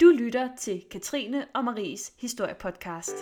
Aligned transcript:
Du 0.00 0.06
lytter 0.06 0.48
til 0.58 0.84
Katrine 0.90 1.46
og 1.54 1.64
Maries 1.64 2.12
historiepodcast. 2.18 3.14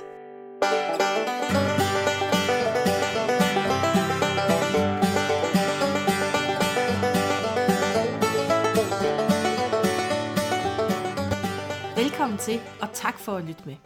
Velkommen 11.97 12.39
til, 12.39 12.61
og 12.83 12.89
tak 12.93 13.19
for 13.19 13.33
at 13.33 13.45
lytte 13.45 13.63
med. 13.67 13.77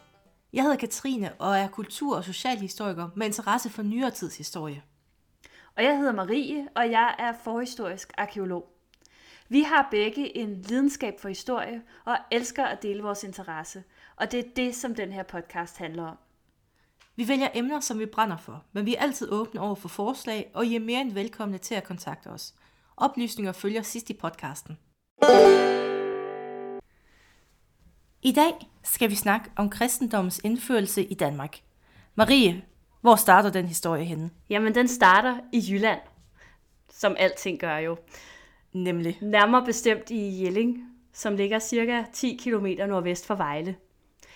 Jeg 0.53 0.63
hedder 0.63 0.77
Katrine 0.77 1.33
og 1.39 1.59
er 1.59 1.69
kultur- 1.69 2.17
og 2.17 2.25
socialhistoriker 2.25 3.09
med 3.17 3.27
interesse 3.27 3.71
for 3.71 3.83
nyere 3.83 4.11
tids 4.11 4.39
historie. 4.39 4.83
Og 5.77 5.85
jeg 5.85 5.99
hedder 5.99 6.13
Marie, 6.13 6.69
og 6.77 6.91
jeg 6.91 7.15
er 7.19 7.33
forhistorisk 7.45 8.13
arkeolog. 8.19 8.78
Vi 9.51 9.63
har 9.63 9.89
begge 9.91 10.37
en 10.37 10.63
lidenskab 10.63 11.21
for 11.21 11.29
historie 11.29 11.83
og 12.05 12.17
elsker 12.31 12.65
at 12.65 12.83
dele 12.83 13.03
vores 13.03 13.25
interesse, 13.25 13.85
og 14.17 14.33
det 14.33 14.41
er 14.41 14.51
det, 14.57 14.75
som 14.75 14.95
den 14.95 15.13
her 15.13 15.23
podcast 15.23 15.79
handler 15.79 16.07
om. 16.07 16.17
Vi 17.17 17.29
vælger 17.29 17.49
emner, 17.55 17.81
som 17.81 17.99
vi 17.99 18.07
brænder 18.07 18.37
for, 18.37 18.65
men 18.73 18.87
vi 18.87 18.95
er 18.95 19.01
altid 19.01 19.33
åbne 19.33 19.61
over 19.61 19.75
for 19.75 19.89
forslag, 19.89 20.51
og 20.55 20.67
I 20.67 20.77
er 20.77 20.81
mere 20.81 21.01
end 21.01 21.13
velkomne 21.13 21.59
til 21.59 21.75
at 21.75 21.85
kontakte 21.85 22.27
os. 22.27 22.55
Oplysninger 22.97 23.53
følger 23.53 23.83
sidst 23.83 24.11
i 24.11 24.15
podcasten. 24.15 24.79
I 28.23 28.33
dag 28.33 28.53
skal 28.83 29.11
vi 29.11 29.15
snakke 29.15 29.51
om 29.57 29.71
kristendommens 29.71 30.41
indførelse 30.45 31.05
i 31.05 31.15
Danmark. 31.15 31.61
Marie, 32.15 32.65
hvor 33.01 33.17
starter 33.17 33.51
den 33.51 33.67
historie 33.67 34.05
henne? 34.05 34.31
Jamen, 34.51 34.75
den 34.75 34.89
starter 34.89 35.41
i 35.53 35.63
Jylland, 35.71 36.01
som 36.91 37.17
alting 37.19 37.59
gør 37.59 37.77
jo. 37.77 37.97
Nemlig. 38.73 39.19
Nærmere 39.23 39.65
bestemt 39.65 40.11
i 40.11 40.45
Jelling, 40.45 40.85
som 41.13 41.37
ligger 41.37 41.59
cirka 41.59 42.05
10 42.13 42.41
km 42.45 42.67
nordvest 42.89 43.27
for 43.27 43.35
Vejle. 43.35 43.77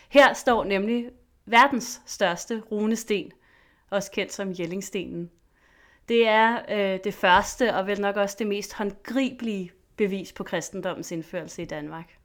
Her 0.08 0.32
står 0.32 0.64
nemlig 0.64 1.10
verdens 1.46 2.02
største 2.06 2.62
runesten, 2.70 3.32
også 3.90 4.10
kendt 4.10 4.32
som 4.32 4.54
Jellingstenen. 4.58 5.30
Det 6.08 6.28
er 6.28 6.58
øh, 6.70 6.98
det 7.04 7.14
første 7.14 7.74
og 7.74 7.86
vel 7.86 8.00
nok 8.00 8.16
også 8.16 8.36
det 8.38 8.46
mest 8.46 8.74
håndgribelige 8.74 9.72
bevis 9.96 10.32
på 10.32 10.44
kristendommens 10.44 11.12
indførelse 11.12 11.62
i 11.62 11.64
Danmark. 11.64 12.18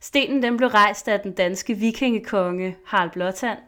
Stenen 0.00 0.42
den 0.42 0.56
blev 0.56 0.68
rejst 0.68 1.08
af 1.08 1.20
den 1.20 1.32
danske 1.32 1.74
vikingekonge 1.74 2.76
Harald 2.86 3.10
Blåtand 3.10 3.58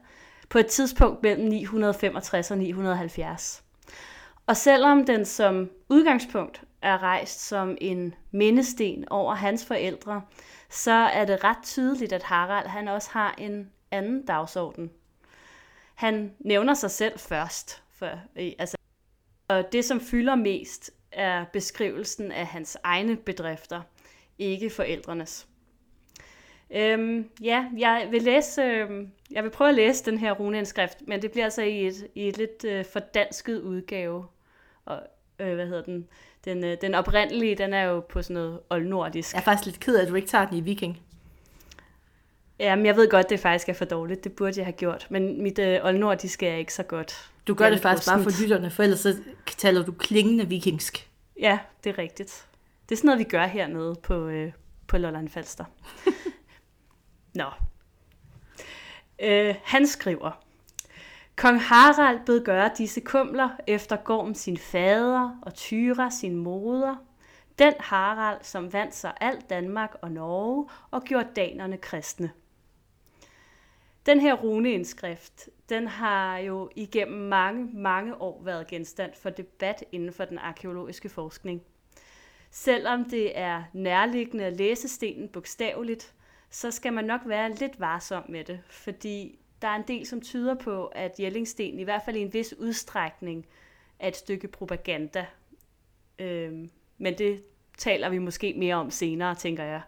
på 0.48 0.58
et 0.58 0.66
tidspunkt 0.66 1.22
mellem 1.22 1.48
965 1.48 2.50
og 2.50 2.58
970. 2.58 3.64
Og 4.46 4.56
selvom 4.56 5.06
den 5.06 5.24
som 5.24 5.70
udgangspunkt 5.88 6.62
er 6.82 7.02
rejst 7.02 7.40
som 7.40 7.76
en 7.80 8.14
mindesten 8.30 9.08
over 9.08 9.34
hans 9.34 9.66
forældre, 9.66 10.22
så 10.70 10.92
er 10.92 11.24
det 11.24 11.44
ret 11.44 11.62
tydeligt, 11.62 12.12
at 12.12 12.22
Harald 12.22 12.66
han 12.66 12.88
også 12.88 13.10
har 13.10 13.34
en 13.38 13.70
anden 13.90 14.26
dagsorden. 14.26 14.90
Han 15.94 16.34
nævner 16.38 16.74
sig 16.74 16.90
selv 16.90 17.18
først, 17.18 17.82
for, 17.92 18.06
øh, 18.36 18.52
altså, 18.58 18.76
og 19.48 19.72
det 19.72 19.84
som 19.84 20.00
fylder 20.00 20.34
mest 20.34 20.90
er 21.12 21.44
beskrivelsen 21.52 22.32
af 22.32 22.46
hans 22.46 22.78
egne 22.82 23.16
bedrifter, 23.16 23.82
ikke 24.38 24.70
forældrenes. 24.70 25.46
Øhm, 26.70 27.30
ja, 27.42 27.66
jeg 27.78 28.08
vil 28.10 28.22
læse, 28.22 28.62
øhm, 28.62 29.10
jeg 29.30 29.44
vil 29.44 29.50
prøve 29.50 29.68
at 29.68 29.74
læse 29.74 30.04
den 30.04 30.18
her 30.18 30.32
runeindskrift, 30.32 30.98
men 31.06 31.22
det 31.22 31.30
bliver 31.30 31.44
altså 31.44 31.62
i 31.62 31.86
et, 31.86 32.08
i 32.14 32.28
et 32.28 32.38
lidt 32.38 32.64
øh, 32.64 32.84
fordansket 32.84 33.60
udgave. 33.60 34.26
Og, 34.84 35.02
øh, 35.38 35.54
hvad 35.54 35.66
hedder 35.66 35.82
den? 35.82 36.08
Den, 36.44 36.64
øh, 36.64 36.76
den 36.80 36.94
oprindelige, 36.94 37.54
den 37.54 37.72
er 37.72 37.82
jo 37.82 38.00
på 38.00 38.22
sådan 38.22 38.34
noget 38.34 38.60
oldnordisk. 38.70 39.34
Jeg 39.34 39.40
er 39.40 39.44
faktisk 39.44 39.66
lidt 39.66 39.80
ked 39.80 39.96
af, 39.96 40.02
at 40.02 40.08
du 40.08 40.14
ikke 40.14 40.28
tager 40.28 40.46
den 40.46 40.56
i 40.56 40.60
viking. 40.60 41.00
Jamen, 42.58 42.86
jeg 42.86 42.96
ved 42.96 43.10
godt, 43.10 43.30
det 43.30 43.40
faktisk 43.40 43.68
er 43.68 43.72
for 43.72 43.84
dårligt. 43.84 44.24
Det 44.24 44.32
burde 44.32 44.52
jeg 44.56 44.66
have 44.66 44.72
gjort. 44.72 45.06
Men 45.10 45.42
mit 45.42 45.58
øh, 45.58 45.84
oldnordiske 45.84 46.46
er 46.46 46.56
ikke 46.56 46.74
så 46.74 46.82
godt. 46.82 47.30
Du 47.46 47.54
gør 47.54 47.66
er 47.66 47.70
det 47.70 47.80
faktisk 47.80 48.08
bare 48.08 48.22
for 48.22 48.42
lytterne, 48.42 48.70
for 48.70 48.82
ellers 48.82 49.00
så 49.00 49.16
taler 49.46 49.84
du 49.84 49.92
klingende 49.92 50.48
vikingsk. 50.48 51.08
Ja, 51.40 51.58
det 51.84 51.90
er 51.90 51.98
rigtigt. 51.98 52.46
Det 52.88 52.94
er 52.94 52.96
sådan 52.96 53.08
noget, 53.08 53.18
vi 53.18 53.24
gør 53.24 53.46
hernede 53.46 53.94
på, 54.02 54.26
øh, 54.26 54.52
på 54.86 54.98
Lolland 54.98 55.28
Falster. 55.28 55.64
Nå. 57.34 57.46
Øh, 59.22 59.54
han 59.64 59.86
skriver, 59.86 60.44
Kong 61.40 61.60
Harald 61.60 62.20
bød 62.26 62.44
gøre 62.44 62.70
disse 62.78 63.00
kumler 63.00 63.50
efter 63.66 63.96
Gorm 63.96 64.34
sin 64.34 64.56
fader 64.56 65.38
og 65.42 65.54
Tyra 65.54 66.10
sin 66.10 66.36
moder. 66.36 66.96
Den 67.58 67.72
Harald, 67.80 68.38
som 68.42 68.72
vandt 68.72 68.94
sig 68.94 69.12
alt 69.20 69.50
Danmark 69.50 69.96
og 70.02 70.10
Norge 70.10 70.68
og 70.90 71.02
gjorde 71.02 71.28
danerne 71.36 71.76
kristne. 71.76 72.30
Den 74.06 74.20
her 74.20 74.34
runeindskrift, 74.34 75.48
den 75.68 75.88
har 75.88 76.38
jo 76.38 76.70
igennem 76.76 77.28
mange, 77.28 77.70
mange 77.74 78.20
år 78.22 78.42
været 78.44 78.66
genstand 78.66 79.12
for 79.22 79.30
debat 79.30 79.84
inden 79.92 80.12
for 80.12 80.24
den 80.24 80.38
arkeologiske 80.38 81.08
forskning. 81.08 81.62
Selvom 82.50 83.04
det 83.04 83.38
er 83.38 83.62
nærliggende 83.72 84.44
at 84.44 84.56
læse 84.56 84.88
stenen 84.88 85.28
bogstaveligt, 85.28 86.14
så 86.50 86.70
skal 86.70 86.92
man 86.92 87.04
nok 87.04 87.20
være 87.24 87.54
lidt 87.54 87.80
varsom 87.80 88.22
med 88.28 88.44
det, 88.44 88.60
fordi 88.70 89.39
der 89.62 89.68
er 89.68 89.76
en 89.76 89.84
del, 89.88 90.06
som 90.06 90.20
tyder 90.20 90.54
på, 90.54 90.86
at 90.86 91.20
Jellingsten 91.20 91.78
i 91.78 91.82
hvert 91.82 92.02
fald 92.04 92.16
i 92.16 92.20
en 92.20 92.32
vis 92.32 92.54
udstrækning 92.58 93.46
er 93.98 94.08
et 94.08 94.16
stykke 94.16 94.48
propaganda. 94.48 95.26
Øhm, 96.18 96.70
men 96.98 97.18
det 97.18 97.42
taler 97.78 98.08
vi 98.08 98.18
måske 98.18 98.54
mere 98.56 98.74
om 98.74 98.90
senere, 98.90 99.34
tænker 99.34 99.64
jeg. 99.64 99.80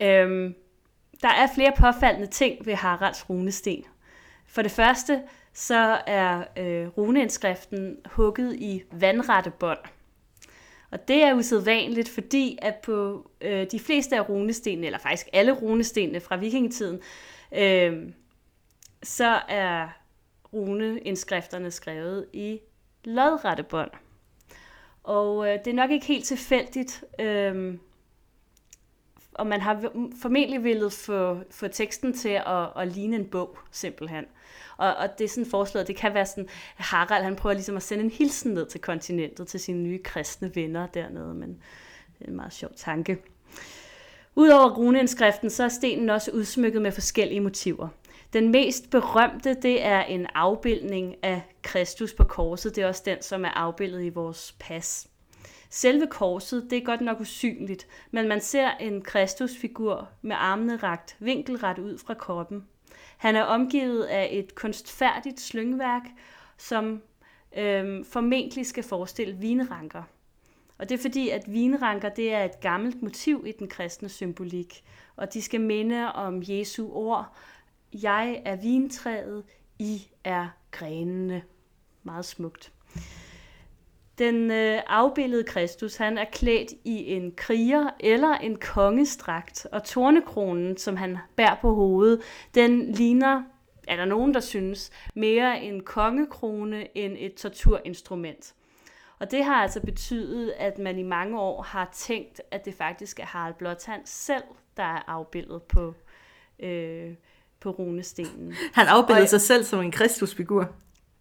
Øhm, 0.00 0.54
der 1.22 1.28
er 1.28 1.46
flere 1.54 1.72
påfaldende 1.78 2.26
ting 2.26 2.66
ved 2.66 2.74
Haralds 2.74 3.30
runesten. 3.30 3.84
For 4.46 4.62
det 4.62 4.70
første, 4.70 5.22
så 5.52 6.00
er 6.06 6.44
øh, 6.56 6.88
runeindskriften 6.88 7.96
hugget 8.06 8.54
i 8.54 8.82
vandrette 8.92 9.50
bånd. 9.50 9.78
Og 10.90 11.08
det 11.08 11.22
er 11.22 11.34
usædvanligt, 11.34 12.08
fordi 12.08 12.58
at 12.62 12.74
på 12.76 13.30
øh, 13.40 13.66
de 13.70 13.80
fleste 13.80 14.16
af 14.16 14.28
runestenene, 14.28 14.86
eller 14.86 14.98
faktisk 14.98 15.28
alle 15.32 15.52
runestenene 15.52 16.20
fra 16.20 16.36
vikingetiden, 16.36 17.00
øh, 17.52 18.12
så 19.02 19.40
er 19.48 19.88
runeindskrifterne 20.52 21.70
skrevet 21.70 22.26
i 22.32 22.60
lodrette 23.04 23.62
bånd. 23.62 23.90
Og 25.02 25.48
øh, 25.48 25.58
det 25.64 25.66
er 25.66 25.74
nok 25.74 25.90
ikke 25.90 26.06
helt 26.06 26.24
tilfældigt, 26.24 27.04
øh, 27.20 27.78
og 29.34 29.46
man 29.46 29.60
har 29.60 29.92
formentlig 30.22 30.64
ville 30.64 30.90
få, 30.90 31.38
få 31.50 31.68
teksten 31.68 32.12
til 32.12 32.40
at, 32.46 32.68
at 32.76 32.88
ligne 32.88 33.16
en 33.16 33.26
bog, 33.26 33.58
simpelthen. 33.70 34.24
Og, 34.76 34.94
og 34.94 35.18
det 35.18 35.24
er 35.24 35.28
sådan 35.28 35.50
foreslået, 35.50 35.88
det 35.88 35.96
kan 35.96 36.14
være 36.14 36.26
sådan, 36.26 36.48
Harald 36.76 37.24
han 37.24 37.36
prøver 37.36 37.54
ligesom 37.54 37.76
at 37.76 37.82
sende 37.82 38.04
en 38.04 38.10
hilsen 38.10 38.54
ned 38.54 38.66
til 38.66 38.80
kontinentet, 38.80 39.48
til 39.48 39.60
sine 39.60 39.82
nye 39.82 40.02
kristne 40.02 40.54
venner 40.54 40.86
dernede, 40.86 41.34
men 41.34 41.48
det 42.18 42.24
er 42.24 42.28
en 42.28 42.36
meget 42.36 42.52
sjov 42.52 42.70
tanke. 42.76 43.18
Udover 44.38 44.70
runeindskriften, 44.70 45.50
så 45.50 45.64
er 45.64 45.68
stenen 45.68 46.10
også 46.10 46.30
udsmykket 46.30 46.82
med 46.82 46.92
forskellige 46.92 47.40
motiver. 47.40 47.88
Den 48.32 48.48
mest 48.48 48.90
berømte, 48.90 49.54
det 49.54 49.84
er 49.84 50.02
en 50.02 50.26
afbildning 50.34 51.16
af 51.22 51.42
Kristus 51.62 52.14
på 52.14 52.24
korset. 52.24 52.76
Det 52.76 52.84
er 52.84 52.88
også 52.88 53.02
den, 53.04 53.22
som 53.22 53.44
er 53.44 53.48
afbildet 53.48 54.04
i 54.04 54.08
vores 54.08 54.56
pas. 54.60 55.08
Selve 55.70 56.06
korset, 56.06 56.66
det 56.70 56.78
er 56.78 56.84
godt 56.84 57.00
nok 57.00 57.20
usynligt, 57.20 57.86
men 58.10 58.28
man 58.28 58.40
ser 58.40 58.70
en 58.70 59.02
Kristusfigur 59.02 60.08
med 60.22 60.36
armene 60.38 60.76
rakt 60.76 61.16
vinkelret 61.18 61.78
ud 61.78 61.98
fra 61.98 62.14
kroppen. 62.14 62.64
Han 63.16 63.36
er 63.36 63.42
omgivet 63.42 64.04
af 64.04 64.28
et 64.32 64.54
kunstfærdigt 64.54 65.40
slyngværk, 65.40 66.02
som 66.58 67.02
øhm, 67.56 68.04
formentlig 68.04 68.66
skal 68.66 68.84
forestille 68.84 69.36
vinranker. 69.36 70.02
Og 70.78 70.88
det 70.88 70.94
er 70.94 71.02
fordi, 71.02 71.28
at 71.28 71.52
vinranker 71.52 72.08
det 72.08 72.34
er 72.34 72.44
et 72.44 72.60
gammelt 72.60 73.02
motiv 73.02 73.44
i 73.46 73.52
den 73.52 73.68
kristne 73.68 74.08
symbolik, 74.08 74.84
og 75.16 75.34
de 75.34 75.42
skal 75.42 75.60
minde 75.60 76.12
om 76.12 76.42
Jesu 76.46 76.92
ord, 76.92 77.36
jeg 78.02 78.42
er 78.44 78.56
vintræet, 78.56 79.44
I 79.78 80.02
er 80.24 80.48
grenene. 80.70 81.42
Meget 82.02 82.24
smukt. 82.24 82.72
Den 84.18 84.50
øh, 84.50 84.80
afbildede 84.86 85.44
Kristus, 85.44 85.96
han 85.96 86.18
er 86.18 86.24
klædt 86.32 86.72
i 86.84 87.12
en 87.12 87.32
kriger 87.36 87.90
eller 88.00 88.34
en 88.34 88.56
kongestrakt, 88.56 89.66
og 89.72 89.84
tornekronen, 89.84 90.76
som 90.76 90.96
han 90.96 91.18
bærer 91.36 91.56
på 91.60 91.74
hovedet, 91.74 92.22
den 92.54 92.92
ligner, 92.92 93.42
er 93.88 93.96
der 93.96 94.04
nogen, 94.04 94.34
der 94.34 94.40
synes, 94.40 94.90
mere 95.14 95.62
en 95.62 95.80
kongekrone 95.80 96.98
end 96.98 97.16
et 97.18 97.34
torturinstrument. 97.34 98.54
Og 99.20 99.30
det 99.30 99.44
har 99.44 99.54
altså 99.54 99.80
betydet, 99.80 100.50
at 100.58 100.78
man 100.78 100.98
i 100.98 101.02
mange 101.02 101.40
år 101.40 101.62
har 101.62 101.90
tænkt, 101.94 102.40
at 102.50 102.64
det 102.64 102.74
faktisk 102.74 103.20
er 103.20 103.24
Harald 103.26 103.54
Blåtand 103.54 104.02
selv, 104.04 104.42
der 104.76 104.82
er 104.82 105.02
afbildet 105.06 105.62
på, 105.62 105.94
øh, 106.60 107.10
på 107.60 107.70
runestenen. 107.70 108.54
Han 108.72 108.86
afbildede 108.86 109.22
Og- 109.22 109.28
sig 109.28 109.40
selv 109.40 109.64
som 109.64 109.80
en 109.80 109.90
kristusfigur. 109.92 110.68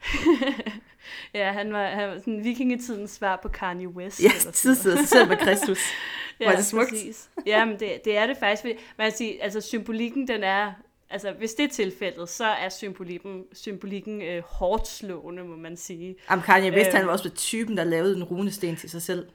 ja, 1.34 1.52
han 1.52 1.74
var, 1.74 1.88
han 1.88 2.10
var 2.10 2.18
sådan 2.20 2.44
vikingetidens 2.44 3.12
svar 3.12 3.40
på 3.42 3.48
Kanye 3.50 3.88
West. 3.90 4.24
Ja, 4.24 4.52
tidsede 4.54 4.98
sig 4.98 5.08
selv 5.08 5.28
med 5.30 5.38
Kristus. 5.38 5.80
Var 6.46 6.52
det 6.56 6.66
smukt? 6.66 6.90
Præcis. 6.90 7.30
Jamen, 7.46 7.80
det, 7.80 8.02
det 8.06 8.18
er 8.18 8.28
det 8.28 8.38
faktisk. 8.38 8.62
fordi 8.62 8.74
Man 8.98 9.06
kan 9.10 9.18
sige, 9.18 9.44
altså 9.44 9.62
symbolikken, 9.62 10.28
den 10.28 10.44
er... 10.44 10.72
Altså, 11.10 11.32
hvis 11.32 11.54
det 11.54 11.64
er 11.64 11.70
tilfældet, 11.70 12.30
så 12.30 12.46
er 12.46 12.70
symbolikken, 12.70 13.46
symbolikken 13.54 14.22
øh, 14.22 14.44
hårdt 14.44 14.88
slående, 14.88 15.44
må 15.44 15.56
man 15.56 15.78
sige. 15.78 16.16
Jamen, 16.30 16.44
Kanye 16.44 16.72
West, 16.72 16.88
Øhm. 16.88 16.98
han 16.98 17.06
var 17.06 17.12
også 17.12 17.30
typen, 17.30 17.78
der 17.78 17.84
lavede 17.84 18.16
en 18.18 18.24
runesten 18.24 18.76
til 18.76 18.90
sig 18.90 19.02
selv. 19.02 19.30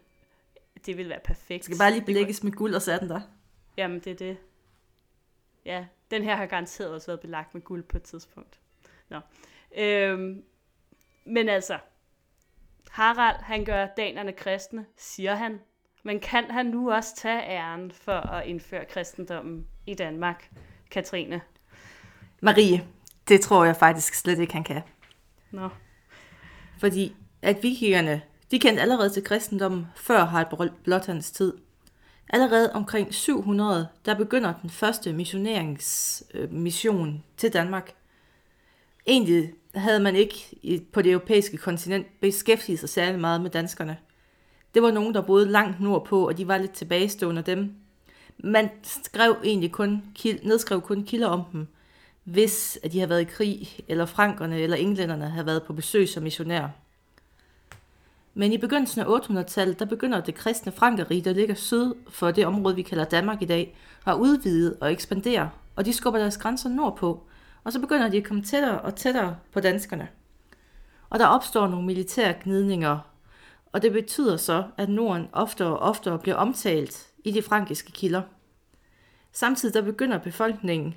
Det 0.86 0.96
vil 0.96 1.08
være 1.08 1.20
perfekt. 1.24 1.58
Det 1.58 1.64
skal 1.64 1.78
bare 1.78 1.90
lige 1.92 2.04
belægges 2.04 2.42
med 2.42 2.52
guld, 2.52 2.74
og 2.74 2.82
så 2.82 2.92
er 2.92 2.98
den 2.98 3.08
der. 3.08 3.20
Jamen, 3.76 3.98
det 4.00 4.10
er 4.10 4.14
det. 4.14 4.36
Ja, 5.64 5.84
den 6.10 6.22
her 6.22 6.36
har 6.36 6.46
garanteret 6.46 6.90
også 6.90 7.06
været 7.06 7.20
belagt 7.20 7.54
med 7.54 7.62
guld 7.62 7.82
på 7.82 7.96
et 7.96 8.02
tidspunkt. 8.02 8.58
Nå. 9.08 9.20
Øhm, 9.76 10.42
men 11.24 11.48
altså, 11.48 11.78
Harald, 12.90 13.36
han 13.42 13.64
gør 13.64 13.86
danerne 13.96 14.32
kristne, 14.32 14.86
siger 14.96 15.34
han. 15.34 15.60
Men 16.02 16.20
kan 16.20 16.50
han 16.50 16.66
nu 16.66 16.92
også 16.92 17.16
tage 17.16 17.42
æren 17.42 17.92
for 17.92 18.12
at 18.12 18.46
indføre 18.46 18.84
kristendommen 18.84 19.66
i 19.86 19.94
Danmark, 19.94 20.50
Katrine? 20.90 21.40
Marie, 22.44 22.84
det 23.28 23.40
tror 23.40 23.64
jeg 23.64 23.76
faktisk 23.76 24.14
slet 24.14 24.38
ikke, 24.38 24.52
han 24.52 24.64
kan. 24.64 24.82
Nå. 25.50 25.68
Fordi 26.78 27.16
at 27.42 27.62
vikingerne, 27.62 28.22
de 28.50 28.58
kendte 28.58 28.82
allerede 28.82 29.10
til 29.10 29.24
kristendommen 29.24 29.86
før 29.96 30.24
Harald 30.24 30.70
Blåtands 30.84 31.30
tid. 31.30 31.52
Allerede 32.28 32.72
omkring 32.72 33.14
700, 33.14 33.88
der 34.04 34.14
begynder 34.14 34.54
den 34.62 34.70
første 34.70 35.12
missioneringsmission 35.12 37.24
til 37.36 37.52
Danmark. 37.52 37.92
Egentlig 39.06 39.52
havde 39.74 40.00
man 40.00 40.16
ikke 40.16 40.34
på 40.92 41.02
det 41.02 41.12
europæiske 41.12 41.56
kontinent 41.56 42.06
beskæftiget 42.20 42.80
sig 42.80 42.88
særlig 42.88 43.20
meget 43.20 43.40
med 43.40 43.50
danskerne. 43.50 43.96
Det 44.74 44.82
var 44.82 44.90
nogen, 44.90 45.14
der 45.14 45.22
boede 45.22 45.46
langt 45.46 45.80
nordpå, 45.80 46.28
og 46.28 46.38
de 46.38 46.48
var 46.48 46.58
lidt 46.58 46.72
tilbagestående 46.72 47.42
dem. 47.42 47.74
Man 48.38 48.70
skrev 48.82 49.36
egentlig 49.44 49.72
kun, 49.72 50.02
nedskrev 50.42 50.80
kun 50.80 51.04
kilder 51.04 51.28
om 51.28 51.42
dem, 51.52 51.68
hvis 52.24 52.78
at 52.82 52.92
de 52.92 52.98
havde 52.98 53.10
været 53.10 53.20
i 53.20 53.24
krig, 53.24 53.84
eller 53.88 54.06
frankerne 54.06 54.60
eller 54.60 54.76
englænderne 54.76 55.28
havde 55.28 55.46
været 55.46 55.62
på 55.62 55.72
besøg 55.72 56.08
som 56.08 56.22
missionærer. 56.22 56.68
Men 58.34 58.52
i 58.52 58.58
begyndelsen 58.58 59.00
af 59.00 59.18
800-tallet, 59.18 59.78
der 59.78 59.84
begynder 59.84 60.20
det 60.20 60.34
kristne 60.34 60.72
frankerige, 60.72 61.22
der 61.22 61.32
ligger 61.32 61.54
syd 61.54 61.94
for 62.08 62.30
det 62.30 62.46
område, 62.46 62.74
vi 62.74 62.82
kalder 62.82 63.04
Danmark 63.04 63.42
i 63.42 63.44
dag, 63.44 63.76
at 64.06 64.14
udvide 64.14 64.76
og 64.80 64.92
ekspandere, 64.92 65.50
og 65.76 65.84
de 65.84 65.92
skubber 65.92 66.20
deres 66.20 66.38
grænser 66.38 66.68
nordpå, 66.68 67.22
og 67.64 67.72
så 67.72 67.80
begynder 67.80 68.08
de 68.08 68.16
at 68.16 68.24
komme 68.24 68.42
tættere 68.42 68.80
og 68.80 68.96
tættere 68.96 69.36
på 69.52 69.60
danskerne. 69.60 70.08
Og 71.10 71.18
der 71.18 71.26
opstår 71.26 71.66
nogle 71.66 71.86
militære 71.86 72.34
gnidninger, 72.42 72.98
og 73.72 73.82
det 73.82 73.92
betyder 73.92 74.36
så, 74.36 74.64
at 74.76 74.88
Norden 74.88 75.28
oftere 75.32 75.68
og 75.68 75.78
oftere 75.78 76.18
bliver 76.18 76.36
omtalt 76.36 77.06
i 77.24 77.30
de 77.30 77.42
frankiske 77.42 77.92
kilder. 77.92 78.22
Samtidig 79.32 79.74
der 79.74 79.82
begynder 79.82 80.18
befolkningen 80.18 80.94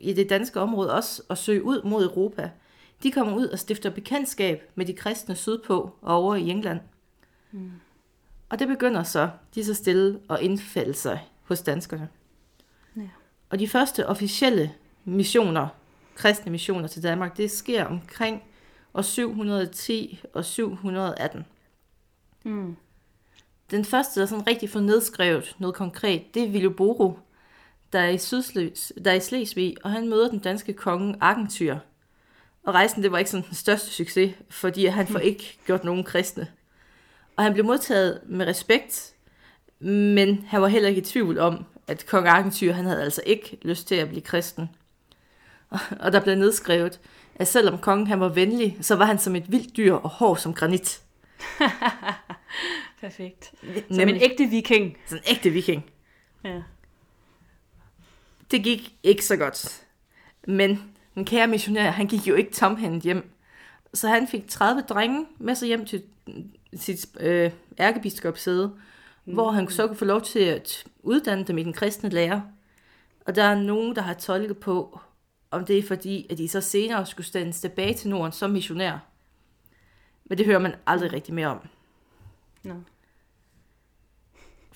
i 0.00 0.12
det 0.12 0.30
danske 0.30 0.60
område 0.60 0.94
også 0.94 1.22
at 1.30 1.38
søge 1.38 1.64
ud 1.64 1.82
mod 1.82 2.04
Europa. 2.04 2.50
De 3.02 3.12
kommer 3.12 3.36
ud 3.36 3.46
og 3.46 3.58
stifter 3.58 3.90
bekendtskab 3.90 4.62
med 4.74 4.86
de 4.86 4.92
kristne 4.92 5.34
sydpå 5.34 5.90
og 6.02 6.16
over 6.16 6.34
i 6.34 6.48
England. 6.48 6.80
Mm. 7.52 7.70
Og 8.48 8.58
det 8.58 8.68
begynder 8.68 9.02
så 9.02 9.30
lige 9.54 9.64
så 9.64 9.74
stille 9.74 10.20
at 10.30 10.40
indfælde 10.40 10.94
sig 10.94 11.28
hos 11.42 11.62
danskerne. 11.62 12.08
Ja. 12.96 13.08
Og 13.50 13.58
de 13.58 13.68
første 13.68 14.06
officielle 14.06 14.74
missioner, 15.04 15.68
kristne 16.14 16.52
missioner 16.52 16.88
til 16.88 17.02
Danmark, 17.02 17.36
det 17.36 17.50
sker 17.50 17.84
omkring 17.84 18.42
år 18.94 19.02
710 19.02 20.20
og 20.34 20.44
718. 20.44 21.44
Mm. 22.44 22.76
Den 23.70 23.84
første, 23.84 24.20
der 24.20 24.26
sådan 24.26 24.46
rigtig 24.46 24.70
får 24.70 24.80
nedskrevet 24.80 25.56
noget 25.58 25.74
konkret, 25.76 26.34
det 26.34 26.42
er 26.42 26.48
Viljo 26.48 26.70
Boro, 26.70 27.18
der 27.92 27.98
er 27.98 28.08
i, 28.08 28.18
Sydsles, 28.18 28.92
der 29.04 29.10
er 29.10 29.14
i 29.14 29.20
Slesvig, 29.20 29.76
og 29.84 29.90
han 29.90 30.08
møder 30.08 30.28
den 30.30 30.38
danske 30.38 30.72
konge 30.72 31.16
Argentyr. 31.20 31.76
Og 32.64 32.74
rejsen, 32.74 33.02
det 33.02 33.12
var 33.12 33.18
ikke 33.18 33.30
sådan 33.30 33.46
den 33.46 33.54
største 33.54 33.90
succes, 33.90 34.34
fordi 34.50 34.86
han 34.86 35.06
får 35.06 35.18
ikke 35.18 35.58
gjort 35.66 35.84
nogen 35.84 36.04
kristne. 36.04 36.46
Og 37.36 37.44
han 37.44 37.52
blev 37.52 37.64
modtaget 37.64 38.20
med 38.26 38.46
respekt, 38.46 39.12
men 39.80 40.44
han 40.48 40.62
var 40.62 40.68
heller 40.68 40.88
ikke 40.88 41.00
i 41.00 41.04
tvivl 41.04 41.38
om, 41.38 41.64
at 41.86 42.06
kong 42.06 42.26
Argentyr, 42.28 42.72
han 42.72 42.84
havde 42.84 43.02
altså 43.02 43.22
ikke 43.26 43.58
lyst 43.62 43.88
til 43.88 43.94
at 43.94 44.08
blive 44.08 44.20
kristen. 44.22 44.70
Og- 46.00 46.12
der 46.12 46.20
blev 46.20 46.34
nedskrevet, 46.34 47.00
at 47.34 47.48
selvom 47.48 47.78
kongen 47.78 48.06
han 48.06 48.20
var 48.20 48.28
venlig, 48.28 48.78
så 48.80 48.96
var 48.96 49.04
han 49.04 49.18
som 49.18 49.36
et 49.36 49.52
vildt 49.52 49.76
dyr 49.76 49.94
og 49.94 50.10
hård 50.10 50.36
som 50.38 50.54
granit. 50.54 51.00
Perfekt. 53.00 53.52
Som 53.90 54.08
en 54.08 54.16
ægte 54.22 54.44
viking. 54.46 54.96
Sådan 55.06 55.22
en 55.26 55.34
ægte 55.36 55.50
viking. 55.50 55.84
Ja. 56.44 56.62
Det 58.50 58.64
gik 58.64 58.94
ikke 59.02 59.24
så 59.24 59.36
godt. 59.36 59.82
Men 60.46 60.94
den 61.14 61.24
kære 61.24 61.46
missionær, 61.46 61.90
han 61.90 62.06
gik 62.06 62.28
jo 62.28 62.34
ikke 62.34 62.52
tomhændet 62.52 63.02
hjem. 63.02 63.30
Så 63.94 64.08
han 64.08 64.28
fik 64.28 64.48
30 64.48 64.80
drenge 64.80 65.26
med 65.38 65.54
sig 65.54 65.66
hjem 65.66 65.86
til 65.86 66.02
sit 66.74 67.06
øh, 67.20 67.50
ærkebiskopsæde, 67.78 68.72
mm. 69.24 69.34
hvor 69.34 69.50
han 69.50 69.70
så 69.70 69.86
kunne 69.86 69.96
få 69.96 70.04
lov 70.04 70.22
til 70.22 70.38
at 70.38 70.84
uddanne 71.02 71.44
dem 71.44 71.58
i 71.58 71.62
den 71.62 71.72
kristne 71.72 72.08
lære. 72.08 72.44
Og 73.26 73.34
der 73.34 73.42
er 73.42 73.54
nogen, 73.54 73.96
der 73.96 74.02
har 74.02 74.14
tolket 74.14 74.58
på, 74.58 75.00
om 75.50 75.64
det 75.64 75.78
er 75.78 75.82
fordi, 75.82 76.26
at 76.30 76.38
de 76.38 76.48
så 76.48 76.60
senere 76.60 77.06
skulle 77.06 77.26
stands 77.26 77.60
tilbage 77.60 77.94
til 77.94 78.10
Norden 78.10 78.32
som 78.32 78.50
missionær. 78.50 78.98
Men 80.24 80.38
det 80.38 80.46
hører 80.46 80.58
man 80.58 80.74
aldrig 80.86 81.12
rigtig 81.12 81.34
mere 81.34 81.46
om. 81.46 81.68
Nå. 82.62 82.74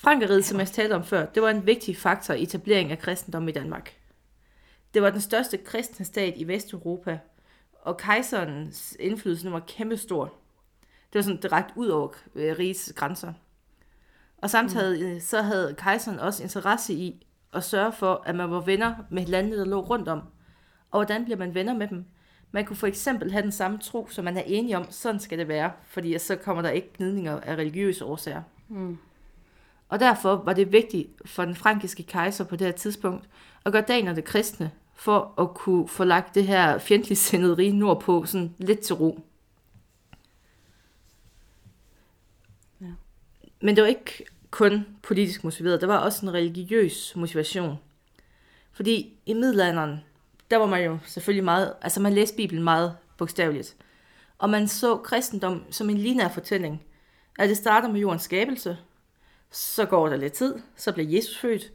Frankeriget, 0.03 0.45
som 0.45 0.59
jeg 0.59 0.69
talte 0.69 0.95
om 0.95 1.05
før, 1.05 1.27
det 1.27 1.43
var 1.43 1.51
en 1.51 1.67
vigtig 1.67 1.97
faktor 1.97 2.35
i 2.35 2.43
etableringen 2.43 2.93
af 2.93 2.99
kristendom 2.99 3.49
i 3.49 3.53
Danmark. 3.53 3.97
Det 4.95 5.03
var 5.03 5.11
den 5.11 5.21
største 5.21 5.57
kristne 5.57 6.05
stat 6.05 6.35
i 6.37 6.49
Vesteuropa, 6.49 7.19
og 7.83 7.97
kejserens 7.97 8.97
indflydelse 9.01 9.53
var 9.53 9.61
kæmpestor. 9.61 10.25
Det 11.13 11.15
var 11.15 11.23
sådan 11.23 11.41
direkte 11.41 11.73
ud 11.77 11.89
over 11.89 12.09
øh, 12.35 12.59
rigets 12.59 12.93
grænser. 12.97 13.33
Og 14.39 14.51
samtidig 14.51 15.15
mm. 15.15 15.21
så 15.21 15.43
havde 15.43 15.75
kejseren 15.79 16.19
også 16.19 16.43
interesse 16.43 16.95
i 16.95 17.27
at 17.53 17.65
sørge 17.65 17.93
for, 17.93 18.23
at 18.27 18.35
man 18.35 18.51
var 18.51 18.61
venner 18.61 18.95
med 19.11 19.27
landene, 19.27 19.57
der 19.57 19.65
lå 19.65 19.81
rundt 19.81 20.09
om. 20.09 20.23
Og 20.91 20.99
hvordan 20.99 21.25
bliver 21.25 21.39
man 21.39 21.55
venner 21.55 21.75
med 21.75 21.89
dem? 21.89 22.05
Man 22.51 22.65
kunne 22.65 22.77
for 22.77 22.87
eksempel 22.87 23.33
have 23.33 23.43
den 23.43 23.53
samme 23.53 23.79
tro, 23.79 24.09
som 24.11 24.25
man 24.25 24.37
er 24.37 24.43
enige 24.47 24.77
om, 24.77 24.91
sådan 24.91 25.21
skal 25.21 25.39
det 25.39 25.49
være, 25.49 25.73
fordi 25.85 26.19
så 26.19 26.37
kommer 26.37 26.63
der 26.63 26.71
ikke 26.71 26.93
gnidninger 26.97 27.41
af 27.41 27.57
religiøse 27.57 28.05
årsager. 28.05 28.43
Mm. 28.69 28.99
Og 29.93 30.01
derfor 30.01 30.37
var 30.37 30.53
det 30.53 30.73
vigtigt 30.73 31.09
for 31.25 31.45
den 31.45 31.55
frankiske 31.55 32.03
kejser 32.03 32.45
på 32.45 32.57
det 32.57 32.67
her 32.67 32.73
tidspunkt 32.73 33.29
at 33.65 33.73
gøre 33.73 33.85
danerne 33.89 34.23
kristne, 34.23 34.71
for 34.95 35.35
at 35.39 35.55
kunne 35.55 35.89
få 35.89 36.05
lagt 36.05 36.35
det 36.35 36.47
her 36.47 36.79
fjendtligt 36.79 37.21
sindede 37.21 37.57
rige 37.57 37.73
nordpå 37.73 38.25
sådan 38.27 38.55
lidt 38.59 38.81
til 38.81 38.95
ro. 38.95 39.21
Ja. 42.81 42.87
Men 43.61 43.77
det 43.77 43.83
var 43.83 43.89
ikke 43.89 44.25
kun 44.51 44.87
politisk 45.03 45.45
motiveret, 45.45 45.81
der 45.81 45.87
var 45.87 45.99
også 45.99 46.27
en 46.27 46.35
religiøs 46.35 47.13
motivation. 47.17 47.79
Fordi 48.73 49.19
i 49.27 49.35
middelalderen, 49.35 50.01
der 50.51 50.57
var 50.57 50.67
man 50.67 50.85
jo 50.85 50.99
selvfølgelig 51.07 51.45
meget, 51.45 51.75
altså 51.83 52.01
man 52.01 52.13
læste 52.13 52.37
Bibelen 52.37 52.65
meget 52.65 52.97
bogstaveligt. 53.17 53.77
Og 54.39 54.51
man 54.51 54.69
så 54.69 54.97
kristendom 54.97 55.65
som 55.71 55.91
en 55.91 55.99
lineær 55.99 56.29
fortælling. 56.29 56.83
At 57.39 57.49
det 57.49 57.57
starter 57.57 57.89
med 57.89 58.01
jordens 58.01 58.23
skabelse, 58.23 58.77
så 59.53 59.85
går 59.85 60.09
der 60.09 60.17
lidt 60.17 60.33
tid, 60.33 60.55
så 60.77 60.93
bliver 60.93 61.11
Jesus 61.11 61.39
født. 61.39 61.73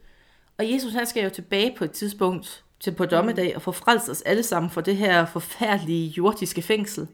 Og 0.58 0.72
Jesus 0.72 0.94
han 0.94 1.06
skal 1.06 1.24
jo 1.24 1.30
tilbage 1.30 1.76
på 1.78 1.84
et 1.84 1.92
tidspunkt 1.92 2.64
til 2.80 2.92
på 2.92 3.06
dommedag 3.06 3.56
og 3.56 3.62
få 3.62 3.72
frelst 3.72 4.10
os 4.10 4.22
alle 4.22 4.44
sammen 4.44 4.70
fra 4.72 4.82
det 4.82 4.98
her 4.98 5.26
forfærdelige 5.26 6.08
jordiske 6.08 6.62
fængsel. 6.62 7.08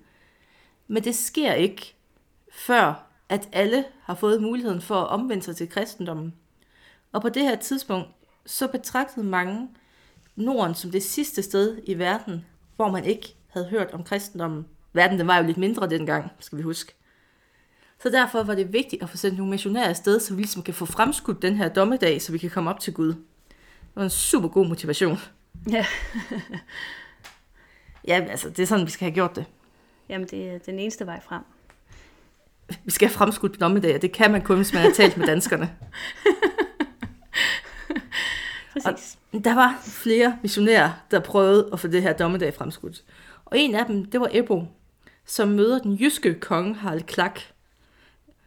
Men 0.88 1.03
det 1.03 1.15
sker 1.15 1.53
ikke, 1.53 1.96
før 2.51 3.08
at 3.29 3.50
alle 3.51 3.86
har 4.01 4.15
fået 4.15 4.41
muligheden 4.41 4.82
for 4.82 4.96
at 4.96 5.08
omvende 5.08 5.43
sig 5.43 5.55
til 5.55 5.70
kristendommen. 5.70 6.34
Og 7.12 7.22
på 7.22 7.29
det 7.29 7.43
her 7.43 7.55
tidspunkt, 7.55 8.10
så 8.46 8.67
betragtede 8.67 9.25
mange 9.25 9.70
Norden 10.36 10.75
som 10.75 10.91
det 10.91 11.03
sidste 11.03 11.43
sted 11.43 11.77
i 11.84 11.98
verden, 11.98 12.46
hvor 12.75 12.91
man 12.91 13.05
ikke 13.05 13.36
havde 13.48 13.65
hørt 13.65 13.91
om 13.93 14.03
kristendommen. 14.03 14.65
Verden 14.93 15.20
den 15.20 15.27
var 15.27 15.38
jo 15.38 15.46
lidt 15.46 15.58
mindre 15.58 15.89
dengang, 15.89 16.32
skal 16.39 16.58
vi 16.58 16.63
huske. 16.63 16.93
Så 18.04 18.10
derfor 18.10 18.44
var 18.44 18.56
det 18.56 18.74
vigtigt 18.74 19.04
at 19.04 19.10
få 19.10 19.18
sendt 19.18 19.38
nogle 19.38 19.52
missionærer 19.52 19.90
afsted, 19.90 20.20
så 20.20 20.34
vi 20.34 20.42
ligesom 20.42 20.64
kan 20.64 20.74
få 20.74 20.86
fremskudt 20.86 21.42
den 21.42 21.56
her 21.56 21.70
dommedag, 21.70 22.22
så 22.22 22.32
vi 22.32 22.38
kan 22.38 22.50
komme 22.50 22.70
op 22.70 22.80
til 22.80 22.94
Gud. 22.94 23.08
Det 23.08 23.96
var 23.96 24.04
en 24.04 24.10
super 24.10 24.48
god 24.48 24.68
motivation. 24.68 25.18
Ja. 25.72 25.86
Ja, 28.08 28.26
altså, 28.30 28.50
det 28.50 28.60
er 28.60 28.66
sådan, 28.66 28.86
vi 28.86 28.92
skal 28.92 29.06
have 29.06 29.14
gjort 29.14 29.36
det. 29.36 29.46
Jamen, 30.10 30.28
det 30.28 30.50
er 30.50 30.58
den 30.58 30.80
eneste 30.80 31.06
vej 31.06 31.22
frem. 31.22 31.42
Vi 32.84 32.92
skal 32.92 33.08
have 33.08 33.14
fremskudt 33.14 33.60
dommedag, 33.60 33.96
og 33.96 34.02
det 34.02 34.12
kan 34.12 34.32
man 34.32 34.42
kun, 34.42 34.56
hvis 34.56 34.74
man 34.74 34.82
har 34.82 34.92
talt 34.92 35.18
med 35.18 35.28
danskerne. 35.28 35.70
Præcis. 38.74 39.18
Der 39.44 39.56
var 39.56 39.82
flere 39.84 40.38
missionærer, 40.42 40.92
der 41.12 41.20
prøvede 41.20 41.70
at 41.74 41.80
få 41.80 41.88
det 41.88 42.02
her 42.02 42.14
dommedag 42.14 42.54
fremskudt. 42.54 43.04
Og 43.46 43.60
en 43.60 43.76
af 43.76 43.86
dem, 43.86 44.06
det 44.06 44.20
var 44.20 44.30
Ebo, 44.32 44.64
som 45.26 45.48
møder 45.48 45.80
den 45.80 45.96
jyske 45.96 46.34
konge 46.34 46.76
Harald 46.76 47.04
Klak. 47.04 47.40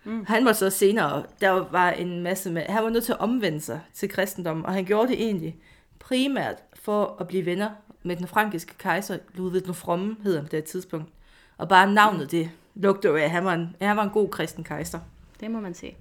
Mm. 0.07 0.25
Han 0.27 0.45
var 0.45 0.53
så 0.53 0.71
senere, 0.71 1.25
der 1.41 1.51
var 1.51 1.91
en 1.91 2.23
masse 2.23 2.51
med, 2.51 2.63
han 2.63 2.85
var 2.85 2.91
nødt 2.91 3.05
til 3.05 3.13
at 3.13 3.19
omvende 3.19 3.61
sig 3.61 3.81
til 3.95 4.09
kristendommen, 4.09 4.67
og 4.67 4.73
han 4.73 4.85
gjorde 4.85 5.09
det 5.09 5.23
egentlig 5.23 5.57
primært 5.99 6.57
for 6.75 7.17
at 7.21 7.29
blive 7.29 7.47
venner 7.47 7.71
med 8.03 8.17
den 8.17 8.27
frankiske 8.27 8.75
kejser, 8.79 9.19
Ludvig 9.35 9.65
den 9.65 9.75
Fromme, 9.75 10.17
hedder 10.23 10.43
på 10.43 10.49
det 10.49 10.65
tidspunkt. 10.65 11.13
Og 11.59 11.69
bare 11.69 11.93
navnet 11.93 12.31
det 12.31 12.51
lugter 12.75 13.11
jo 13.11 13.17
af, 13.17 13.23
at 13.23 13.31
han 13.31 13.45
var 13.45 13.55
en, 13.55 13.77
han 13.81 13.97
var 13.97 14.03
en 14.03 14.11
god 14.11 14.29
kristen 14.29 14.65
kejser. 14.65 14.99
Det 15.41 15.51
må 15.51 15.61
man 15.61 15.75
se. 15.75 15.97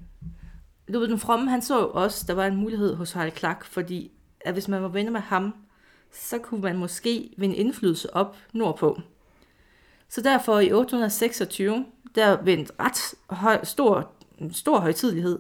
Ludvig 0.87 1.09
den 1.09 1.19
Fromme, 1.19 1.49
han 1.49 1.61
så 1.61 1.79
også, 1.79 2.25
der 2.27 2.33
var 2.33 2.45
en 2.45 2.55
mulighed 2.55 2.95
hos 2.95 3.11
Harald 3.11 3.31
Klak, 3.31 3.65
fordi 3.65 4.11
at 4.41 4.53
hvis 4.53 4.67
man 4.67 4.81
var 4.81 4.87
venner 4.87 5.11
med 5.11 5.21
ham, 5.21 5.55
så 6.11 6.37
kunne 6.37 6.61
man 6.61 6.77
måske 6.77 7.33
vinde 7.37 7.55
indflydelse 7.55 8.15
op 8.15 8.37
nordpå. 8.53 9.01
Så 10.09 10.21
derfor 10.21 10.59
i 10.59 10.71
826, 10.71 11.85
der 12.15 12.41
ved 12.43 12.53
en 12.53 12.67
ret 12.79 13.15
høj, 13.29 13.63
stor, 13.63 14.11
stor 14.51 14.79
højtidlighed, 14.79 15.39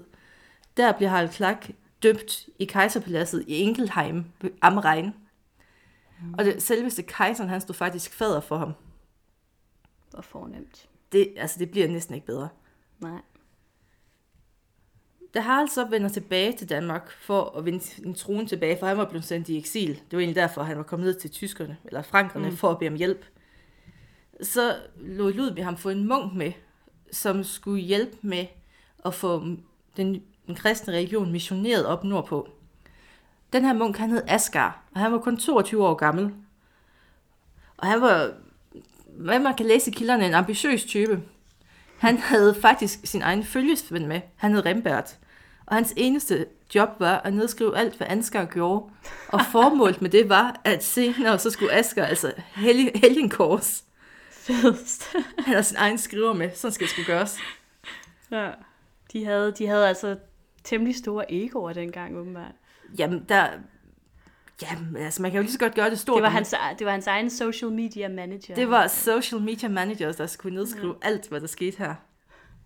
der 0.77 0.91
bliver 0.91 1.09
Harald 1.09 1.29
Klak 1.29 1.67
døbt 2.03 2.49
i 2.59 2.65
kejserpaladset 2.65 3.43
i 3.47 3.55
Ingelheim 3.55 4.25
am 4.61 4.77
Rhein. 4.77 5.13
Mm. 6.21 6.33
Og 6.33 6.45
det, 6.45 6.61
selveste 6.61 7.01
kejseren, 7.01 7.49
han 7.49 7.61
stod 7.61 7.75
faktisk 7.75 8.13
fader 8.13 8.39
for 8.39 8.57
ham. 8.57 8.73
Hvor 10.11 10.21
fornemt. 10.21 10.89
Det, 11.11 11.33
altså, 11.37 11.59
det 11.59 11.71
bliver 11.71 11.87
næsten 11.87 12.15
ikke 12.15 12.27
bedre. 12.27 12.49
Nej. 12.99 13.21
Da 15.33 15.39
Harald 15.39 15.67
så 15.67 15.85
vender 15.85 16.09
tilbage 16.09 16.57
til 16.57 16.69
Danmark 16.69 17.11
for 17.11 17.57
at 17.57 17.65
vinde 17.65 18.05
en 18.05 18.13
trone 18.13 18.47
tilbage, 18.47 18.77
for 18.79 18.87
han 18.87 18.97
var 18.97 19.09
blevet 19.09 19.25
sendt 19.25 19.49
i 19.49 19.57
eksil. 19.57 19.89
Det 19.89 20.11
var 20.11 20.19
egentlig 20.19 20.35
derfor, 20.35 20.63
han 20.63 20.77
var 20.77 20.83
kommet 20.83 21.05
ned 21.05 21.13
til 21.13 21.31
tyskerne, 21.31 21.77
eller 21.85 22.01
frankerne, 22.01 22.49
mm. 22.49 22.55
for 22.55 22.71
at 22.71 22.79
bede 22.79 22.89
om 22.89 22.95
hjælp. 22.95 23.25
Så 24.41 24.75
lod 24.97 25.33
Ludvig 25.33 25.65
ham 25.65 25.77
få 25.77 25.89
en 25.89 26.07
munk 26.07 26.33
med, 26.33 26.51
som 27.15 27.43
skulle 27.43 27.81
hjælpe 27.81 28.17
med 28.21 28.45
at 29.05 29.13
få 29.13 29.39
den, 29.97 30.23
den 30.47 30.55
kristne 30.55 30.93
religion 30.93 31.31
missioneret 31.31 31.85
op 31.85 32.03
nordpå. 32.03 32.49
Den 33.53 33.65
her 33.65 33.73
munk, 33.73 33.97
han 33.97 34.09
hed 34.09 34.21
Asgar, 34.27 34.83
og 34.93 34.99
han 34.99 35.11
var 35.11 35.17
kun 35.17 35.37
22 35.37 35.87
år 35.87 35.93
gammel. 35.93 36.33
Og 37.77 37.87
han 37.87 38.01
var, 38.01 38.31
hvad 39.07 39.39
man 39.39 39.55
kan 39.55 39.65
læse 39.65 39.91
i 39.91 39.93
kilderne, 39.93 40.25
en 40.25 40.33
ambitiøs 40.33 40.83
type. 40.83 41.21
Han 41.97 42.17
havde 42.17 42.55
faktisk 42.61 42.99
sin 43.03 43.21
egen 43.21 43.43
følgesvend 43.43 44.05
med. 44.05 44.21
Han 44.35 44.53
hed 44.53 44.65
Rembert. 44.65 45.17
Og 45.65 45.75
hans 45.75 45.93
eneste 45.97 46.45
job 46.75 46.89
var 46.99 47.17
at 47.17 47.33
nedskrive 47.33 47.77
alt, 47.77 47.97
hvad 47.97 48.07
Ansgar 48.09 48.45
gjorde. 48.45 48.85
Og 49.27 49.41
formålet 49.51 50.01
med 50.01 50.09
det 50.09 50.29
var, 50.29 50.61
at 50.63 50.83
senere 50.83 51.39
så 51.39 51.49
skulle 51.49 51.73
Asger 51.73 52.05
altså 52.05 52.33
helgen, 52.55 52.89
helgenkors. 52.95 53.83
Fedest. 54.45 55.13
Han 55.39 55.45
havde 55.45 55.63
sin 55.63 55.77
egen 55.77 55.97
skriver 55.97 56.33
med. 56.33 56.51
Sådan 56.55 56.73
skal 56.73 56.85
det 56.85 56.91
skulle 56.91 57.05
gøres. 57.05 57.37
ja. 58.31 58.51
De 59.13 59.25
havde, 59.25 59.51
de 59.57 59.67
havde 59.67 59.87
altså 59.87 60.17
temmelig 60.63 60.95
store 60.95 61.33
egoer 61.33 61.73
dengang, 61.73 62.17
åbenbart. 62.17 62.51
Jamen, 62.99 63.25
der... 63.29 63.47
Jamen, 64.61 64.97
altså, 64.97 65.21
man 65.21 65.31
kan 65.31 65.37
jo 65.37 65.41
lige 65.41 65.51
så 65.51 65.59
godt 65.59 65.75
gøre 65.75 65.89
det 65.89 65.99
stort. 65.99 66.15
Det 66.15 66.23
var 66.23 66.29
hans, 66.29 66.53
det 66.79 66.85
var 66.85 66.91
hans 66.91 67.07
egen 67.07 67.29
social 67.29 67.71
media 67.71 68.07
manager. 68.07 68.55
det 68.55 68.69
var 68.69 68.87
social 68.87 69.41
media 69.41 69.69
managers, 69.69 70.15
der 70.15 70.27
skulle 70.27 70.55
nedskrive 70.55 70.95
ja. 71.03 71.07
alt, 71.07 71.29
hvad 71.29 71.41
der 71.41 71.47
skete 71.47 71.77
her. 71.77 71.95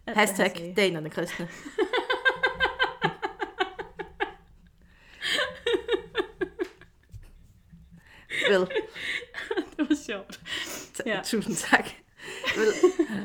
Alt, 0.08 0.18
Hashtag 0.18 0.74
danerne 0.78 1.10
kristne. 1.10 1.48
Vel, 8.50 8.60
Det 9.78 9.90
var 9.90 9.96
sjovt. 10.06 10.40
Ja. 11.06 11.22
tusind 11.24 11.56
tak. 11.56 11.86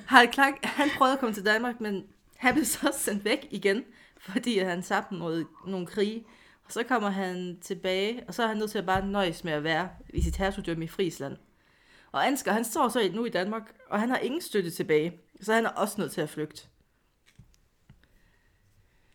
Harald 0.07 0.33
Clark, 0.33 0.53
han 0.65 0.89
prøvede 0.97 1.13
at 1.15 1.21
komme 1.21 1.35
til 1.35 1.45
Danmark, 1.45 1.81
men 1.81 2.05
han 2.37 2.55
blev 2.55 2.65
så 2.65 2.95
sendt 2.99 3.25
væk 3.25 3.49
igen, 3.51 3.85
fordi 4.19 4.59
han 4.59 4.83
tabte 4.83 5.15
noget, 5.15 5.47
nogle 5.67 5.87
krige. 5.87 6.25
Og 6.65 6.73
så 6.73 6.83
kommer 6.83 7.11
han 7.11 7.59
tilbage, 7.61 8.23
og 8.29 8.35
så 8.35 8.43
er 8.43 8.47
han 8.47 8.57
nødt 8.57 8.71
til 8.71 8.79
at 8.79 8.87
bare 8.87 9.07
nøjes 9.07 9.45
med 9.45 9.53
at 9.53 9.65
være 9.65 9.89
i 10.09 10.23
sit 10.23 10.37
hertugdømme 10.37 10.85
i 10.85 10.89
Friesland. 10.89 11.37
Og 12.13 12.27
Ansgar, 12.27 12.53
han 12.53 12.65
står 12.65 12.89
så 12.89 13.11
nu 13.15 13.25
i 13.25 13.29
Danmark, 13.29 13.75
og 13.91 14.01
han 14.01 14.09
har 14.09 14.19
ingen 14.19 14.41
støtte 14.41 14.71
tilbage, 14.71 15.21
så 15.41 15.53
han 15.55 15.67
er 15.67 15.71
også 15.71 16.01
nødt 16.01 16.13
til 16.13 16.21
at 16.21 16.29
flygte. 16.31 16.63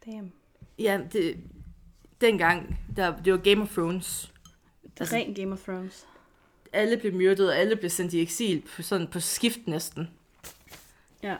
Damn. 0.05 0.31
Ja, 0.79 0.99
det, 1.13 1.37
dengang, 2.21 2.79
der, 2.95 3.17
det 3.21 3.33
var 3.33 3.39
Game 3.39 3.61
of 3.61 3.73
Thrones. 3.73 4.33
Det 4.83 4.89
er 4.97 5.01
Altså- 5.01 5.15
ren 5.15 5.33
Game 5.33 5.53
of 5.53 5.59
Thrones. 5.63 6.07
Alle 6.73 6.97
blev 6.97 7.13
myrdet, 7.13 7.49
og 7.49 7.57
alle 7.57 7.75
blev 7.75 7.89
sendt 7.89 8.13
i 8.13 8.21
eksil, 8.21 8.63
på, 8.75 8.81
sådan 8.81 9.07
på 9.07 9.19
skift 9.19 9.67
næsten. 9.67 10.09
Ja. 11.23 11.35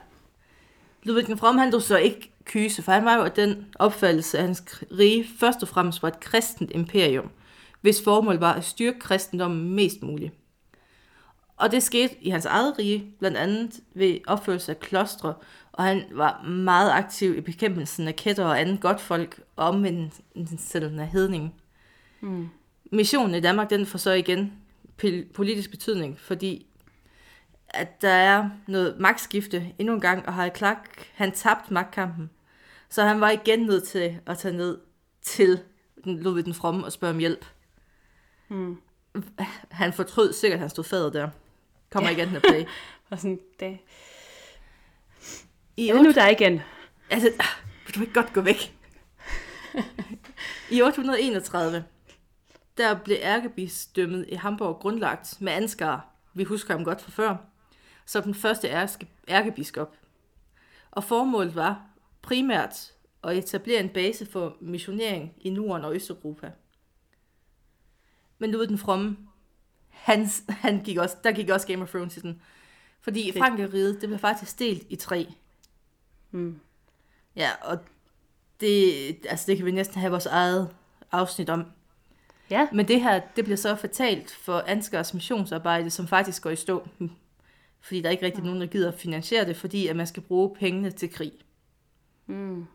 Ludvig 1.02 1.26
den 1.26 1.38
Fromme, 1.38 1.60
han 1.60 1.80
så 1.80 1.96
ikke 1.96 2.32
kyse, 2.44 2.82
for 2.82 2.92
han 2.92 3.04
var 3.04 3.16
jo 3.16 3.22
af 3.22 3.32
den 3.32 3.66
opfattelse, 3.74 4.38
at 4.38 4.44
hans 4.44 4.62
rige 4.98 5.26
først 5.38 5.62
og 5.62 5.68
fremmest 5.68 6.02
var 6.02 6.08
et 6.08 6.20
kristent 6.20 6.70
imperium, 6.74 7.30
hvis 7.80 8.04
formål 8.04 8.36
var 8.36 8.52
at 8.52 8.64
styrke 8.64 8.98
kristendommen 8.98 9.74
mest 9.74 10.02
muligt. 10.02 10.32
Og 11.56 11.72
det 11.72 11.82
skete 11.82 12.14
i 12.20 12.30
hans 12.30 12.44
eget 12.44 12.78
rige, 12.78 13.14
blandt 13.18 13.36
andet 13.36 13.80
ved 13.94 14.18
opførelse 14.26 14.72
af 14.72 14.80
klostre, 14.80 15.34
og 15.72 15.84
han 15.84 16.04
var 16.12 16.42
meget 16.42 16.90
aktiv 16.90 17.36
i 17.36 17.40
bekæmpelsen 17.40 18.08
af 18.08 18.16
kætter 18.16 18.44
og 18.44 18.60
andet 18.60 18.80
godt 18.80 19.00
folk, 19.00 19.40
og 19.56 19.68
omvendelsen 19.68 20.98
af 20.98 21.08
hedningen. 21.08 21.52
Mm. 22.20 22.48
Missionen 22.92 23.34
i 23.34 23.40
Danmark, 23.40 23.70
den 23.70 23.86
får 23.86 23.98
så 23.98 24.10
igen 24.10 24.52
politisk 25.34 25.70
betydning, 25.70 26.18
fordi 26.18 26.66
at 27.68 28.02
der 28.02 28.08
er 28.08 28.50
noget 28.66 28.96
magtskifte 28.98 29.74
endnu 29.78 29.94
en 29.94 30.00
gang, 30.00 30.26
og 30.26 30.34
Harald 30.34 30.56
Clark, 30.56 31.08
han 31.14 31.32
tabte 31.32 31.72
magtkampen. 31.72 32.30
Så 32.88 33.02
han 33.02 33.20
var 33.20 33.30
igen 33.30 33.60
nødt 33.60 33.84
til 33.84 34.20
at 34.26 34.38
tage 34.38 34.56
ned 34.56 34.78
til 35.22 35.60
den 36.04 36.20
Ludvig 36.20 36.44
den 36.44 36.54
Fromme 36.54 36.84
og 36.84 36.92
spørge 36.92 37.14
om 37.14 37.18
hjælp. 37.18 37.44
Mm. 38.48 38.80
Han 39.70 39.92
fortrød 39.92 40.32
sikkert, 40.32 40.56
at 40.56 40.60
han 40.60 40.70
stod 40.70 40.84
fader 40.84 41.10
der. 41.10 41.28
Kommer 41.90 42.10
igen 42.10 42.36
at 42.36 42.42
play. 42.42 42.64
Og 43.10 43.18
sådan, 43.18 43.40
det. 43.60 43.78
I 45.76 45.88
Er 45.88 46.02
nu 46.02 46.12
der 46.12 46.28
igen? 46.28 46.60
Altså, 47.10 47.28
ah, 47.38 47.46
vil 47.86 47.94
du 47.94 48.00
ikke 48.00 48.12
godt 48.12 48.32
gå 48.32 48.40
væk? 48.40 48.76
I 50.70 50.82
831, 50.82 51.84
der 52.80 52.94
blev 53.04 53.16
ærkebisdømmet 53.20 54.26
i 54.28 54.34
Hamburg 54.34 54.78
grundlagt 54.80 55.40
med 55.40 55.52
Ansgar, 55.52 56.08
vi 56.34 56.44
husker 56.44 56.74
ham 56.74 56.84
godt 56.84 57.00
fra 57.00 57.10
før, 57.10 57.36
som 58.06 58.22
den 58.22 58.34
første 58.34 58.68
ærkebiskop. 59.28 59.96
Og 60.90 61.04
formålet 61.04 61.54
var 61.54 61.86
primært 62.22 62.92
at 63.24 63.36
etablere 63.36 63.80
en 63.80 63.88
base 63.88 64.26
for 64.26 64.56
missionering 64.60 65.34
i 65.40 65.50
Norden 65.50 65.84
og 65.84 65.94
Østeuropa. 65.94 66.52
Men 68.38 68.50
Ludvig 68.50 68.68
den 68.68 68.78
Fromme, 68.78 69.16
han, 69.88 70.28
han 70.48 70.84
gik 70.84 70.98
også, 70.98 71.16
der 71.24 71.32
gik 71.32 71.50
også 71.50 71.66
Game 71.66 71.82
of 71.82 71.90
Thrones 71.90 72.16
i 72.16 72.20
den. 72.20 72.42
Fordi. 73.00 73.32
Frankeriget, 73.38 74.00
det 74.00 74.08
blev 74.08 74.18
faktisk 74.18 74.58
delt 74.58 74.86
i 74.88 74.96
tre. 74.96 75.34
Mm. 76.30 76.60
Ja, 77.36 77.50
og 77.62 77.78
det, 78.60 79.26
altså 79.28 79.46
det 79.46 79.56
kan 79.56 79.66
vi 79.66 79.70
næsten 79.70 80.00
have 80.00 80.10
vores 80.10 80.26
eget 80.26 80.74
afsnit 81.12 81.50
om. 81.50 81.64
Ja. 82.50 82.68
Men 82.72 82.88
det 82.88 83.02
her, 83.02 83.20
det 83.36 83.44
bliver 83.44 83.56
så 83.56 83.74
fatalt 83.74 84.30
for 84.30 84.64
Ansgars 84.66 85.14
missionsarbejde, 85.14 85.90
som 85.90 86.08
faktisk 86.08 86.42
går 86.42 86.50
i 86.50 86.56
stå. 86.56 86.88
Fordi 87.80 88.00
der 88.00 88.06
er 88.06 88.10
ikke 88.10 88.26
rigtig 88.26 88.44
nogen, 88.44 88.60
der 88.60 88.66
gider 88.66 88.88
at 88.88 88.98
finansiere 88.98 89.44
det, 89.44 89.56
fordi 89.56 89.86
at 89.86 89.96
man 89.96 90.06
skal 90.06 90.22
bruge 90.22 90.54
pengene 90.54 90.90
til 90.90 91.12
krig. 91.12 91.32
Mm. 92.26 92.66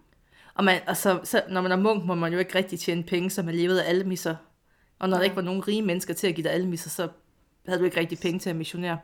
Og, 0.53 0.63
man, 0.63 0.81
og 0.87 0.97
så, 0.97 1.19
så, 1.23 1.43
når 1.49 1.61
man 1.61 1.71
er 1.71 1.75
munk, 1.75 2.05
må 2.05 2.15
man 2.15 2.33
jo 2.33 2.39
ikke 2.39 2.55
rigtig 2.55 2.79
tjene 2.79 3.03
penge, 3.03 3.29
så 3.29 3.43
man 3.43 3.55
levede 3.55 3.83
af 3.83 3.89
almisser. 3.89 4.35
Og 4.99 5.09
når 5.09 5.17
der 5.17 5.19
Nej. 5.19 5.23
ikke 5.23 5.35
var 5.35 5.41
nogen 5.41 5.67
rige 5.67 5.81
mennesker 5.81 6.13
til 6.13 6.27
at 6.27 6.35
give 6.35 6.43
dig 6.43 6.51
almisser, 6.51 6.89
så 6.89 7.09
havde 7.67 7.79
du 7.79 7.85
ikke 7.85 7.99
rigtig 7.99 8.19
penge 8.19 8.39
til 8.39 8.49
at 8.49 8.55
missionere. 8.55 8.97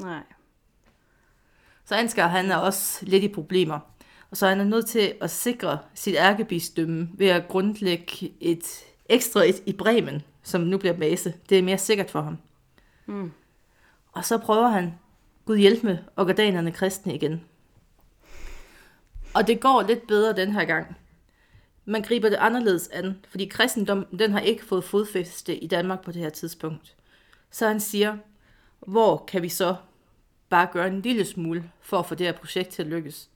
Nej. 0.00 0.22
Så 1.84 1.94
Ansgar, 1.94 2.28
han 2.28 2.50
er 2.50 2.56
også 2.56 3.06
lidt 3.06 3.24
i 3.24 3.28
problemer. 3.28 3.78
Og 4.30 4.36
så 4.36 4.46
er 4.46 4.54
han 4.54 4.66
nødt 4.66 4.86
til 4.86 5.14
at 5.20 5.30
sikre 5.30 5.78
sit 5.94 6.14
ærkebisdømme 6.14 7.08
ved 7.14 7.28
at 7.28 7.48
grundlægge 7.48 8.32
et 8.40 8.84
ekstra 9.12 9.44
et 9.44 9.62
i 9.66 9.72
Bremen, 9.72 10.22
som 10.42 10.60
nu 10.60 10.78
bliver 10.78 10.94
base. 10.94 11.34
Det 11.48 11.58
er 11.58 11.62
mere 11.62 11.78
sikkert 11.78 12.10
for 12.10 12.20
ham. 12.20 12.38
Mm. 13.06 13.32
Og 14.12 14.24
så 14.24 14.38
prøver 14.38 14.68
han, 14.68 14.94
Gud 15.44 15.56
hjælp 15.56 15.82
med, 15.82 15.98
orgadanerne 16.16 16.72
kristne 16.72 17.14
igen. 17.14 17.44
Og 19.34 19.46
det 19.46 19.60
går 19.60 19.82
lidt 19.82 20.06
bedre 20.06 20.32
den 20.32 20.52
her 20.52 20.64
gang. 20.64 20.96
Man 21.84 22.02
griber 22.02 22.28
det 22.28 22.36
anderledes 22.36 22.88
an, 22.88 23.24
fordi 23.28 23.46
kristendom, 23.46 24.04
den 24.18 24.32
har 24.32 24.40
ikke 24.40 24.64
fået 24.64 24.84
fodfæste 24.84 25.56
i 25.56 25.66
Danmark 25.66 26.04
på 26.04 26.12
det 26.12 26.22
her 26.22 26.30
tidspunkt. 26.30 26.96
Så 27.50 27.68
han 27.68 27.80
siger, 27.80 28.16
hvor 28.80 29.24
kan 29.28 29.42
vi 29.42 29.48
så 29.48 29.76
bare 30.48 30.68
gøre 30.72 30.86
en 30.86 31.00
lille 31.00 31.24
smule 31.24 31.70
for 31.80 31.98
at 31.98 32.06
få 32.06 32.14
det 32.14 32.26
her 32.26 32.32
projekt 32.32 32.70
til 32.70 32.82
at 32.82 32.88
lykkes. 32.88 33.30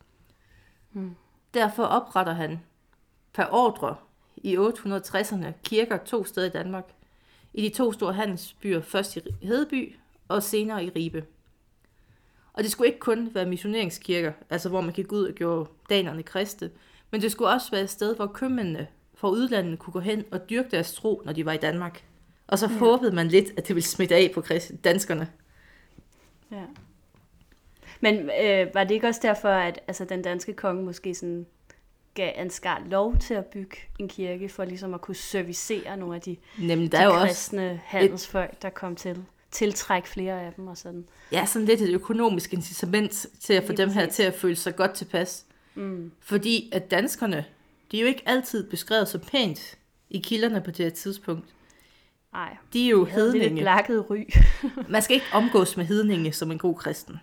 Mm. 0.93 1.17
Derfor 1.55 1.85
opretter 1.85 2.33
han 2.33 2.61
per 3.33 3.47
ordre 3.51 3.97
i 4.47 4.57
860'erne 4.57 5.47
kirker 5.65 5.97
to 5.97 6.25
steder 6.25 6.47
i 6.47 6.51
Danmark. 6.51 6.85
I 7.55 7.69
de 7.69 7.75
to 7.75 7.93
store 7.93 8.13
handelsbyer, 8.13 8.81
først 8.81 9.17
i 9.17 9.21
Hedeby 9.43 9.97
og 10.29 10.43
senere 10.43 10.85
i 10.85 10.91
Ribe. 10.91 11.25
Og 12.53 12.63
det 12.63 12.71
skulle 12.71 12.89
ikke 12.89 12.99
kun 12.99 13.31
være 13.35 13.47
missioneringskirker, 13.47 14.33
altså 14.51 14.69
hvor 14.69 14.81
man 14.81 14.93
gik 14.93 15.13
ud 15.13 15.25
og 15.25 15.35
gjorde 15.35 15.71
danerne 15.91 16.23
kriste, 16.23 16.71
men 17.11 17.21
det 17.21 17.33
skulle 17.33 17.51
også 17.51 17.71
være 17.71 17.83
et 17.83 17.91
sted, 17.91 18.17
hvor 18.17 18.27
købmændene 18.27 18.87
fra 19.15 19.29
udlandet 19.29 19.79
kunne 19.79 19.93
gå 19.93 20.01
hen 20.01 20.25
og 20.31 20.51
dyrke 20.51 20.71
deres 20.71 20.95
tro, 20.95 21.23
når 21.25 21.33
de 21.33 21.47
var 21.47 21.53
i 21.53 21.57
Danmark. 21.57 22.05
Og 22.47 22.59
så 22.59 22.67
ja. 22.67 22.79
håbede 22.79 23.15
man 23.15 23.29
lidt, 23.29 23.51
at 23.57 23.69
det 23.69 23.75
ville 23.75 23.87
smitte 23.87 24.15
af 24.15 24.31
på 24.35 24.43
danskerne. 24.85 25.31
Ja. 26.51 26.65
Men 28.01 28.31
øh, 28.43 28.75
var 28.75 28.85
det 28.85 28.95
ikke 28.95 29.09
også 29.09 29.21
derfor, 29.23 29.49
at 29.49 29.81
altså, 29.89 30.05
den 30.05 30.23
danske 30.23 30.53
konge 30.53 30.83
måske 30.83 31.15
sådan 31.15 31.47
gav 32.17 32.33
Ansgar 32.37 32.83
lov 32.87 33.17
til 33.17 33.35
at 33.35 33.47
bygge 33.47 33.77
en 33.99 34.09
kirke, 34.09 34.49
for 34.49 34.65
ligesom 34.65 34.95
at 34.95 35.01
kunne 35.01 35.15
servicere 35.15 35.97
nogle 35.97 36.15
af 36.15 36.21
de, 36.21 36.37
Nemlig, 36.59 36.93
der 36.93 36.99
de 36.99 37.05
er 37.05 37.07
jo 37.07 37.13
kristne 37.27 37.71
også 37.71 37.81
handelsfolk, 37.85 38.63
der 38.63 38.71
kom 38.71 38.97
til? 38.97 39.25
Tiltrække 39.51 40.09
flere 40.09 40.43
af 40.43 40.53
dem 40.53 40.67
og 40.67 40.77
sådan. 40.77 41.05
Ja, 41.33 41.47
sådan 41.47 41.67
lidt 41.67 41.81
et 41.81 41.95
økonomisk 41.95 42.53
incitament 42.53 43.27
til 43.41 43.53
at 43.53 43.63
få 43.63 43.73
Lige 43.73 43.77
dem 43.77 43.89
præcis. 43.89 44.01
her 44.01 44.11
til 44.11 44.23
at 44.23 44.35
føle 44.35 44.57
sig 44.57 44.77
godt 44.77 44.93
tilpas. 44.93 45.45
Mm. 45.75 46.13
Fordi 46.21 46.71
at 46.73 46.91
danskerne, 46.91 47.45
de 47.93 47.97
er 47.97 48.01
jo 48.01 48.07
ikke 48.07 48.23
altid 48.27 48.71
beskrevet 48.71 49.09
så 49.09 49.19
pænt 49.19 49.79
i 50.11 50.19
kilderne 50.19 50.61
på 50.61 50.71
det 50.71 50.85
her 50.85 50.91
tidspunkt. 50.91 51.45
Nej. 52.33 52.57
De 52.73 52.87
er 52.87 52.91
jo 52.91 53.05
hedninge. 53.05 53.61
Det 53.61 53.69
er 53.69 53.77
et 53.77 54.11
ry. 54.11 54.31
Man 54.89 55.03
skal 55.03 55.15
ikke 55.15 55.27
omgås 55.33 55.77
med 55.77 55.85
hedninge 55.85 56.33
som 56.33 56.51
en 56.51 56.59
god 56.59 56.75
kristen. 56.75 57.21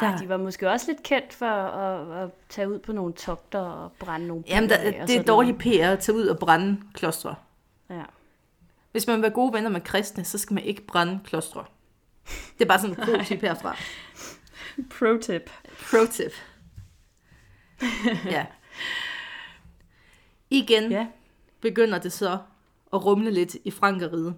Nej, 0.00 0.16
de 0.16 0.28
var 0.28 0.36
måske 0.36 0.70
også 0.70 0.86
lidt 0.88 1.02
kendt 1.02 1.32
for 1.32 1.46
at, 1.46 2.22
at 2.22 2.30
tage 2.48 2.68
ud 2.70 2.78
på 2.78 2.92
nogle 2.92 3.12
togter 3.12 3.58
og 3.58 3.92
brænde 3.92 4.26
nogle 4.26 4.44
Jamen, 4.46 4.70
der, 4.70 5.06
det 5.06 5.16
er 5.16 5.22
dårlig 5.22 5.58
PR 5.58 5.92
at 5.92 5.98
tage 5.98 6.16
ud 6.16 6.26
og 6.26 6.38
brænde 6.38 6.80
klostre. 6.94 7.34
Ja. 7.90 8.02
Hvis 8.92 9.06
man 9.06 9.16
vil 9.16 9.22
være 9.22 9.30
gode 9.30 9.52
venner 9.52 9.70
med 9.70 9.80
kristne, 9.80 10.24
så 10.24 10.38
skal 10.38 10.54
man 10.54 10.64
ikke 10.64 10.86
brænde 10.86 11.20
klostre. 11.24 11.64
Det 12.58 12.64
er 12.64 12.68
bare 12.68 12.78
sådan 12.78 12.96
en 12.96 13.04
pro-tip 13.04 13.40
herfra. 13.40 13.76
Pro-tip. 14.90 15.50
Pro-tip. 15.90 16.32
ja. 18.24 18.46
Igen 20.50 20.90
ja. 20.90 21.06
begynder 21.60 21.98
det 21.98 22.12
så 22.12 22.38
at 22.92 23.04
rumle 23.04 23.30
lidt 23.30 23.56
i 23.64 23.70
Frankeriget. 23.70 24.34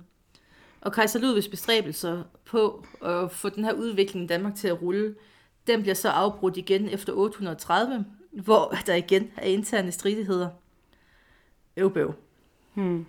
Og 0.80 0.92
kejser 0.92 1.20
Ludvigs 1.20 1.48
bestræbelser 1.48 2.22
på 2.44 2.86
at 3.02 3.30
få 3.30 3.48
den 3.48 3.64
her 3.64 3.72
udvikling 3.72 4.24
i 4.24 4.26
Danmark 4.28 4.54
til 4.54 4.68
at 4.68 4.82
rulle, 4.82 5.14
den 5.66 5.82
bliver 5.82 5.94
så 5.94 6.08
afbrudt 6.08 6.56
igen 6.56 6.88
efter 6.88 7.12
830, 7.12 8.06
hvor 8.30 8.76
der 8.86 8.94
igen 8.94 9.30
er 9.36 9.46
interne 9.46 9.92
stridigheder. 9.92 10.48
Øvbøv. 11.76 12.14
Hmm. 12.74 13.06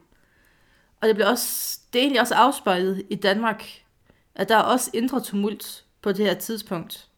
Og 1.02 1.08
det 1.08 1.16
bliver 1.16 1.30
også, 1.30 1.80
det 1.94 2.00
er 2.00 2.04
egentlig 2.04 2.22
også 2.22 2.36
afspejlet 2.36 3.04
i 3.10 3.16
Danmark, 3.16 3.66
at 4.36 4.50
der 4.50 4.56
er 4.56 4.62
også 4.62 4.92
indre 4.94 5.22
tumult 5.22 5.86
på 6.02 6.12
det 6.12 6.26
her 6.26 6.34
tidspunkt. 6.34 7.10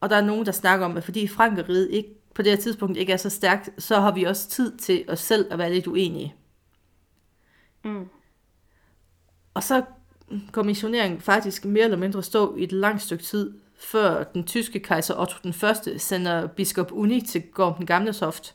Og 0.00 0.10
der 0.10 0.16
er 0.16 0.24
nogen, 0.24 0.46
der 0.46 0.52
snakker 0.52 0.86
om, 0.86 0.96
at 0.96 1.04
fordi 1.04 1.28
Frankeriget 1.28 1.90
ikke, 1.90 2.08
på 2.34 2.42
det 2.42 2.52
her 2.52 2.58
tidspunkt 2.58 2.96
ikke 2.96 3.12
er 3.12 3.16
så 3.16 3.30
stærkt, 3.30 3.70
så 3.78 4.00
har 4.00 4.12
vi 4.12 4.24
også 4.24 4.48
tid 4.48 4.76
til 4.78 5.04
os 5.08 5.20
selv 5.20 5.52
at 5.52 5.58
være 5.58 5.72
lidt 5.72 5.86
uenige. 5.86 6.34
Mm. 7.84 8.08
Og 9.54 9.62
så 9.62 9.84
går 10.52 10.62
missioneringen 10.62 11.20
faktisk 11.20 11.64
mere 11.64 11.84
eller 11.84 11.96
mindre 11.96 12.22
stå 12.22 12.56
i 12.56 12.62
et 12.62 12.72
langt 12.72 13.02
stykke 13.02 13.24
tid, 13.24 13.58
før 13.76 14.24
den 14.24 14.44
tyske 14.44 14.80
kejser 14.80 15.20
Otto 15.20 15.36
den 15.42 15.52
Første 15.52 15.98
sender 15.98 16.46
biskop 16.46 16.92
Uni 16.92 17.20
til 17.20 17.42
Gorm 17.42 17.74
den 17.74 17.86
Gamle 17.86 18.12
Soft. 18.12 18.54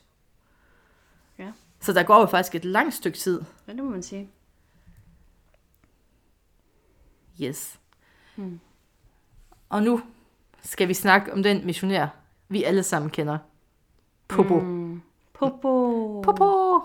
Ja. 1.38 1.52
Så 1.80 1.92
der 1.92 2.02
går 2.02 2.20
jo 2.20 2.26
faktisk 2.26 2.54
et 2.54 2.64
langt 2.64 2.94
stykke 2.94 3.18
tid. 3.18 3.42
Ja, 3.68 3.72
det 3.72 3.84
må 3.84 3.90
man 3.90 4.02
sige. 4.02 4.30
Yes. 7.42 7.80
Hmm. 8.36 8.60
Og 9.68 9.82
nu 9.82 10.02
skal 10.62 10.88
vi 10.88 10.94
snakke 10.94 11.32
om 11.32 11.42
den 11.42 11.66
missionær, 11.66 12.06
vi 12.48 12.64
alle 12.64 12.82
sammen 12.82 13.10
kender. 13.10 13.38
Popo. 14.28 14.60
Mm. 14.60 15.02
Popo. 15.32 16.22
Popo. 16.24 16.80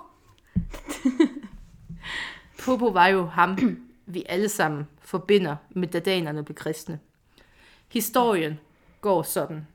Popo 2.66 2.88
var 2.88 3.08
jo 3.08 3.26
ham, 3.26 3.58
vi 4.06 4.24
alle 4.30 4.50
sammen 4.50 4.88
forbinder 5.00 5.56
med 5.70 5.88
da 5.88 6.00
danerne 6.00 6.44
blev 6.44 6.56
kristne. 6.56 7.00
Historien 7.88 8.60
går 9.02 9.24
sådan, 9.24 9.68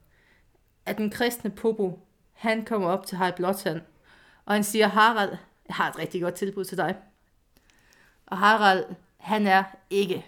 at 0.87 0.99
den 0.99 1.11
kristne 1.11 1.51
Popo, 1.51 2.07
han 2.33 2.65
kommer 2.65 2.89
op 2.89 3.07
til 3.07 3.17
Harald 3.17 3.37
Blåtand, 3.37 3.81
og 4.45 4.55
han 4.55 4.65
siger, 4.65 4.87
Harald, 4.87 5.37
jeg 5.69 5.75
har 5.75 5.91
et 5.91 5.99
rigtig 5.99 6.23
godt 6.23 6.35
tilbud 6.35 6.65
til 6.65 6.77
dig. 6.77 6.97
Og 8.27 8.39
Harald, 8.39 8.85
han 9.17 9.47
er 9.47 9.65
ikke 9.91 10.27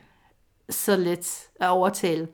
så 0.70 0.96
let 0.96 1.48
at 1.60 1.68
overtale. 1.68 2.28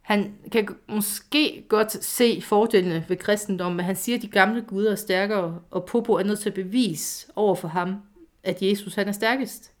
Han 0.00 0.34
kan 0.52 0.68
måske 0.88 1.66
godt 1.68 2.04
se 2.04 2.42
fordelene 2.42 3.04
ved 3.08 3.16
kristendommen, 3.16 3.76
men 3.76 3.86
han 3.86 3.96
siger, 3.96 4.16
at 4.16 4.22
de 4.22 4.28
gamle 4.28 4.62
guder 4.62 4.90
er 4.90 4.96
stærkere, 4.96 5.60
og 5.70 5.84
Popo 5.84 6.12
er 6.12 6.22
nødt 6.22 6.40
til 6.40 6.48
at 6.48 6.54
bevise 6.54 7.26
over 7.36 7.54
for 7.54 7.68
ham, 7.68 7.96
at 8.42 8.62
Jesus 8.62 8.94
han 8.94 9.08
er 9.08 9.12
stærkest. 9.12 9.72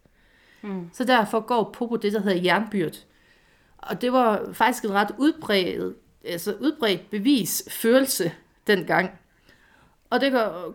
Mm. 0.62 0.90
Så 0.92 1.04
derfor 1.04 1.40
går 1.40 1.70
Popo 1.72 1.96
det, 1.96 2.12
der 2.12 2.20
hedder 2.20 2.42
jernbyrd. 2.42 3.04
Og 3.78 4.00
det 4.00 4.12
var 4.12 4.52
faktisk 4.52 4.84
en 4.84 4.92
ret 4.92 5.10
udbredt, 5.18 5.96
altså 6.24 6.54
udbredt 6.60 7.10
bevis, 7.10 7.62
følelse 7.70 8.32
dengang. 8.66 9.10
Og 10.10 10.20
det 10.20 10.32
går, 10.32 10.74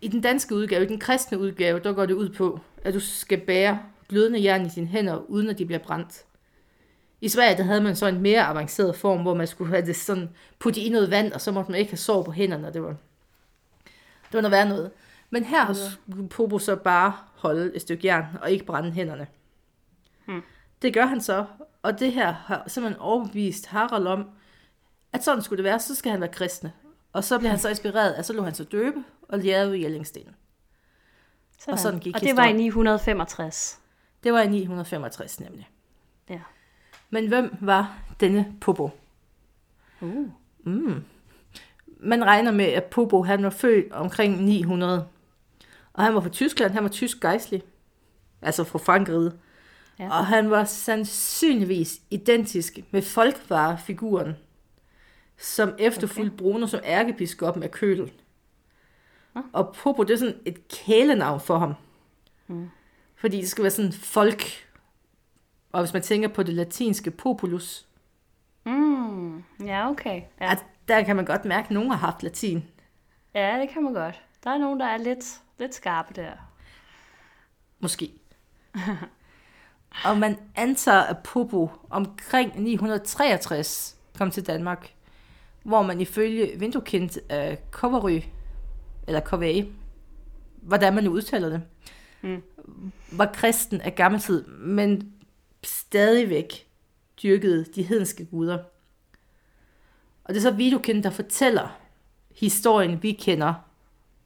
i 0.00 0.08
den 0.08 0.20
danske 0.20 0.54
udgave, 0.54 0.84
i 0.84 0.88
den 0.88 0.98
kristne 0.98 1.38
udgave, 1.38 1.80
der 1.80 1.92
går 1.92 2.06
det 2.06 2.14
ud 2.14 2.28
på, 2.28 2.60
at 2.84 2.94
du 2.94 3.00
skal 3.00 3.40
bære 3.40 3.78
glødende 4.08 4.42
jern 4.44 4.66
i 4.66 4.68
dine 4.68 4.86
hænder, 4.86 5.16
uden 5.30 5.48
at 5.48 5.58
de 5.58 5.66
bliver 5.66 5.78
brændt. 5.78 6.24
I 7.20 7.28
Sverige 7.28 7.56
der 7.56 7.62
havde 7.62 7.80
man 7.80 7.96
så 7.96 8.06
en 8.06 8.20
mere 8.20 8.46
avanceret 8.46 8.96
form, 8.96 9.22
hvor 9.22 9.34
man 9.34 9.46
skulle 9.46 9.70
have 9.70 9.86
det 9.86 9.96
sådan 9.96 10.30
putte 10.58 10.80
i 10.80 10.88
noget 10.88 11.10
vand, 11.10 11.32
og 11.32 11.40
så 11.40 11.52
måtte 11.52 11.70
man 11.70 11.80
ikke 11.80 11.90
have 11.90 11.98
sår 11.98 12.22
på 12.22 12.32
hænderne. 12.32 12.72
Det 12.72 12.82
var, 12.82 12.96
det 14.26 14.32
var 14.32 14.40
noget 14.40 14.52
værd 14.52 14.68
noget. 14.68 14.90
Men 15.30 15.44
her 15.44 15.64
har 15.64 15.76
Popo 16.30 16.58
så 16.58 16.76
bare 16.76 17.12
holde 17.34 17.74
et 17.74 17.82
stykke 17.82 18.06
jern, 18.06 18.24
og 18.42 18.50
ikke 18.50 18.64
brænde 18.64 18.90
hænderne. 18.90 19.26
Hmm. 20.24 20.42
Det 20.82 20.94
gør 20.94 21.06
han 21.06 21.20
så, 21.20 21.44
og 21.86 21.98
det 22.00 22.12
her 22.12 22.32
har 22.32 22.64
simpelthen 22.66 23.00
overbevist 23.00 23.66
Harald 23.66 24.06
om, 24.06 24.30
at 25.12 25.24
sådan 25.24 25.42
skulle 25.42 25.56
det 25.56 25.64
være, 25.64 25.80
så 25.80 25.94
skal 25.94 26.10
han 26.10 26.20
være 26.20 26.32
kristne. 26.32 26.72
Og 27.12 27.24
så 27.24 27.38
blev 27.38 27.50
han 27.50 27.58
så 27.58 27.68
inspireret, 27.68 28.12
at 28.12 28.26
så 28.26 28.32
lå 28.32 28.42
han 28.42 28.54
så 28.54 28.64
døbe 28.64 29.04
og 29.28 29.38
lærede 29.38 29.78
i 29.78 29.82
Jellingsten. 29.82 30.22
Sådan. 31.58 31.72
Og 31.72 31.78
sådan 31.78 32.00
gik 32.00 32.14
Og 32.14 32.20
det 32.20 32.28
historien. 32.28 32.54
var 32.54 32.60
i 32.60 32.62
965. 32.62 33.80
Det 34.24 34.32
var 34.32 34.40
i 34.40 34.48
965 34.48 35.40
nemlig. 35.40 35.68
Ja. 36.28 36.40
Men 37.10 37.28
hvem 37.28 37.56
var 37.60 37.98
denne 38.20 38.54
Popo? 38.60 38.90
Uh. 40.00 40.28
Mm. 40.64 41.04
Man 42.00 42.24
regner 42.24 42.50
med, 42.50 42.64
at 42.64 42.84
Popo 42.84 43.22
han 43.22 43.42
var 43.42 43.50
født 43.50 43.92
omkring 43.92 44.44
900. 44.44 45.06
Og 45.92 46.04
han 46.04 46.14
var 46.14 46.20
fra 46.20 46.28
Tyskland, 46.28 46.72
han 46.72 46.82
var 46.82 46.90
tysk 46.90 47.20
gejstlig. 47.20 47.62
Altså 48.42 48.64
fra 48.64 48.78
Frankrig. 48.78 49.32
Ja. 49.98 50.08
Og 50.08 50.26
han 50.26 50.50
var 50.50 50.64
sandsynligvis 50.64 52.00
identisk 52.10 52.78
med 52.90 53.02
folkvarefiguren, 53.02 54.36
som 55.38 55.74
efterfulgte 55.78 56.34
okay. 56.34 56.38
Bruno 56.38 56.66
som 56.66 56.80
ærkebiskop 56.84 57.62
af 57.62 57.70
Køl. 57.70 58.12
Ja. 59.36 59.40
Og 59.52 59.74
Popo, 59.74 60.02
det 60.02 60.14
er 60.14 60.18
sådan 60.18 60.40
et 60.44 60.68
kælenavn 60.68 61.40
for 61.40 61.58
ham. 61.58 61.74
Mm. 62.46 62.70
Fordi 63.16 63.40
det 63.40 63.48
skal 63.48 63.62
være 63.62 63.70
sådan 63.70 63.92
folk. 63.92 64.42
Og 65.72 65.80
hvis 65.80 65.92
man 65.92 66.02
tænker 66.02 66.28
på 66.28 66.42
det 66.42 66.54
latinske 66.54 67.10
populus. 67.10 67.86
Mm. 68.64 69.44
Ja, 69.64 69.90
okay. 69.90 70.22
Ja. 70.40 70.52
At 70.52 70.64
der 70.88 71.02
kan 71.02 71.16
man 71.16 71.24
godt 71.24 71.44
mærke, 71.44 71.64
at 71.64 71.70
nogen 71.70 71.90
har 71.90 71.96
haft 71.96 72.22
latin. 72.22 72.64
Ja, 73.34 73.58
det 73.60 73.68
kan 73.68 73.82
man 73.84 73.92
godt. 73.92 74.22
Der 74.44 74.50
er 74.50 74.58
nogen, 74.58 74.80
der 74.80 74.86
er 74.86 74.96
lidt, 74.96 75.40
lidt 75.58 75.74
skarpe 75.74 76.14
der. 76.14 76.32
Måske. 77.80 78.12
og 80.04 80.18
man 80.18 80.38
antager, 80.54 81.02
at 81.02 81.18
Popo 81.18 81.70
omkring 81.90 82.62
963 82.62 83.96
kom 84.18 84.30
til 84.30 84.46
Danmark, 84.46 84.92
hvor 85.62 85.82
man 85.82 86.00
ifølge 86.00 86.58
Vindukind 86.58 87.10
af 87.28 87.58
Kovery, 87.70 88.20
eller 89.06 89.20
Kovage, 89.20 89.72
hvordan 90.62 90.94
man 90.94 91.04
nu 91.04 91.10
udtaler 91.10 91.48
det, 91.48 91.62
mm. 92.22 92.42
var 93.12 93.30
kristen 93.34 93.80
af 93.80 93.94
gammel 93.94 94.20
tid, 94.20 94.46
men 94.46 95.12
stadigvæk 95.64 96.66
dyrkede 97.22 97.64
de 97.74 97.82
hedenske 97.82 98.24
guder. 98.24 98.58
Og 100.24 100.34
det 100.34 100.36
er 100.36 100.42
så 100.42 100.50
Vidukind, 100.50 101.02
der 101.02 101.10
fortæller 101.10 101.78
historien, 102.30 103.02
vi 103.02 103.12
kender 103.12 103.54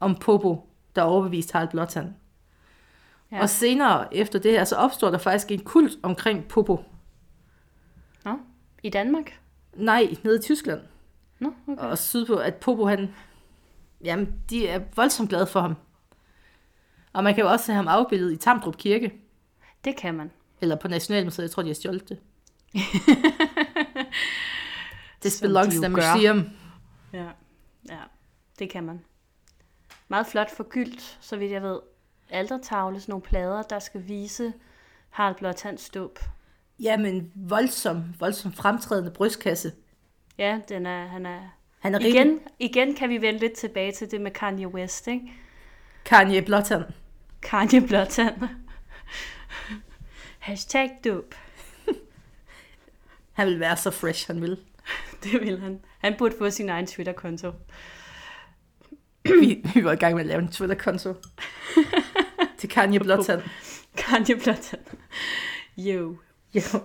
om 0.00 0.14
Popo, 0.14 0.68
der 0.96 1.02
overbeviste 1.02 1.52
Harald 1.52 1.70
Blåtand. 1.70 2.12
Ja. 3.32 3.42
Og 3.42 3.48
senere 3.48 4.14
efter 4.14 4.38
det 4.38 4.52
her, 4.52 4.64
så 4.64 4.76
opstår 4.76 5.10
der 5.10 5.18
faktisk 5.18 5.50
en 5.50 5.64
kult 5.64 5.92
omkring 6.02 6.48
Popo. 6.48 6.84
Nå, 8.24 8.38
i 8.82 8.90
Danmark? 8.90 9.40
Nej, 9.74 10.14
nede 10.22 10.38
i 10.38 10.42
Tyskland. 10.42 10.80
Nå, 11.38 11.52
okay. 11.66 11.82
Og 11.82 11.98
sydpå, 11.98 12.36
at 12.36 12.54
Popo 12.54 12.86
han, 12.86 13.14
jamen, 14.04 14.34
de 14.50 14.68
er 14.68 14.80
voldsomt 14.96 15.28
glade 15.28 15.46
for 15.46 15.60
ham. 15.60 15.76
Og 17.12 17.24
man 17.24 17.34
kan 17.34 17.44
jo 17.44 17.50
også 17.50 17.66
se 17.66 17.72
ham 17.72 17.88
afbildet 17.88 18.32
i 18.32 18.36
Tamdrup 18.36 18.76
Kirke. 18.76 19.12
Det 19.84 19.96
kan 19.96 20.14
man. 20.14 20.30
Eller 20.60 20.76
på 20.76 20.88
Nationalmuseet, 20.88 21.42
jeg 21.42 21.50
tror, 21.50 21.62
de 21.62 21.68
har 21.68 21.74
stjålet 21.74 22.08
det. 22.08 22.18
Som 25.32 25.48
belongs 25.48 25.74
to 25.74 25.80
the 25.80 25.88
museum. 25.88 26.50
Ja, 27.12 27.28
ja, 27.88 27.98
det 28.58 28.70
kan 28.70 28.84
man. 28.84 29.00
Meget 30.08 30.26
flot 30.26 30.56
forgyldt, 30.56 31.18
så 31.20 31.36
vidt 31.36 31.52
jeg 31.52 31.62
ved. 31.62 31.80
Altertavle, 32.30 33.00
sådan 33.00 33.12
nogle 33.12 33.22
plader, 33.22 33.62
der 33.62 33.78
skal 33.78 34.08
vise 34.08 34.52
Harald 35.10 35.36
Blåtands 35.36 35.82
ståb. 35.82 36.18
Jamen, 36.80 37.32
voldsom, 37.34 38.04
voldsom 38.18 38.52
fremtrædende 38.52 39.10
brystkasse. 39.10 39.72
Ja, 40.38 40.60
den 40.68 40.86
er, 40.86 41.06
han 41.06 41.26
er... 41.26 41.40
Han 41.78 41.94
er 41.94 41.98
rigtig 41.98 42.14
Igen, 42.14 42.40
igen 42.58 42.94
kan 42.94 43.08
vi 43.08 43.20
vende 43.20 43.40
lidt 43.40 43.52
tilbage 43.52 43.92
til 43.92 44.10
det 44.10 44.20
med 44.20 44.30
Kanye 44.30 44.68
West, 44.68 45.08
ikke? 45.08 45.32
Kanye 46.04 46.42
Blåtand. 46.42 46.84
Kanye 47.42 47.80
Blåtand. 47.86 48.34
Hashtag 50.38 50.90
dåb. 51.04 51.34
Han 53.32 53.46
vil 53.46 53.60
være 53.60 53.76
så 53.76 53.90
fresh, 53.90 54.26
han 54.26 54.42
vil. 54.42 54.58
Det 55.24 55.40
vil 55.40 55.60
han. 55.60 55.80
Han 55.98 56.14
burde 56.18 56.34
få 56.38 56.50
sin 56.50 56.68
egen 56.68 56.86
Twitter-konto. 56.86 57.52
Vi, 59.24 59.64
vi 59.74 59.84
var 59.84 59.92
i 59.92 59.96
gang 59.96 60.14
med 60.14 60.20
at 60.20 60.26
lave 60.26 60.42
en 60.42 60.48
Twitter-konto. 60.48 61.14
Til 62.60 62.68
Kanye 62.68 63.00
Blåtand. 63.00 63.42
Kanye 63.96 64.36
Blåtand. 64.36 64.84
Jo. 65.76 66.16
Jo. 66.54 66.80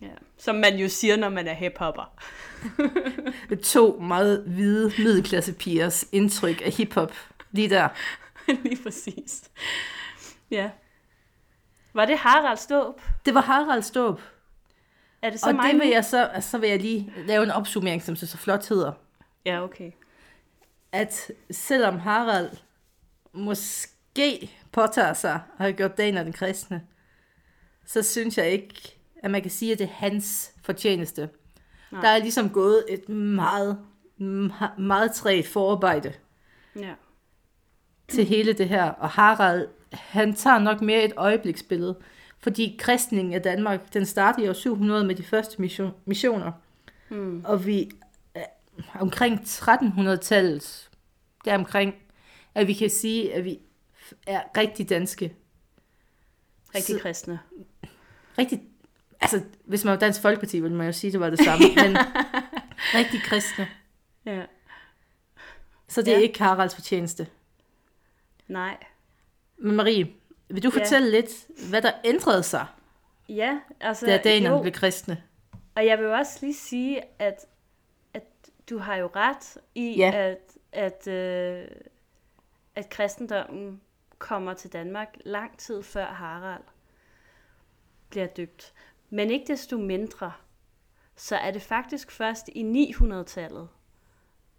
Ja. 0.00 0.08
Som 0.38 0.56
man 0.56 0.76
jo 0.76 0.88
siger, 0.88 1.16
når 1.16 1.28
man 1.28 1.46
er 1.46 1.54
hiphopper. 1.54 2.14
To 3.62 3.98
meget 4.00 4.42
hvide 4.46 4.92
middelklassepigers 4.98 6.04
indtryk 6.12 6.62
af 6.64 6.72
hiphop. 6.72 7.12
Lige 7.50 7.70
der. 7.70 7.88
Lige 8.64 8.82
præcis. 8.82 9.50
Ja. 10.50 10.70
Var 11.94 12.04
det 12.04 12.18
Harald 12.18 12.58
Ståb? 12.58 13.00
Det 13.26 13.34
var 13.34 13.40
Harald 13.40 13.82
Ståb. 13.82 14.20
Er 15.22 15.30
det 15.30 15.40
så 15.40 15.46
Og 15.46 15.54
mig 15.54 15.72
det 15.72 15.80
vil 15.80 15.88
jeg 15.88 16.04
så, 16.04 16.24
altså, 16.24 16.50
så 16.50 16.58
vil 16.58 16.68
jeg 16.68 16.80
lige 16.80 17.12
lave 17.26 17.44
en 17.44 17.50
opsummering, 17.50 18.02
som 18.02 18.16
så, 18.16 18.26
så 18.26 18.38
flot 18.38 18.68
hedder. 18.68 18.92
Ja, 19.46 19.62
okay. 19.62 19.90
At 20.92 21.30
selvom 21.50 21.98
Harald 21.98 22.50
måske 23.32 23.93
påtager 24.72 25.12
sig 25.12 25.32
at 25.34 25.40
have 25.58 25.72
gjort 25.72 25.98
dagen 25.98 26.16
af 26.16 26.24
den 26.24 26.32
kristne, 26.32 26.82
så 27.86 28.02
synes 28.02 28.38
jeg 28.38 28.50
ikke, 28.50 28.96
at 29.22 29.30
man 29.30 29.42
kan 29.42 29.50
sige, 29.50 29.72
at 29.72 29.78
det 29.78 29.84
er 29.84 29.92
hans 29.92 30.52
fortjeneste. 30.62 31.28
Nej. 31.92 32.00
Der 32.00 32.08
er 32.08 32.18
ligesom 32.18 32.50
gået 32.50 32.84
et 32.88 33.08
meget, 33.08 33.78
meget, 34.78 35.12
træt 35.14 35.46
forarbejde 35.46 36.12
Ja. 36.76 36.94
til 38.08 38.24
hele 38.24 38.52
det 38.52 38.68
her. 38.68 38.84
Og 38.84 39.08
Harald, 39.08 39.68
han 39.92 40.34
tager 40.34 40.58
nok 40.58 40.80
mere 40.80 41.04
et 41.04 41.12
øjebliksbillede, 41.16 41.98
fordi 42.38 42.76
kristningen 42.78 43.34
af 43.34 43.42
Danmark, 43.42 43.92
den 43.94 44.06
startede 44.06 44.46
i 44.46 44.48
år 44.48 44.52
700 44.52 45.04
med 45.04 45.14
de 45.14 45.22
første 45.22 45.60
mission, 45.60 45.92
missioner. 46.04 46.52
Hmm. 47.08 47.44
Og 47.44 47.66
vi 47.66 47.90
øh, 48.36 48.42
omkring 49.00 49.40
1300-tallet, 49.40 50.90
der 51.44 51.54
omkring, 51.54 51.94
at 52.54 52.66
vi 52.66 52.72
kan 52.72 52.90
sige, 52.90 53.34
at 53.34 53.44
vi 53.44 53.58
er 54.26 54.42
rigtig 54.56 54.88
danske. 54.88 55.34
Rigtig 56.74 56.94
Så- 56.96 57.00
kristne. 57.02 57.40
Rigtig, 58.38 58.62
altså 59.20 59.42
hvis 59.64 59.84
man 59.84 59.92
var 59.92 59.98
Dansk 59.98 60.20
Folkeparti, 60.22 60.60
ville 60.60 60.76
man 60.76 60.86
jo 60.86 60.92
sige, 60.92 61.12
det 61.12 61.20
var 61.20 61.30
det 61.30 61.38
samme, 61.44 61.64
men 61.84 61.96
rigtig 62.94 63.22
kristne. 63.22 63.68
Ja. 64.26 64.42
Så 65.88 66.02
det 66.02 66.12
er 66.12 66.16
Ja. 66.18 66.22
ikke 66.22 66.38
Haralds 66.42 66.74
fortjeneste. 66.74 67.26
Nej. 68.48 68.76
Men 69.58 69.76
Marie, 69.76 70.12
vil 70.48 70.62
du 70.62 70.70
Ja. 70.74 70.80
fortælle 70.80 71.10
lidt, 71.10 71.30
hvad 71.70 71.82
der 71.82 71.92
ændrede 72.04 72.42
sig, 72.42 72.66
Ja, 73.28 73.60
altså... 73.80 74.06
da 74.06 74.16
danerne 74.24 74.60
blev 74.62 74.72
kristne? 74.72 75.22
Og 75.74 75.86
jeg 75.86 75.98
vil 75.98 76.06
også 76.06 76.38
lige 76.42 76.54
sige, 76.54 77.02
at, 77.18 77.46
at 78.14 78.22
du 78.70 78.78
har 78.78 78.96
jo 78.96 79.10
ret 79.16 79.58
i, 79.74 79.94
Ja. 79.96 80.12
at, 80.14 80.38
at, 80.72 81.08
øh, 81.08 81.66
at 82.74 82.88
kristendommen 82.90 83.80
kommer 84.18 84.54
til 84.54 84.72
Danmark 84.72 85.16
lang 85.24 85.58
tid 85.58 85.82
før 85.82 86.06
Harald 86.06 86.62
bliver 88.10 88.26
døbt. 88.26 88.74
Men 89.10 89.30
ikke 89.30 89.46
desto 89.46 89.78
mindre, 89.78 90.32
så 91.16 91.36
er 91.36 91.50
det 91.50 91.62
faktisk 91.62 92.10
først 92.10 92.48
i 92.48 92.92
900-tallet, 92.98 93.68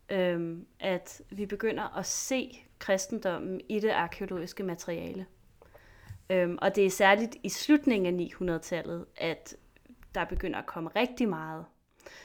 øhm, 0.10 0.68
at 0.80 1.22
vi 1.30 1.46
begynder 1.46 1.98
at 1.98 2.06
se 2.06 2.66
kristendommen 2.80 3.62
i 3.70 3.80
det 3.80 3.90
arkeologiske 3.90 4.64
materiale. 4.64 5.26
Øhm, 6.30 6.58
og 6.62 6.76
det 6.76 6.86
er 6.86 6.90
særligt 6.90 7.36
i 7.44 7.50
slutningen 7.50 8.20
af 8.20 8.26
900-tallet, 8.26 9.06
at 9.18 9.56
der 10.16 10.26
begynder 10.26 10.60
at 10.60 10.66
komme 10.66 10.90
rigtig 10.96 11.30
meget. 11.30 11.66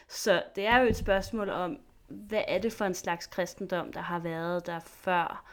Så 0.09 0.43
det 0.57 0.67
er 0.67 0.79
jo 0.79 0.89
et 0.89 0.97
spørgsmål 0.97 1.51
om, 1.51 1.79
hvad 2.09 2.43
er 2.49 2.59
det 2.59 2.73
for 2.73 2.85
en 2.85 2.95
slags 2.95 3.27
kristendom, 3.27 3.93
der 3.93 4.01
har 4.01 4.19
været 4.19 4.67
der 4.67 4.81
før, 4.81 5.45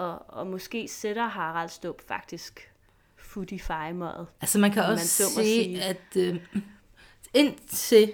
og, 0.00 0.24
og 0.28 0.46
måske 0.46 0.88
sætter 0.88 1.26
Harald 1.26 1.68
Stubb 1.68 2.00
faktisk 2.08 2.72
fod 3.16 3.52
i 3.52 3.58
fejemøjet. 3.58 4.26
Altså 4.40 4.58
man 4.58 4.70
kan 4.70 4.82
man 4.82 4.92
også 4.92 5.06
så 5.06 5.22
må 5.22 5.42
se, 5.42 5.64
sige. 5.64 5.82
at 5.82 6.16
øh, 6.16 6.36
indtil 7.34 8.12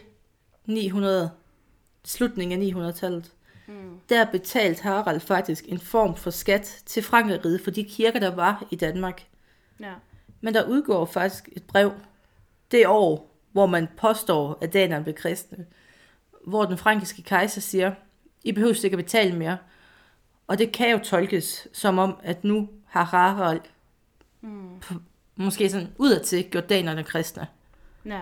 900, 0.67 1.31
slutningen 2.05 2.63
af 2.63 2.91
900-tallet, 2.91 3.33
Mm. 3.69 4.01
der 4.09 4.25
betalte 4.25 4.83
Harald 4.83 5.21
faktisk 5.21 5.65
en 5.69 5.81
form 5.81 6.17
for 6.17 6.31
skat 6.31 6.83
til 6.87 7.03
Frankeriget 7.03 7.61
for 7.61 7.71
de 7.71 7.85
kirker, 7.85 8.21
der 8.21 8.35
var 8.35 8.67
i 8.71 8.77
Danmark. 8.77 9.27
Ja. 9.81 9.93
Men 10.41 10.55
der 10.55 10.69
udgår 10.69 11.05
faktisk 11.05 11.49
et 11.53 11.63
brev 11.63 11.93
det 12.71 12.87
år, 12.87 13.37
hvor 13.53 13.67
man 13.67 13.89
påstår, 13.97 14.59
at 14.61 14.73
danerne 14.73 15.05
blev 15.05 15.15
kristne, 15.15 15.67
hvor 16.47 16.65
den 16.65 16.79
frankiske 16.79 17.23
kejser 17.23 17.61
siger, 17.61 17.93
I 18.45 18.53
behøver 18.53 18.85
ikke 18.85 18.95
at 18.99 19.05
betale 19.05 19.37
mere. 19.37 19.59
Og 20.47 20.59
det 20.59 20.73
kan 20.73 20.91
jo 20.91 20.99
tolkes 20.99 21.69
som 21.73 21.99
om, 21.99 22.17
at 22.23 22.45
nu 22.45 22.69
har 22.87 23.05
Harald 23.05 23.61
Mm. 24.41 24.69
måske 25.37 25.71
sådan 25.71 25.89
udadtil 25.99 26.45
gjort 26.51 26.69
danerne 26.69 27.05
kristne. 27.05 27.47
ja. 28.05 28.21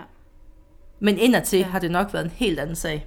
Men 1.01 1.19
indadtil 1.19 1.59
Ja. 1.59 1.65
ja. 1.65 1.71
har 1.71 1.79
det 1.79 1.91
nok 1.91 2.13
været 2.13 2.25
en 2.25 2.31
helt 2.31 2.61
anden 2.61 2.77
sag. 2.77 3.07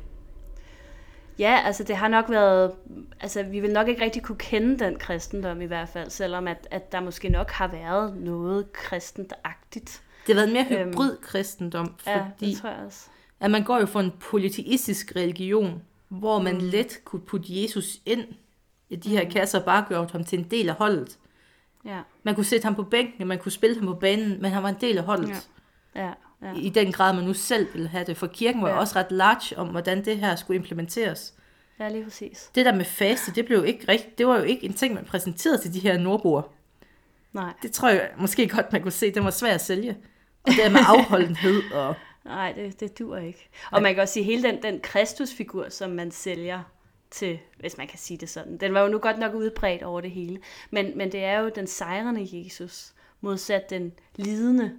Ja, 1.39 1.61
altså 1.65 1.83
det 1.83 1.95
har 1.97 2.07
nok 2.07 2.29
været, 2.29 2.71
altså 3.19 3.43
vi 3.43 3.59
vil 3.59 3.73
nok 3.73 3.87
ikke 3.87 4.01
rigtig 4.03 4.23
kunne 4.23 4.37
kende 4.37 4.79
den 4.85 4.99
kristendom 4.99 5.61
i 5.61 5.65
hvert 5.65 5.89
fald, 5.89 6.09
selvom 6.09 6.47
at, 6.47 6.67
at 6.71 6.91
der 6.91 6.99
måske 6.99 7.29
nok 7.29 7.51
har 7.51 7.67
været 7.67 8.17
noget 8.17 8.73
kristentagtigt. 8.73 10.01
Det 10.27 10.35
har 10.35 10.41
været 10.45 10.47
en 10.47 10.53
mere 10.53 10.79
Øhm, 10.81 10.89
hybrid 10.91 11.17
kristendom, 11.21 11.93
Ja, 12.07 12.23
fordi 12.23 12.49
det 12.51 12.57
tror 12.61 12.69
jeg 12.69 12.79
også. 12.85 13.05
at 13.39 13.51
man 13.51 13.63
går 13.63 13.79
jo 13.79 13.85
for 13.85 13.99
en 13.99 14.11
polyteistisk 14.19 15.15
religion, 15.15 15.81
hvor 16.09 16.41
man 16.41 16.53
Mm. 16.55 16.59
let 16.63 16.99
kunne 17.05 17.21
putte 17.21 17.61
Jesus 17.61 17.97
ind 18.05 18.23
i 18.89 18.95
de 18.95 19.09
her 19.09 19.29
kasser 19.29 19.59
og 19.59 19.65
bare 19.65 19.85
gøre 19.89 20.07
ham 20.11 20.23
til 20.23 20.39
en 20.39 20.45
del 20.51 20.69
af 20.69 20.75
holdet. 20.75 21.17
Ja, 21.85 21.99
Man 22.23 22.35
kunne 22.35 22.43
sætte 22.45 22.65
ham 22.65 22.75
på 22.75 22.83
bænken, 22.83 23.27
man 23.27 23.39
kunne 23.39 23.51
spille 23.51 23.75
ham 23.77 23.85
på 23.85 23.93
banen, 23.93 24.41
men 24.41 24.51
han 24.51 24.63
var 24.63 24.69
en 24.69 24.75
del 24.81 24.97
af 24.97 25.03
holdet. 25.03 25.29
Ja. 25.95 26.01
ja, 26.05 26.11
ja. 26.41 26.53
I 26.55 26.69
den 26.69 26.91
grad, 26.91 27.15
man 27.15 27.23
nu 27.23 27.33
selv 27.33 27.67
ville 27.73 27.87
have 27.87 28.05
det. 28.05 28.17
For 28.17 28.27
kirken 28.27 28.61
var 28.61 28.67
Ja. 28.67 28.73
ja. 28.73 28.79
også 28.79 28.95
ret 28.95 29.11
large 29.11 29.57
om, 29.57 29.67
hvordan 29.67 30.05
det 30.05 30.17
her 30.17 30.35
skulle 30.35 30.55
implementeres. 30.57 31.33
Ja, 31.79 31.89
lige 31.89 32.03
præcis. 32.03 32.51
Det 32.55 32.65
der 32.65 32.75
med 32.75 32.85
faste, 32.85 33.31
det 33.35 33.45
blev 33.45 33.57
jo 33.57 33.63
ikke 33.63 33.91
rigtigt. 33.91 34.17
Det 34.17 34.27
var 34.27 34.37
jo 34.37 34.43
ikke 34.43 34.65
en 34.65 34.73
ting, 34.73 34.93
man 34.93 35.05
præsenterede 35.05 35.57
til 35.61 35.73
de 35.73 35.79
her 35.79 35.97
nordboer. 35.97 36.41
Nej, 37.33 37.53
Det 37.61 37.71
tror 37.71 37.89
jeg 37.89 38.09
måske 38.17 38.47
godt, 38.47 38.71
man 38.73 38.81
kunne 38.81 38.91
se. 38.91 39.11
Det 39.13 39.23
var 39.23 39.29
svært 39.29 39.55
at 39.55 39.61
sælge. 39.61 39.97
Og 40.43 40.51
det 40.63 40.71
med 40.71 40.79
afholdenhed 40.87 41.61
og... 41.73 41.95
nej, 42.25 42.51
det, 42.51 42.79
det 42.79 42.99
dur 42.99 43.17
ikke. 43.17 43.49
Og 43.71 43.81
man 43.81 43.93
kan 43.93 44.01
også 44.01 44.13
sige, 44.13 44.23
hele 44.23 44.43
den, 44.43 44.61
den 44.63 44.79
Kristusfigur, 44.79 45.65
som 45.69 45.89
man 45.89 46.11
sælger 46.11 46.59
til, 47.11 47.39
hvis 47.59 47.77
man 47.77 47.87
kan 47.87 47.99
sige 47.99 48.17
det 48.17 48.29
sådan, 48.29 48.57
den 48.57 48.73
var 48.73 48.81
jo 48.81 48.87
nu 48.87 48.97
godt 48.97 49.19
nok 49.19 49.33
udbredt 49.33 49.83
over 49.83 50.01
det 50.01 50.11
hele. 50.11 50.39
Men, 50.71 50.97
men 50.97 51.11
det 51.11 51.23
er 51.23 51.39
jo 51.39 51.51
den 51.55 51.67
sejrende 51.67 52.27
Jesus, 52.31 52.93
modsat 53.21 53.69
den 53.69 53.93
lidende, 54.15 54.71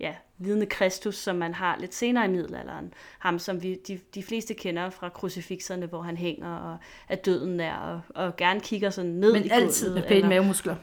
ja, 0.00 0.14
lidende 0.38 0.66
Kristus, 0.66 1.16
som 1.16 1.36
man 1.36 1.54
har 1.54 1.76
lidt 1.78 1.94
senere 1.94 2.24
i 2.24 2.28
middelalderen. 2.28 2.94
Ham, 3.18 3.38
som 3.38 3.62
vi, 3.62 3.74
de, 3.88 4.00
de 4.14 4.22
fleste 4.22 4.54
kender 4.54 4.90
fra 4.90 5.08
krucifikserne, 5.08 5.86
hvor 5.86 6.02
han 6.02 6.16
hænger 6.16 6.56
og 6.56 6.76
er 7.08 7.16
døden 7.16 7.58
der, 7.58 7.74
og, 7.74 8.00
og 8.14 8.36
gerne 8.36 8.60
kigger 8.60 8.90
sådan 8.90 9.10
ned 9.10 9.34
i 9.34 9.38
Men 9.38 9.50
altid 9.50 9.94
med 9.94 10.02
pæne 10.02 10.28
mavemuskler. 10.28 10.76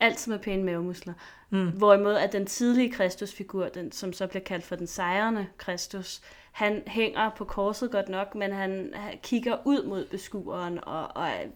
Altid 0.00 0.32
med 0.32 0.38
pæne 0.38 0.64
mavemuskler. 0.64 1.14
Mm. 1.54 1.68
Hvorimod 1.68 2.14
at 2.14 2.32
den 2.32 2.46
tidlige 2.46 2.92
Kristusfigur, 2.92 3.68
den, 3.68 3.92
som 3.92 4.12
så 4.12 4.26
bliver 4.26 4.42
kaldt 4.42 4.64
for 4.64 4.76
den 4.76 4.86
sejrende 4.86 5.46
Kristus, 5.58 6.20
han 6.52 6.82
hænger 6.86 7.30
på 7.36 7.44
korset 7.44 7.90
godt 7.90 8.08
nok, 8.08 8.34
men 8.34 8.52
han, 8.52 8.90
han 8.94 9.18
kigger 9.22 9.56
ud 9.64 9.84
mod 9.86 10.04
beskueren, 10.04 10.78
og, 10.82 11.16
og 11.16 11.28
er, 11.28 11.46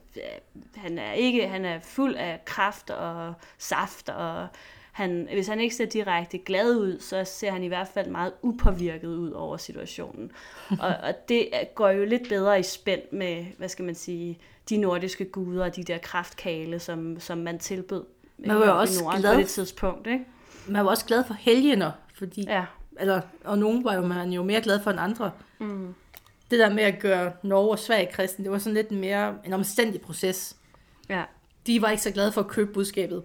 han 0.76 0.98
er 0.98 1.12
ikke, 1.12 1.48
han 1.48 1.64
er 1.64 1.80
fuld 1.82 2.14
af 2.14 2.44
kraft 2.44 2.90
og 2.90 3.34
saft, 3.58 4.08
og 4.08 4.46
han, 4.92 5.28
hvis 5.32 5.48
han 5.48 5.61
ikke 5.61 5.74
ser 5.74 5.87
direkte 5.87 6.38
glad 6.38 6.76
ud, 6.76 7.00
så 7.00 7.24
ser 7.24 7.50
han 7.50 7.62
i 7.62 7.68
hvert 7.68 7.88
fald 7.88 8.11
meget 8.11 8.32
upåvirket 8.42 9.08
ud 9.08 9.30
over 9.30 9.56
situationen. 9.56 10.32
og, 10.82 10.94
og 11.02 11.28
det 11.28 11.48
går 11.74 11.88
jo 11.88 12.04
lidt 12.04 12.28
bedre 12.28 12.61
i 12.61 12.62
spænd 12.62 13.02
med, 13.12 13.46
hvad 13.56 13.68
skal 13.68 13.84
man 13.84 13.94
sige, 13.94 14.38
de 14.68 14.76
nordiske 14.76 15.24
guder 15.24 15.64
og 15.64 15.76
de 15.76 15.84
der 15.84 15.98
kraftkale, 15.98 16.78
som, 16.78 17.20
som 17.20 17.38
man 17.38 17.58
tilbød 17.58 18.04
Man 18.38 18.59
var 18.59 18.66
jo 18.66 18.79
også 18.79 19.03
Norden 19.03 19.20
glad 19.20 19.35
på 19.35 19.40
det 19.40 19.48
tidspunkt, 19.48 20.07
ikke? 20.07 20.24
Man 20.66 20.85
var 20.85 20.90
også 20.90 21.05
glad 21.05 21.24
for 21.24 21.35
helgener, 21.35 21.90
fordi 22.14 22.44
Ja, 22.46 22.64
eller, 23.01 23.20
og 23.44 23.59
nogen 23.59 23.85
var 23.85 23.94
jo, 23.94 24.01
man 24.01 24.31
jo 24.31 24.42
mere 24.42 24.61
glad 24.61 24.83
for 24.83 24.90
end 24.90 25.01
andre. 25.01 25.31
Mm. 25.59 25.94
Det 26.51 26.59
der 26.59 26.74
med 26.74 26.83
at 26.83 27.01
gøre 27.01 27.33
Norge 27.42 27.70
og 27.70 27.79
Sverige 27.79 28.09
kristen, 28.12 28.44
det 28.44 28.53
var 28.53 28.59
sådan 28.59 28.74
lidt 28.74 28.90
mere 28.90 29.35
en 29.44 29.53
omstændig 29.53 30.01
proces. 30.01 30.57
Ja. 31.09 31.24
De 31.66 31.83
var 31.83 31.88
ikke 31.88 32.03
så 32.03 32.11
glade 32.11 32.33
for 32.33 32.40
at 32.40 32.48
købe 32.48 32.72
budskabet. 32.72 33.22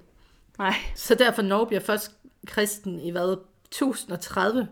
Nej. 0.58 0.74
Så 0.96 1.16
derfor 1.16 1.42
Norge 1.42 1.68
bliver 1.68 1.82
først 1.82 2.12
kristen 2.48 3.00
i 3.00 3.12
hvad, 3.12 3.38
1030, 3.66 4.68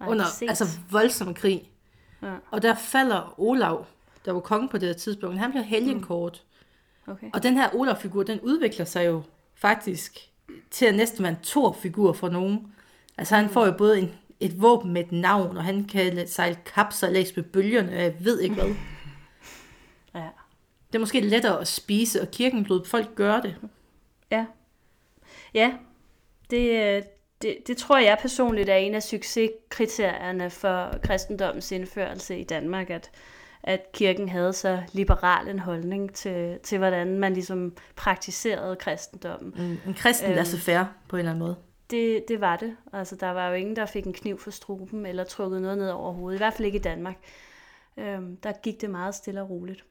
Nej, 0.00 0.08
under 0.08 0.24
er 0.24 0.48
altså 0.48 0.64
voldsom 0.90 1.34
krig. 1.34 1.70
Ja. 2.22 2.34
Og 2.50 2.62
der 2.62 2.74
falder 2.74 3.34
Olav, 3.40 3.86
der 4.24 4.32
var 4.32 4.40
konge 4.40 4.68
på 4.68 4.78
det 4.78 4.96
tidspunkt, 4.96 5.38
han 5.38 5.50
bliver 5.50 5.64
helgenkort. 5.64 6.42
Okay. 7.06 7.30
Og 7.34 7.42
den 7.42 7.54
her 7.54 7.74
Olav-figur, 7.74 8.22
den 8.22 8.40
udvikler 8.40 8.84
sig 8.84 9.06
jo 9.06 9.22
faktisk 9.58 10.18
til 10.70 10.86
at 10.86 10.94
næsten 10.94 11.22
være 11.22 11.32
en 11.32 11.44
Thor-figur 11.44 12.12
for 12.12 12.28
nogen. 12.28 12.72
Altså 13.18 13.36
han 13.36 13.48
får 13.48 13.66
jo 13.66 13.72
både 13.72 13.98
en, 13.98 14.10
et 14.40 14.62
våben 14.62 14.92
med 14.92 15.04
et 15.04 15.12
navn, 15.12 15.56
og 15.56 15.64
han 15.64 15.84
kan 15.84 16.28
sejle 16.28 16.58
kapsejlads 16.74 17.36
med 17.36 17.44
bølgerne, 17.44 17.92
og 17.92 18.02
jeg 18.02 18.14
ved 18.20 18.40
ikke 18.40 18.54
hvad. 18.54 18.74
Ja. 20.14 20.28
Det 20.86 20.94
er 20.94 20.98
måske 20.98 21.20
lettere 21.20 21.60
at 21.60 21.68
spise, 21.68 22.22
og 22.22 22.30
kirken 22.30 22.62
lod 22.62 22.84
folk 22.84 23.14
gøre 23.14 23.42
det. 23.42 23.56
Ja. 24.30 24.46
Ja, 25.54 25.72
det, 26.50 26.96
øh, 26.96 27.02
det, 27.42 27.56
det 27.66 27.76
tror 27.76 27.98
jeg 27.98 28.18
personligt 28.22 28.68
er 28.68 28.76
en 28.76 28.94
af 28.94 29.02
succeskriterierne 29.02 30.50
for 30.50 30.94
kristendommens 31.02 31.72
indførelse 31.72 32.38
i 32.38 32.44
Danmark, 32.44 32.90
at, 32.90 33.10
at 33.62 33.92
kirken 33.92 34.28
havde 34.28 34.52
så 34.52 34.82
liberal 34.92 35.48
en 35.48 35.58
holdning 35.58 36.14
til, 36.14 36.58
til 36.62 36.78
hvordan 36.78 37.18
man 37.18 37.32
ligesom 37.34 37.76
praktiserede 37.96 38.76
kristendommen. 38.76 39.54
En, 39.58 39.80
en 39.86 39.94
kristen 39.94 40.24
Øhm. 40.26 40.30
øhm. 40.32 40.36
laissez-faire 40.36 40.86
på 41.08 41.16
en 41.16 41.18
eller 41.18 41.30
anden 41.30 41.44
måde. 41.44 41.56
Det, 41.90 42.24
det 42.28 42.40
var 42.40 42.56
det. 42.56 42.76
Altså, 42.92 43.16
der 43.16 43.30
var 43.30 43.48
jo 43.48 43.54
ingen, 43.54 43.76
der 43.76 43.86
fik 43.86 44.04
en 44.06 44.12
kniv 44.12 44.38
for 44.38 44.50
struben 44.50 45.06
eller 45.06 45.24
trukket 45.24 45.62
noget 45.62 45.78
ned 45.78 45.90
over 45.90 46.12
hovedet. 46.12 46.36
I 46.36 46.40
hvert 46.40 46.54
fald 46.54 46.66
ikke 46.66 46.78
i 46.78 46.82
Danmark. 46.82 47.16
Øhm, 47.96 48.36
der 48.36 48.52
gik 48.62 48.80
det 48.80 48.90
meget 48.90 49.14
stille 49.14 49.42
og 49.42 49.50
roligt. 49.50 49.84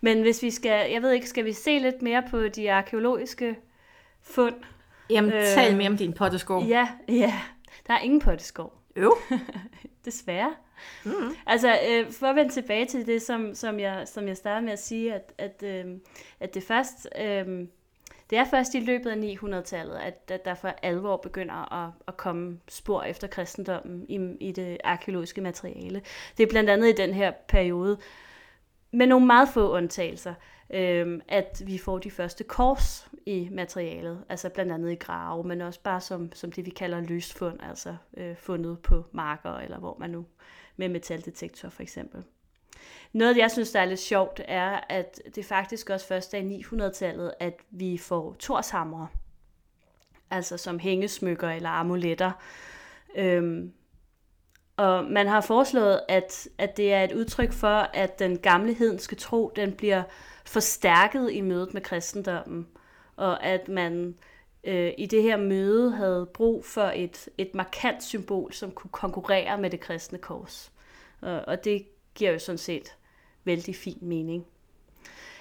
Men 0.00 0.20
hvis 0.22 0.42
vi 0.42 0.50
skal, 0.50 0.90
jeg 0.92 1.02
ved 1.02 1.12
ikke, 1.12 1.28
skal 1.28 1.44
vi 1.44 1.52
se 1.52 1.78
lidt 1.78 2.02
mere 2.02 2.22
på 2.30 2.48
de 2.48 2.72
arkeologiske 2.72 3.56
fund? 4.22 4.54
Jamen, 5.10 5.32
øh, 5.32 5.42
tal 5.44 5.76
mere 5.76 5.88
om 5.88 5.96
din 5.96 6.12
potteskov. 6.12 6.64
Ja, 6.64 6.88
ja. 7.08 7.34
Der 7.86 7.94
er 7.94 7.98
ingen 7.98 8.20
potteskov. 8.20 8.72
Øv. 8.96 9.12
Desværre. 10.04 10.54
Mm. 11.04 11.34
Altså, 11.46 11.78
øh, 11.90 12.12
for 12.12 12.26
at 12.26 12.36
vende 12.36 12.52
tilbage 12.52 12.86
til 12.86 13.06
det, 13.06 13.22
som, 13.22 13.54
som, 13.54 13.80
jeg, 13.80 14.08
som 14.08 14.28
jeg 14.28 14.36
startede 14.36 14.64
med 14.64 14.72
at 14.72 14.82
sige, 14.82 15.14
at, 15.14 15.32
at, 15.38 15.62
øh, 15.62 15.96
at 16.40 16.54
det 16.54 16.62
først... 16.62 17.08
Øh, 17.20 17.66
det 18.30 18.38
er 18.38 18.44
først 18.44 18.74
i 18.74 18.80
løbet 18.80 19.10
af 19.10 19.16
900-tallet, 19.16 19.96
at, 19.96 20.14
at 20.28 20.44
der 20.44 20.54
for 20.54 20.68
alvor 20.82 21.16
begynder 21.16 21.84
at, 21.84 21.90
at 22.08 22.16
komme 22.16 22.58
spor 22.68 23.02
efter 23.02 23.26
kristendommen 23.26 24.06
i, 24.08 24.48
i 24.48 24.52
det 24.52 24.78
arkeologiske 24.84 25.40
materiale. 25.40 26.02
Det 26.38 26.42
er 26.42 26.50
blandt 26.50 26.70
andet 26.70 26.88
i 26.88 26.92
den 26.92 27.14
her 27.14 27.32
periode, 27.48 27.98
med 28.90 29.06
nogle 29.06 29.26
meget 29.26 29.48
få 29.48 29.76
undtagelser, 29.76 30.34
øh, 30.70 31.20
at 31.28 31.62
vi 31.66 31.78
får 31.78 31.98
de 31.98 32.10
første 32.10 32.44
kors 32.44 33.08
i 33.26 33.48
materialet, 33.52 34.24
altså 34.28 34.48
blandt 34.48 34.72
andet 34.72 34.92
i 34.92 34.94
grave, 34.94 35.44
men 35.44 35.60
også 35.60 35.80
bare 35.80 36.00
som, 36.00 36.32
som 36.32 36.52
det, 36.52 36.66
vi 36.66 36.70
kalder 36.70 37.00
løsfund, 37.00 37.58
altså 37.62 37.96
øh, 38.16 38.36
fundet 38.36 38.78
på 38.78 39.04
marker, 39.12 39.54
eller 39.54 39.78
hvor 39.78 39.96
man 40.00 40.10
nu, 40.10 40.26
med 40.80 40.88
metaldetektor 40.88 41.68
for 41.68 41.82
eksempel. 41.82 42.24
Noget, 43.12 43.36
jeg 43.36 43.50
synes, 43.50 43.70
der 43.70 43.80
er 43.80 43.84
lidt 43.84 44.00
sjovt, 44.00 44.40
er, 44.48 44.80
at 44.88 45.22
det 45.34 45.44
faktisk 45.44 45.90
også 45.90 46.06
først 46.06 46.34
er 46.34 46.38
i 46.38 46.60
900-tallet, 46.60 47.34
at 47.40 47.54
vi 47.70 47.98
får 47.98 48.36
torshamre, 48.38 49.08
altså 50.30 50.56
som 50.56 50.78
hængesmykker 50.78 51.50
eller 51.50 51.70
amuletter. 51.70 52.32
Øhm, 53.16 53.72
og 54.76 55.04
man 55.04 55.26
har 55.26 55.40
foreslået, 55.40 56.00
at, 56.08 56.48
at 56.58 56.76
det 56.76 56.92
er 56.92 57.04
et 57.04 57.12
udtryk 57.12 57.52
for, 57.52 57.90
at 57.94 58.18
den 58.18 58.38
gamle 58.38 58.74
hedenske 58.74 59.16
tro, 59.16 59.52
den 59.56 59.72
bliver 59.72 60.02
forstærket 60.44 61.32
i 61.32 61.40
mødet 61.40 61.74
med 61.74 61.82
kristendommen, 61.82 62.66
og 63.16 63.44
at 63.44 63.68
man 63.68 64.14
øh, 64.64 64.92
i 64.98 65.06
det 65.06 65.22
her 65.22 65.36
møde 65.36 65.90
havde 65.90 66.28
brug 66.34 66.64
for 66.64 66.92
et, 66.94 67.28
et 67.38 67.54
markant 67.54 68.04
symbol, 68.04 68.52
som 68.52 68.70
kunne 68.70 68.90
konkurrere 68.90 69.58
med 69.58 69.70
det 69.70 69.80
kristne 69.80 70.18
kors. 70.18 70.72
Og, 71.20 71.40
og 71.46 71.64
det 71.64 71.86
giver 72.14 72.32
jo 72.32 72.38
sådan 72.38 72.58
set 72.58 72.96
vældig 73.44 73.76
fin 73.76 73.98
mening. 74.00 74.46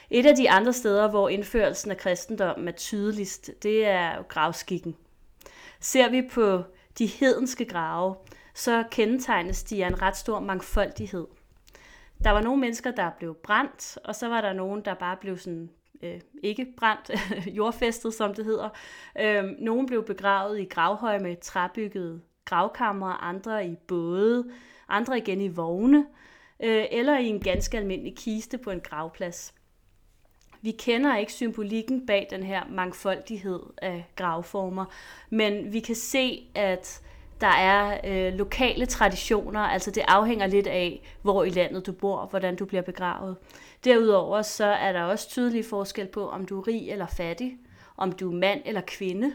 Et 0.10 0.26
af 0.26 0.36
de 0.36 0.50
andre 0.50 0.74
steder, 0.74 1.10
hvor 1.10 1.30
indførelsen 1.30 1.92
af 1.92 1.98
kristendommen 1.98 2.68
er 2.68 2.72
tydeligst, 2.72 3.52
det 3.64 3.86
er 3.86 4.24
gravskikken. 4.24 4.96
Ser 5.80 6.10
vi 6.10 6.30
på 6.32 6.64
de 6.98 7.06
hedenske 7.06 7.66
grave, 7.66 8.16
så 8.54 8.84
kendetegnes 8.92 9.64
de 9.64 9.84
af 9.84 9.88
en 9.88 10.02
ret 10.02 10.18
stor 10.18 10.40
mangfoldighed. 10.40 11.28
Der 12.24 12.32
var 12.32 12.42
nogle 12.42 12.62
mennesker, 12.62 12.92
der 12.92 13.12
blev 13.20 13.36
brændt, 13.44 13.98
og 14.04 14.16
så 14.16 14.28
var 14.28 14.42
der 14.42 14.54
nogen, 14.54 14.86
der 14.86 14.94
bare 14.94 15.18
blev 15.22 15.38
sådan 15.38 15.70
øh, 16.04 16.20
ikke 16.44 16.68
brændt, 16.78 17.12
jordfæstet 17.58 18.14
som 18.14 18.34
det 18.34 18.46
hedder. 18.46 18.70
Øh, 19.20 19.44
nogle 19.60 19.88
blev 19.88 20.06
begravet 20.06 20.60
i 20.60 20.66
gravhøje 20.66 21.20
med 21.20 21.36
træbyggede 21.42 22.22
gravkamre, 22.46 23.22
andre 23.22 23.68
i 23.68 23.76
både, 23.88 24.52
andre 24.90 25.18
igen 25.18 25.42
i 25.42 25.48
vogne, 25.48 26.06
øh, 26.64 26.86
eller 26.92 27.18
i 27.18 27.26
en 27.26 27.40
ganske 27.40 27.78
almindelig 27.78 28.16
kiste 28.16 28.58
på 28.58 28.72
en 28.72 28.80
gravplads. 28.80 29.54
Vi 30.62 30.72
kender 30.72 31.18
ikke 31.18 31.34
symbolikken 31.34 32.06
bag 32.06 32.28
den 32.30 32.44
her 32.44 32.64
mangfoldighed 32.70 33.60
af 33.78 34.06
gravformer, 34.16 34.86
men 35.30 35.74
vi 35.74 35.80
kan 35.80 35.96
se, 35.96 36.52
at 36.56 37.02
der 37.41 37.47
er 37.47 37.99
øh, 38.04 38.34
lokale 38.34 38.86
traditioner, 38.86 39.60
altså 39.60 39.91
det 39.91 40.04
afhænger 40.08 40.47
lidt 40.47 40.67
af, 40.67 41.15
hvor 41.21 41.43
i 41.43 41.49
landet 41.49 41.86
du 41.86 41.91
bor, 41.91 42.25
hvordan 42.25 42.56
du 42.56 42.65
bliver 42.65 42.82
begravet. 42.82 43.38
Derudover 43.84 44.41
så 44.41 44.65
er 44.65 44.93
der 44.93 45.04
også 45.04 45.30
tydelig 45.30 45.65
forskel 45.65 46.08
på, 46.08 46.30
om 46.30 46.45
du 46.45 46.60
er 46.60 46.67
rig 46.67 46.91
eller 46.91 47.08
fattig, 47.08 47.58
om 47.97 48.12
du 48.12 48.32
er 48.32 48.36
mand 48.36 48.62
eller 48.65 48.82
kvinde. 48.88 49.34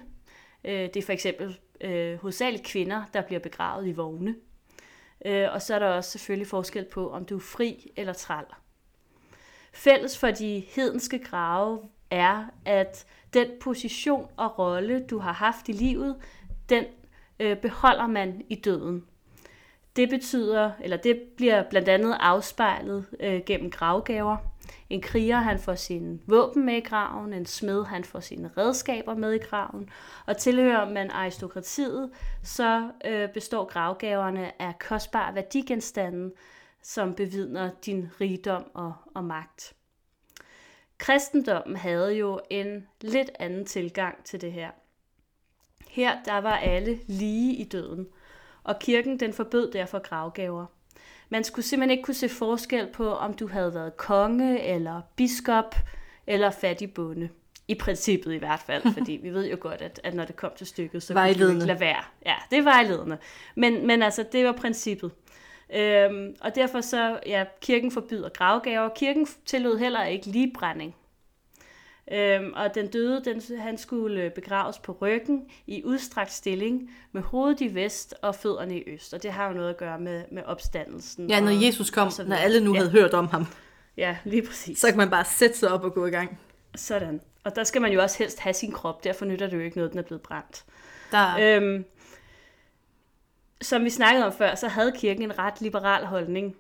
Øh, 0.65 0.73
det 0.73 0.97
er 0.97 1.03
for 1.03 1.13
eksempel 1.13 1.59
øh, 1.81 2.19
hovedsageligt 2.21 2.65
kvinder, 2.65 3.03
der 3.15 3.23
bliver 3.23 3.41
begravet 3.41 3.87
i 3.87 3.93
vogne. 3.93 4.35
Øh, 5.25 5.49
og 5.53 5.63
så 5.63 5.75
er 5.75 5.79
der 5.79 5.87
også 5.87 6.11
selvfølgelig 6.11 6.47
forskel 6.47 6.85
på, 6.85 7.11
om 7.11 7.25
du 7.25 7.37
er 7.37 7.41
fri 7.41 7.93
eller 7.97 8.13
træl. 8.13 8.45
Fælles 9.73 10.19
for 10.19 10.31
de 10.31 10.65
hedenske 10.69 11.19
grave 11.19 11.81
er, 12.11 12.45
at 12.65 13.07
den 13.35 13.47
position 13.61 14.29
og 14.37 14.59
rolle, 14.59 15.07
du 15.11 15.19
har 15.19 15.33
haft 15.33 15.69
i 15.69 15.73
livet, 15.73 16.17
den 16.69 16.85
øh, 17.41 17.57
beholder 17.57 18.07
man 18.07 18.43
i 18.49 18.55
døden. 18.55 19.05
Det 19.97 20.09
betyder, 20.09 20.71
eller 20.81 20.97
det 20.97 21.23
bliver 21.37 21.63
blandt 21.71 21.89
andet 21.89 22.17
afspejlet 22.21 23.07
øh, 23.21 23.41
gennem 23.47 23.71
gravgaver. 23.71 24.37
En 24.91 25.01
kriger, 25.01 25.37
han 25.37 25.59
får 25.59 25.75
sine 25.75 26.19
våben 26.27 26.67
med 26.67 26.75
i 26.75 26.81
graven, 26.81 27.33
en 27.33 27.47
smed, 27.47 27.85
han 27.85 28.05
får 28.05 28.21
sine 28.21 28.51
redskaber 28.57 29.15
med 29.15 29.33
i 29.33 29.39
graven, 29.39 29.89
og 30.27 30.37
tilhører 30.37 30.91
man 30.91 31.11
aristokratiet, 31.11 32.11
så 32.43 32.91
øh, 33.05 33.29
består 33.29 33.65
gravgaverne 33.65 34.63
af 34.63 34.79
kostbare 34.79 35.35
værdigenstande, 35.35 36.33
som 36.83 37.15
bevidner 37.15 37.71
din 37.87 38.09
rigdom 38.21 38.65
og, 38.75 38.95
og 39.15 39.25
magt. 39.25 39.75
Kristendommen 40.99 41.77
havde 41.77 42.15
jo 42.15 42.41
en 42.51 42.87
lidt 43.01 43.31
anden 43.39 43.67
tilgang 43.67 44.25
til 44.25 44.41
det 44.41 44.53
her. 44.53 44.71
Her 45.95 46.17
der 46.25 46.39
var 46.39 46.57
alle 46.57 46.99
lige 47.07 47.55
i 47.55 47.65
døden, 47.65 48.07
og 48.65 48.79
kirken 48.79 49.21
den 49.21 49.33
forbød 49.33 49.73
derfor 49.73 49.99
gravgaver. 49.99 50.67
Man 51.29 51.45
skulle 51.45 51.65
simpelthen 51.65 51.91
ikke 51.91 52.03
kunne 52.03 52.15
se 52.15 52.29
forskel 52.29 52.87
på, 52.93 53.11
om 53.15 53.35
du 53.35 53.49
havde 53.49 53.75
været 53.75 53.97
konge, 53.97 54.63
eller 54.63 55.01
biskop, 55.17 55.75
eller 56.27 56.51
fattig 56.51 56.95
bonde. 56.95 57.29
I 57.69 57.75
princippet 57.75 58.35
i 58.35 58.37
hvert 58.37 58.61
fald, 58.67 58.83
fordi 58.95 59.17
vi 59.23 59.31
ved 59.31 59.51
jo 59.51 59.57
godt, 59.61 59.83
at, 59.83 60.01
at 60.05 60.15
når 60.15 60.25
det 60.25 60.37
kom 60.37 60.51
til 60.57 60.67
stykket, 60.67 61.03
så 61.03 61.15
kunne 61.15 61.21
du 61.21 61.27
Vejledende. 61.27 61.55
ikke 61.55 61.67
lade 61.67 61.81
være. 61.81 62.03
Ja, 62.27 62.35
det 62.51 62.59
er 62.59 62.63
vejledende. 62.63 63.19
Men, 63.55 63.87
men 63.87 64.03
altså, 64.03 64.25
det 64.33 64.45
var 64.45 64.53
princippet. 64.53 65.11
Øhm, 65.75 66.37
og 66.41 66.55
derfor 66.55 66.81
så, 66.81 67.21
ja, 67.27 67.45
kirken 67.61 67.91
forbyder 67.91 68.29
gravgaver. 68.29 68.89
Kirken 68.89 69.27
tillod 69.47 69.79
heller 69.79 70.05
ikke 70.05 70.27
ligebrænding. 70.27 70.95
Øhm, 72.13 72.53
og 72.57 72.75
den 72.75 72.87
døde, 72.87 73.23
den, 73.25 73.43
han 73.59 73.79
skulle 73.79 74.23
øh, 74.23 74.31
begraves 74.31 74.79
på 74.79 74.99
ryggen 75.03 75.43
i 75.67 75.85
udstrakt 75.85 76.33
stilling, 76.33 76.91
med 77.13 77.23
hovedet 77.23 77.61
i 77.61 77.75
vest 77.75 78.15
og 78.23 78.35
fødderne 78.35 78.79
i 78.79 78.83
øst. 78.87 79.15
Og 79.15 79.23
det 79.23 79.33
har 79.33 79.49
jo 79.49 79.55
noget 79.55 79.71
at 79.71 79.77
gøre 79.77 79.99
med, 80.01 80.23
med 80.33 80.43
opstandelsen. 80.47 81.31
Ja, 81.31 81.41
når 81.41 81.49
og, 81.49 81.65
Jesus 81.65 81.91
kom, 81.91 82.07
og 82.19 82.25
når 82.27 82.37
alle 82.37 82.61
nu 82.61 82.73
ja, 82.73 82.79
havde 82.79 82.91
hørt 82.91 83.15
om 83.15 83.27
ham, 83.27 83.47
Ja, 83.97 84.17
lige 84.25 84.43
præcis. 84.43 84.79
så 84.79 84.89
kan 84.89 84.97
man 84.97 85.11
bare 85.11 85.25
sætte 85.25 85.59
sig 85.59 85.71
op 85.71 85.85
og 85.85 85.95
gå 85.95 86.07
i 86.07 86.11
gang. 86.11 86.39
Sådan. 86.77 87.21
Og 87.45 87.57
der 87.57 87.65
skal 87.65 87.83
man 87.83 87.93
jo 87.93 88.03
også 88.03 88.19
helst 88.19 88.41
have 88.41 88.53
sin 88.55 88.73
krop, 88.73 89.05
derfor 89.05 89.25
nytter 89.25 89.47
det 89.47 89.57
jo 89.57 89.63
ikke 89.63 89.77
noget, 89.77 89.91
den 89.91 89.99
er 89.99 90.03
blevet 90.03 90.23
brændt. 90.23 90.65
Der, 91.13 91.57
Øhm, 91.57 91.85
som 93.63 93.85
vi 93.85 93.91
snakkede 93.91 94.27
om 94.27 94.33
før, 94.33 94.55
så 94.55 94.69
havde 94.69 94.93
kirken 94.93 95.23
en 95.23 95.39
ret 95.39 95.61
liberal 95.61 96.05
holdning 96.07 96.57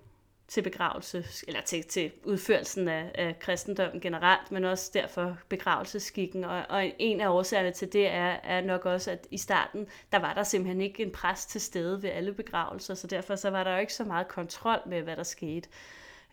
til 0.49 0.63
begravelse, 0.63 1.25
eller 1.49 1.61
til, 1.61 1.85
til 1.85 2.13
udførelsen 2.25 2.89
af, 2.89 3.11
af 3.15 3.39
kristendommen 3.39 4.01
generelt, 4.01 4.53
men 4.53 4.65
også 4.65 4.91
derfor 4.95 5.39
begravelsesskikken. 5.49 6.45
Og, 6.45 6.65
og 6.69 6.93
en 6.99 7.21
af 7.21 7.29
årsagerne 7.29 7.73
til 7.73 7.93
det 7.93 8.07
er, 8.09 8.37
er 8.43 8.61
nok 8.61 8.87
også, 8.87 9.11
at 9.11 9.27
i 9.31 9.39
starten, 9.39 9.87
der 10.13 10.19
var 10.19 10.35
der 10.35 10.43
simpelthen 10.43 10.81
ikke 10.81 11.03
en 11.03 11.13
præst 11.13 11.51
til 11.51 11.61
stede 11.61 12.03
ved 12.03 12.11
alle 12.11 12.33
begravelser, 12.33 12.95
så 12.95 13.07
derfor 13.07 13.37
så 13.37 13.51
var 13.51 13.65
der 13.65 13.73
jo 13.73 13.81
ikke 13.81 13.95
så 13.95 14.05
meget 14.05 14.29
kontrol 14.29 14.79
med, 14.87 15.03
hvad 15.03 15.17
der 15.17 15.23
skete. 15.23 15.69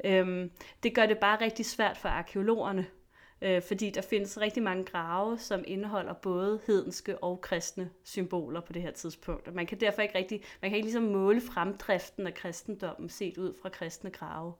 Øhm, 0.04 0.52
det 0.84 0.96
gør 0.96 1.06
det 1.06 1.18
bare 1.18 1.42
rigtig 1.42 1.66
svært 1.66 1.98
for 1.98 2.10
arkeologerne 2.10 2.88
øh, 3.42 3.62
fordi 3.62 3.90
der 3.90 4.02
findes 4.02 4.40
rigtig 4.40 4.64
mange 4.64 4.84
grave, 4.84 5.38
som 5.40 5.64
indeholder 5.68 6.14
både 6.14 6.60
hedenske 6.68 7.18
og 7.18 7.42
kristne 7.42 7.90
symboler 8.04 8.62
på 8.62 8.74
det 8.74 8.82
her 8.82 8.92
tidspunkt. 8.92 9.48
Og 9.48 9.54
man 9.54 9.66
kan 9.66 9.80
derfor 9.80 10.02
ikke 10.02 10.18
rigtig, 10.18 10.42
man 10.62 10.72
kan 10.72 10.76
ikke 10.76 10.86
ligesom 10.86 11.04
måle 11.04 11.42
fremdriften 11.42 12.28
af 12.28 12.34
kristendommen 12.34 13.10
set 13.10 13.38
ud 13.38 13.54
fra 13.62 13.70
kristne 13.70 14.10
grave. 14.10 14.54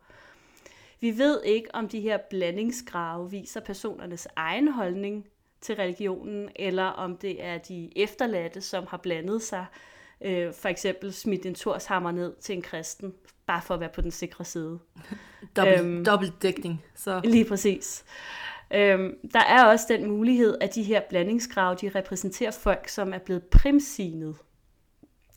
Vi 1.00 1.18
ved 1.18 1.44
ikke, 1.44 1.76
om 1.76 1.90
de 1.90 2.02
her 2.02 2.18
blandingsgrave 2.30 3.32
viser 3.32 3.60
personernes 3.60 4.28
egen 4.36 4.68
holdning 4.68 5.28
til 5.62 5.76
religionen, 5.76 6.50
eller 6.56 6.84
om 6.84 7.18
det 7.18 7.44
er 7.44 7.58
de 7.58 7.98
efterladte, 7.98 8.62
som 8.62 8.88
har 8.88 8.98
blandet 8.98 9.42
sig, 9.42 9.66
øh, 10.22 10.54
for 10.54 10.70
eksempel 10.70 11.14
smidt 11.14 11.46
en 11.46 11.56
torshammer 11.56 12.12
ned 12.12 12.36
til 12.40 12.56
en 12.56 12.62
kristen, 12.62 13.14
bare 13.46 13.62
for 13.62 13.74
at 13.74 13.80
være 13.80 13.90
på 13.90 14.02
den 14.02 14.12
sikre 14.12 14.46
side. 14.46 14.80
Dobbelt, 15.56 15.80
øhm, 15.80 16.06
dobbeltdækning. 16.06 16.84
Så. 16.96 17.22
Lige 17.24 17.46
præcis. 17.46 18.06
Øhm, 18.74 19.30
der 19.34 19.40
er 19.40 19.66
også 19.66 19.86
den 19.90 20.06
mulighed, 20.06 20.58
at 20.62 20.76
de 20.76 20.84
her 20.84 21.02
blandingsgrave, 21.10 21.76
de 21.76 21.90
repræsenterer 21.90 22.52
folk, 22.52 22.88
som 22.88 23.14
er 23.14 23.18
blevet 23.18 23.44
primsignet. 23.44 24.36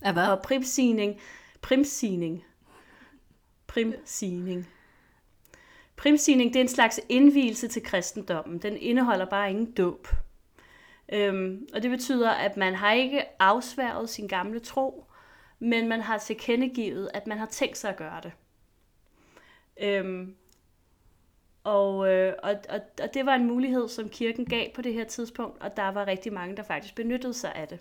Af 0.02 0.12
hvad? 0.12 0.26
Og 0.26 0.42
primsigning, 0.42 1.20
primsigning, 1.60 2.44
primsigning. 3.66 4.68
Primsigning, 5.96 6.52
det 6.52 6.56
er 6.56 6.64
en 6.64 6.68
slags 6.68 7.00
indvielse 7.08 7.68
til 7.68 7.82
kristendommen. 7.82 8.58
Den 8.58 8.76
indeholder 8.76 9.24
bare 9.24 9.50
ingen 9.50 9.72
dåb. 9.72 10.08
Øhm, 11.12 11.66
og 11.74 11.82
det 11.82 11.90
betyder, 11.90 12.30
at 12.30 12.56
man 12.56 12.74
har 12.74 12.92
ikke 12.92 13.42
afsværget 13.42 14.10
sin 14.10 14.28
gamle 14.28 14.60
tro, 14.60 15.04
men 15.58 15.88
man 15.88 16.00
har 16.00 16.18
tilkendegivet, 16.18 17.10
at 17.14 17.26
man 17.26 17.38
har 17.38 17.46
tænkt 17.46 17.78
sig 17.78 17.90
at 17.90 17.96
gøre 17.96 18.20
det. 18.22 18.32
Øhm, 19.80 20.36
og, 21.64 22.12
øh, 22.12 22.34
og, 22.42 22.54
og, 22.68 22.80
og 23.02 23.14
det 23.14 23.26
var 23.26 23.34
en 23.34 23.46
mulighed, 23.46 23.88
som 23.88 24.08
kirken 24.08 24.44
gav 24.44 24.66
på 24.74 24.82
det 24.82 24.94
her 24.94 25.04
tidspunkt, 25.04 25.62
og 25.62 25.76
der 25.76 25.88
var 25.88 26.06
rigtig 26.06 26.32
mange, 26.32 26.56
der 26.56 26.62
faktisk 26.62 26.94
benyttede 26.94 27.34
sig 27.34 27.52
af 27.54 27.68
det. 27.68 27.78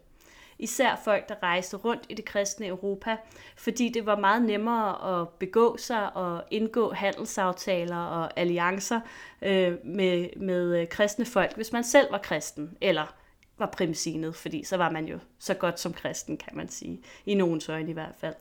Især 0.59 1.01
folk, 1.03 1.29
der 1.29 1.43
rejste 1.43 1.77
rundt 1.77 2.03
i 2.09 2.13
det 2.13 2.25
kristne 2.25 2.67
Europa, 2.67 3.17
fordi 3.57 3.89
det 3.89 4.05
var 4.05 4.19
meget 4.19 4.41
nemmere 4.41 5.21
at 5.21 5.29
begå 5.29 5.77
sig 5.77 6.15
og 6.15 6.43
indgå 6.51 6.91
handelsaftaler 6.91 7.97
og 7.97 8.39
alliancer 8.39 8.99
øh, 9.41 9.73
med, 9.83 10.37
med 10.37 10.81
øh, 10.81 10.87
kristne 10.87 11.25
folk, 11.25 11.55
hvis 11.55 11.71
man 11.71 11.83
selv 11.83 12.11
var 12.11 12.17
kristen, 12.17 12.77
eller 12.81 13.15
var 13.57 13.65
primsinet, 13.65 14.35
fordi 14.35 14.63
så 14.63 14.77
var 14.77 14.91
man 14.91 15.05
jo 15.05 15.19
så 15.39 15.53
godt 15.53 15.79
som 15.79 15.93
kristen, 15.93 16.37
kan 16.37 16.57
man 16.57 16.69
sige, 16.69 17.01
i 17.25 17.33
nogens 17.33 17.69
øjne 17.69 17.89
i 17.89 17.93
hvert 17.93 18.15
fald. 18.17 18.35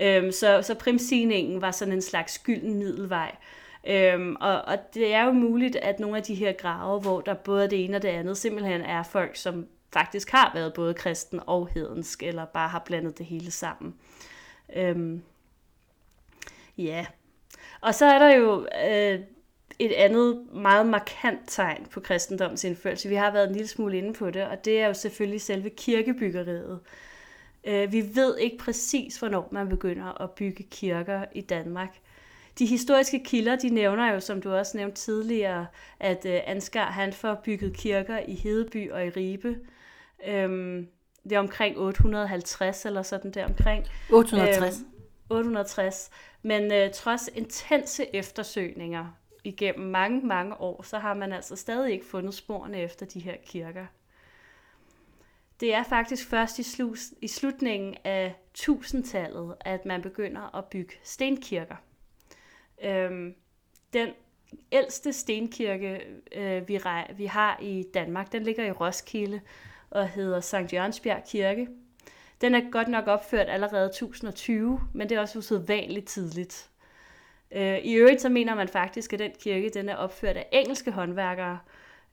Øh, 0.00 0.32
så, 0.32 0.62
så 0.62 0.74
primsigningen 0.74 1.60
var 1.60 1.70
sådan 1.70 1.94
en 1.94 2.02
slags 2.02 2.38
gylden 2.38 2.74
middelvej, 2.74 3.36
Øhm, 3.86 4.36
og, 4.40 4.62
og 4.62 4.78
det 4.94 5.14
er 5.14 5.24
jo 5.24 5.32
muligt, 5.32 5.76
at 5.76 6.00
nogle 6.00 6.16
af 6.16 6.22
de 6.22 6.34
her 6.34 6.52
grave, 6.52 7.00
hvor 7.00 7.20
der 7.20 7.34
både 7.34 7.70
det 7.70 7.84
ene 7.84 7.96
og 7.96 8.02
det 8.02 8.08
andet, 8.08 8.36
simpelthen 8.36 8.80
er 8.80 9.02
folk, 9.02 9.36
som 9.36 9.66
faktisk 9.92 10.30
har 10.30 10.50
været 10.54 10.74
både 10.74 10.94
kristen 10.94 11.40
og 11.46 11.68
hedensk, 11.74 12.22
eller 12.22 12.44
bare 12.44 12.68
har 12.68 12.78
blandet 12.78 13.18
det 13.18 13.26
hele 13.26 13.50
sammen. 13.50 13.94
Øhm, 14.76 15.22
ja. 16.78 17.06
Og 17.80 17.94
så 17.94 18.06
er 18.06 18.18
der 18.18 18.34
jo 18.34 18.66
øh, 18.88 19.20
et 19.78 19.92
andet 19.92 20.46
meget 20.52 20.86
markant 20.86 21.40
tegn 21.46 21.86
på 21.90 22.00
kristendoms 22.00 22.64
indførelse. 22.64 23.08
Vi 23.08 23.14
har 23.14 23.30
været 23.30 23.48
en 23.48 23.52
lille 23.52 23.68
smule 23.68 23.98
inde 23.98 24.12
på 24.12 24.30
det, 24.30 24.46
og 24.46 24.64
det 24.64 24.80
er 24.80 24.86
jo 24.86 24.94
selvfølgelig 24.94 25.40
selve 25.40 25.70
kirkebyggeriet. 25.70 26.80
Øh, 27.64 27.92
vi 27.92 28.10
ved 28.14 28.38
ikke 28.38 28.58
præcis, 28.58 29.18
hvornår 29.18 29.48
man 29.52 29.68
begynder 29.68 30.22
at 30.22 30.30
bygge 30.30 30.62
kirker 30.62 31.24
i 31.34 31.40
Danmark. 31.40 31.96
De 32.58 32.66
historiske 32.66 33.24
kilder, 33.24 33.56
de 33.56 33.68
nævner 33.68 34.12
jo, 34.12 34.20
som 34.20 34.42
du 34.42 34.52
også 34.54 34.76
nævnte 34.76 34.96
tidligere, 34.96 35.66
at 36.00 36.26
øh, 36.26 36.40
Ansgar 36.46 36.90
han 36.90 37.12
får 37.12 37.40
bygget 37.44 37.76
kirker 37.76 38.18
i 38.18 38.34
Hedeby 38.34 38.90
og 38.90 39.06
i 39.06 39.10
Ribe. 39.10 39.56
Øhm, 40.26 40.88
det 41.24 41.32
er 41.32 41.38
omkring 41.38 41.78
850 41.78 42.86
eller 42.86 43.02
sådan 43.02 43.30
der 43.30 43.44
omkring. 43.44 43.86
860. 44.10 44.78
Øhm, 44.78 44.86
860. 45.30 46.10
Men 46.42 46.72
øh, 46.72 46.90
trods 46.92 47.28
intense 47.34 48.14
eftersøgninger 48.16 49.06
igennem 49.44 49.90
mange, 49.90 50.26
mange 50.26 50.60
år, 50.60 50.82
så 50.82 50.98
har 50.98 51.14
man 51.14 51.32
altså 51.32 51.56
stadig 51.56 51.92
ikke 51.92 52.06
fundet 52.06 52.34
sporene 52.34 52.80
efter 52.80 53.06
de 53.06 53.20
her 53.20 53.36
kirker. 53.46 53.86
Det 55.60 55.74
er 55.74 55.82
faktisk 55.82 56.28
først 56.28 56.58
i, 56.58 56.62
slu- 56.62 57.14
i 57.20 57.28
slutningen 57.28 57.96
af 58.04 58.34
1000-tallet, 58.58 59.54
at 59.60 59.84
man 59.84 60.02
begynder 60.02 60.56
at 60.56 60.64
bygge 60.64 60.94
stenkirker. 61.02 61.76
Øhm, 62.84 63.34
den 63.92 64.08
ældste 64.72 65.12
stenkirke, 65.12 66.00
øh, 66.32 66.68
vi, 66.68 66.80
vi 67.16 67.26
har 67.26 67.58
i 67.62 67.84
Danmark, 67.94 68.32
den 68.32 68.42
ligger 68.42 68.64
i 68.64 68.70
Roskilde 68.70 69.40
og 69.90 70.08
hedder 70.08 70.40
Sankt 70.40 70.72
Jørgensbjerg 70.72 71.22
Kirke. 71.28 71.68
Den 72.40 72.54
er 72.54 72.70
godt 72.70 72.88
nok 72.88 73.06
opført 73.06 73.48
allerede 73.48 73.86
1020, 73.86 74.80
men 74.94 75.08
det 75.08 75.16
er 75.16 75.20
også 75.20 75.38
usædvanligt 75.38 76.08
tidligt. 76.08 76.70
Øh, 77.52 77.78
I 77.78 77.94
øvrigt 77.94 78.20
så 78.20 78.28
mener 78.28 78.54
man 78.54 78.68
faktisk, 78.68 79.12
at 79.12 79.18
den 79.18 79.32
kirke 79.40 79.70
den 79.74 79.88
er 79.88 79.96
opført 79.96 80.36
af 80.36 80.48
engelske 80.52 80.90
håndværkere, 80.90 81.58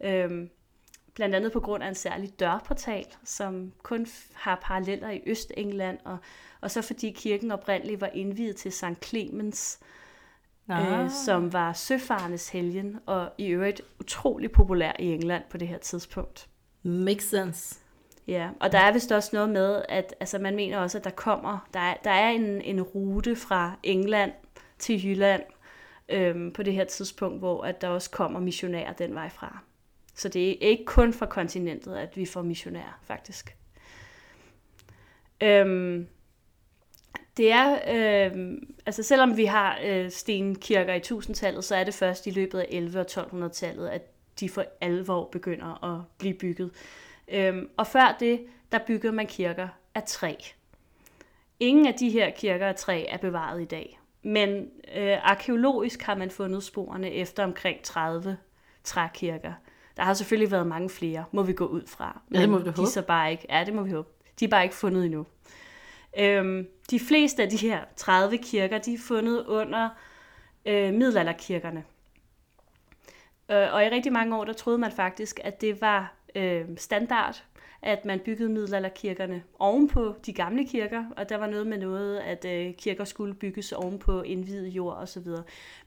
øh, 0.04 0.48
blandt 1.14 1.36
andet 1.36 1.52
på 1.52 1.60
grund 1.60 1.84
af 1.84 1.88
en 1.88 1.96
særlig 1.96 2.40
dørportal, 2.40 3.06
som 3.24 3.74
kun 3.84 4.08
har 4.34 4.60
paralleller 4.62 5.10
i 5.10 5.22
Østengland, 5.26 6.00
og, 6.06 6.18
og 6.62 6.72
så 6.72 6.82
fordi 6.82 7.12
kirken 7.12 7.52
oprindeligt 7.52 8.02
var 8.02 8.10
indviet 8.14 8.56
til 8.56 8.72
Sankt 8.72 9.06
Clemens, 9.06 9.80
øh, 9.82 9.88
som 11.10 11.54
var 11.54 11.74
søfarnes 11.74 12.50
helgen, 12.50 13.00
og 13.06 13.30
i 13.38 13.48
øvrigt 13.48 13.82
utrolig 14.00 14.52
populær 14.52 14.92
i 15.00 15.06
England 15.06 15.44
på 15.50 15.58
det 15.58 15.68
her 15.68 15.78
tidspunkt. 15.78 16.48
Makes 16.84 17.24
sense. 17.24 17.80
Ja, 18.28 18.50
og 18.60 18.72
der 18.72 18.80
er 18.80 18.94
vist 18.94 19.12
også 19.12 19.30
noget 19.34 19.50
med, 19.50 19.82
at 19.90 20.16
altså, 20.20 20.40
man 20.40 20.56
mener 20.56 20.78
også, 20.78 20.98
at 20.98 21.04
der 21.04 21.10
kommer, 21.10 21.68
der 21.74 21.80
er, 21.80 21.96
der 22.04 22.12
er 22.12 22.30
en, 22.30 22.62
en 22.62 22.82
rute 22.82 23.36
fra 23.36 23.80
England 23.84 24.32
til 24.80 25.06
Jylland 25.06 25.44
øhm, 26.10 26.52
på 26.54 26.64
det 26.64 26.74
her 26.74 26.86
tidspunkt, 26.86 27.40
hvor 27.40 27.64
at 27.64 27.82
der 27.82 27.88
også 27.88 28.12
kommer 28.12 28.40
missionærer 28.40 28.94
den 28.94 29.16
vej 29.16 29.30
fra. 29.30 29.60
Så 30.16 30.30
det 30.30 30.50
er 30.50 30.70
ikke 30.70 30.86
kun 30.86 31.14
fra 31.14 31.26
kontinentet, 31.26 31.96
at 31.96 32.18
vi 32.18 32.26
får 32.26 32.42
missionærer, 32.42 33.00
faktisk. 33.04 33.58
Øhm, 35.44 36.08
det 37.38 37.52
er, 37.52 37.72
øh, 37.74 38.58
altså 38.86 39.04
selvom 39.04 39.38
vi 39.38 39.46
har 39.46 39.80
øh, 39.86 40.12
stenkirker 40.12 40.94
i 40.94 41.00
1000-tallet, 41.00 41.64
så 41.64 41.76
er 41.76 41.84
det 41.84 41.94
først 41.94 42.28
i 42.28 42.32
løbet 42.32 42.60
af 42.60 42.92
11- 42.94 42.98
og 42.98 43.06
1200-tallet, 43.12 43.88
at 43.88 44.02
de 44.40 44.50
for 44.50 44.66
alvor 44.82 45.30
begynder 45.32 45.84
at 45.84 46.02
blive 46.18 46.34
bygget. 46.34 46.72
Øh, 47.28 47.64
og 47.78 47.88
før 47.88 48.16
det, 48.20 48.46
der 48.72 48.80
bygger 48.88 49.12
man 49.12 49.28
kirker 49.28 49.68
af 49.96 50.04
træ. 50.04 50.34
Ingen 51.60 51.88
af 51.88 51.94
de 51.94 52.10
her 52.10 52.30
kirker 52.30 52.68
af 52.68 52.76
træ 52.76 53.06
er 53.10 53.18
bevaret 53.18 53.62
i 53.62 53.66
dag. 53.66 54.00
Men 54.24 54.70
øh, 54.96 55.30
arkeologisk 55.30 56.02
har 56.02 56.16
man 56.16 56.32
fundet 56.32 56.64
sporene 56.64 57.12
efter 57.12 57.44
omkring 57.44 57.82
30 57.84 58.38
trækirker. 58.84 59.54
Der 59.98 60.04
har 60.04 60.14
selvfølgelig 60.14 60.52
været 60.52 60.68
mange 60.68 60.90
flere, 60.90 61.26
må 61.32 61.44
vi 61.44 61.54
gå 61.54 61.66
ud 61.66 61.88
fra. 61.88 62.22
Men 62.30 62.36
ja, 62.36 62.42
det 62.42 62.50
må 62.50 62.58
vi 62.58 62.64
de 62.64 62.72
håbe. 62.72 62.90
Så 62.90 63.02
bare 63.02 63.32
ikke, 63.32 63.46
ja, 63.50 63.64
det 63.66 63.74
må 63.74 63.82
vi 63.82 63.92
håbe. 63.92 64.10
De 64.40 64.46
er 64.46 64.50
bare 64.50 64.64
ikke 64.64 64.76
fundet 64.76 65.06
endnu. 65.06 65.26
Øhm, 66.20 66.68
de 66.92 67.00
fleste 67.00 67.44
af 67.44 67.50
de 67.50 67.58
her 67.58 67.80
30 67.96 68.38
kirker, 68.38 68.78
de 68.78 68.94
er 68.94 68.98
fundet 69.08 69.46
under 69.46 69.90
øh, 70.66 70.94
middelalderkirkerne. 70.94 71.84
Øh, 73.52 73.74
og 73.74 73.86
i 73.86 73.90
rigtig 73.90 74.14
mange 74.14 74.36
år, 74.38 74.44
der 74.44 74.54
troede 74.54 74.78
man 74.78 74.92
faktisk, 74.92 75.40
at 75.44 75.62
det 75.62 75.82
var 75.82 76.14
øh, 76.36 76.66
standard, 76.78 77.44
at 77.82 78.06
man 78.06 78.20
byggede 78.20 78.50
middelalderkirkerne 78.50 79.44
ovenpå 79.60 80.16
de 80.26 80.34
gamle 80.34 80.66
kirker, 80.66 81.06
og 81.18 81.30
der 81.30 81.38
var 81.38 81.48
noget 81.48 81.68
med 81.68 81.78
noget, 81.78 82.20
at 82.20 82.46
øh, 82.46 82.74
kirker 82.74 83.04
skulle 83.04 83.34
bygges 83.34 83.72
ovenpå 83.72 84.22
indvidet 84.22 84.68
jord 84.68 84.98
osv. 84.98 85.28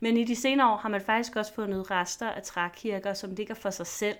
Men 0.00 0.16
i 0.16 0.24
de 0.24 0.36
senere 0.36 0.72
år 0.72 0.76
har 0.76 0.88
man 0.88 1.00
faktisk 1.00 1.36
også 1.36 1.54
fundet 1.54 1.90
rester 1.90 2.30
af 2.30 2.42
trækirker, 2.42 3.14
som 3.14 3.34
ligger 3.34 3.54
for 3.54 3.70
sig 3.70 3.86
selv, 3.86 4.16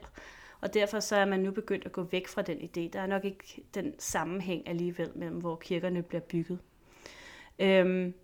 og 0.60 0.74
derfor 0.74 1.00
så 1.00 1.16
er 1.16 1.24
man 1.24 1.40
nu 1.40 1.50
begyndt 1.50 1.86
at 1.86 1.92
gå 1.92 2.02
væk 2.02 2.28
fra 2.28 2.42
den 2.42 2.58
idé. 2.58 2.90
Der 2.92 3.00
er 3.00 3.06
nok 3.06 3.24
ikke 3.24 3.62
den 3.74 3.94
sammenhæng 3.98 4.68
alligevel 4.68 5.10
mellem, 5.14 5.38
hvor 5.38 5.56
kirkerne 5.56 6.02
bliver 6.02 6.20
bygget. 6.20 6.58
Øhm, 7.58 8.14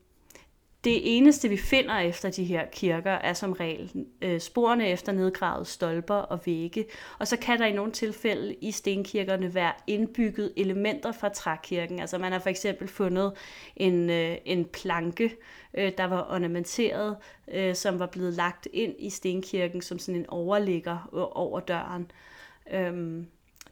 det 0.84 1.16
eneste, 1.16 1.48
vi 1.48 1.56
finder 1.56 1.98
efter 1.98 2.30
de 2.30 2.44
her 2.44 2.66
kirker, 2.72 3.10
er 3.10 3.32
som 3.32 3.52
regel 3.52 4.06
øh, 4.22 4.40
sporene 4.40 4.88
efter 4.88 5.12
nedgravede 5.12 5.64
stolper 5.64 6.14
og 6.14 6.40
vægge. 6.46 6.86
Og 7.18 7.28
så 7.28 7.36
kan 7.36 7.58
der 7.58 7.66
i 7.66 7.72
nogle 7.72 7.92
tilfælde 7.92 8.54
i 8.54 8.70
stenkirkerne 8.70 9.54
være 9.54 9.72
indbygget 9.86 10.52
elementer 10.56 11.12
fra 11.12 11.28
trækirken. 11.28 12.00
Altså 12.00 12.18
man 12.18 12.32
har 12.32 12.38
for 12.38 12.48
eksempel 12.48 12.88
fundet 12.88 13.32
en, 13.76 14.10
øh, 14.10 14.36
en 14.44 14.64
planke, 14.64 15.36
øh, 15.74 15.92
der 15.98 16.04
var 16.04 16.26
ornamenteret, 16.30 17.16
øh, 17.52 17.74
som 17.74 17.98
var 17.98 18.06
blevet 18.06 18.32
lagt 18.32 18.68
ind 18.72 18.94
i 18.98 19.10
stenkirken 19.10 19.82
som 19.82 19.98
sådan 19.98 20.20
en 20.20 20.26
overligger 20.28 21.08
over 21.34 21.60
døren. 21.60 22.10
Øhm, 22.72 23.26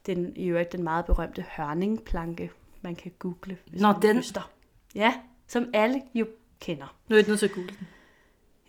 den, 0.05 0.33
I 0.35 0.47
øvrigt 0.47 0.71
den 0.71 0.83
meget 0.83 1.05
berømte 1.05 1.45
hørningplanke, 1.57 2.51
man 2.81 2.95
kan 2.95 3.11
google. 3.19 3.57
Hvis 3.65 3.81
Nå, 3.81 3.93
den? 4.01 4.17
Lyster. 4.17 4.51
Ja, 4.95 5.13
som 5.47 5.69
alle 5.73 6.01
jo 6.13 6.27
kender. 6.65 6.95
Nu 7.07 7.15
er 7.15 7.19
jeg 7.19 7.27
nødt 7.27 7.39
til 7.39 7.45
at 7.45 7.51
google 7.51 7.69
den. 7.79 7.87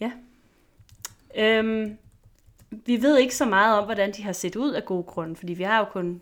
Ja. 0.01 0.12
Øhm, 1.36 1.99
vi 2.70 3.03
ved 3.03 3.18
ikke 3.18 3.36
så 3.36 3.44
meget 3.44 3.78
om, 3.78 3.84
hvordan 3.84 4.12
de 4.12 4.22
har 4.22 4.32
set 4.32 4.57
ud 4.57 4.72
af 4.72 4.84
gode 4.84 5.03
grunde, 5.03 5.36
fordi 5.36 5.55
vi 5.55 5.62
har 5.62 5.78
jo 5.78 5.84
kun 5.84 6.20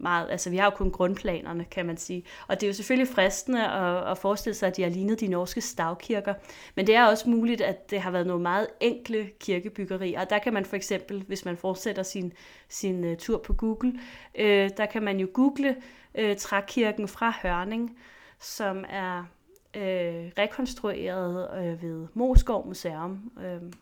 meget, 0.00 0.30
altså 0.30 0.50
vi 0.50 0.56
har 0.56 0.64
jo 0.64 0.70
kun 0.70 0.90
grundplanerne, 0.90 1.64
kan 1.64 1.86
man 1.86 1.96
sige. 1.96 2.24
Og 2.48 2.60
det 2.60 2.66
er 2.66 2.68
jo 2.68 2.74
selvfølgelig 2.74 3.14
fristende 3.14 3.68
at, 3.68 4.10
at 4.10 4.18
forestille 4.18 4.54
sig, 4.54 4.66
at 4.66 4.76
de 4.76 4.82
har 4.82 4.90
lignet 4.90 5.20
de 5.20 5.28
norske 5.28 5.60
stavkirker. 5.60 6.34
Men 6.74 6.86
det 6.86 6.94
er 6.94 7.04
også 7.04 7.30
muligt, 7.30 7.60
at 7.60 7.90
det 7.90 8.00
har 8.00 8.10
været 8.10 8.26
nogle 8.26 8.42
meget 8.42 8.66
enkle 8.80 9.30
kirkebyggerier. 9.40 10.20
Og 10.20 10.30
der 10.30 10.38
kan 10.38 10.52
man 10.52 10.64
for 10.64 10.76
eksempel, 10.76 11.24
hvis 11.26 11.44
man 11.44 11.56
fortsætter 11.56 12.02
sin, 12.02 12.32
sin 12.68 13.04
uh, 13.04 13.16
tur 13.16 13.38
på 13.38 13.52
Google, 13.52 14.00
øh, 14.34 14.70
der 14.76 14.86
kan 14.86 15.02
man 15.02 15.20
jo 15.20 15.28
google 15.34 15.76
øh, 16.14 16.36
trækirken 16.36 17.08
fra 17.08 17.34
Hørning, 17.42 17.98
som 18.40 18.84
er 18.88 19.24
øh, 19.76 20.32
rekonstrueret 20.38 21.48
øh, 21.58 21.82
ved 21.82 22.06
Moskov 22.14 22.66
Museum. 22.66 23.32
Øh, 23.44 23.72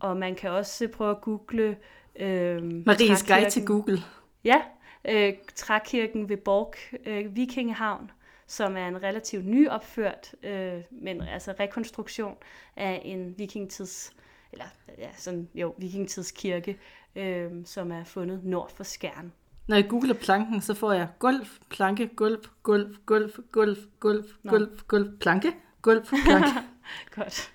og 0.00 0.16
man 0.16 0.34
kan 0.34 0.50
også 0.50 0.88
prøve 0.88 1.10
at 1.10 1.20
google... 1.20 1.76
Øh, 2.16 2.62
Maries 2.86 3.22
guide 3.22 3.50
til 3.50 3.66
Google. 3.66 3.98
Ja, 4.44 4.62
øh, 5.04 5.32
trækirken 5.54 6.28
ved 6.28 6.36
Borg 6.36 6.74
øh, 7.06 7.36
Vikingehavn, 7.36 8.10
som 8.46 8.76
er 8.76 8.88
en 8.88 9.02
relativt 9.02 9.46
nyopført, 9.46 10.34
øh, 10.42 10.82
men 10.90 11.22
altså 11.22 11.54
rekonstruktion 11.60 12.36
af 12.76 13.02
en 13.04 13.38
vikingtids 13.38 14.12
eller 14.52 14.64
ja, 14.98 15.08
sådan, 15.16 15.48
jo, 15.54 15.74
vikingtidskirke, 15.78 16.78
øh, 17.16 17.50
som 17.64 17.92
er 17.92 18.04
fundet 18.04 18.44
nord 18.44 18.70
for 18.70 18.84
Skjern. 18.84 19.32
Når 19.68 19.76
jeg 19.76 19.88
googler 19.88 20.14
planken, 20.14 20.60
så 20.60 20.74
får 20.74 20.92
jeg 20.92 21.08
gulv, 21.18 21.46
planke, 21.70 22.06
gulv, 22.06 22.44
gulv, 22.62 22.96
gulv, 23.06 23.30
gulv, 23.52 23.76
gulv, 24.00 24.24
gulv, 24.48 24.80
gulv, 24.88 25.18
planke, 25.18 25.52
gulv, 25.82 26.06
planke. 26.24 26.48
Godt. 27.16 27.52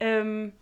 Øhm, 0.00 0.52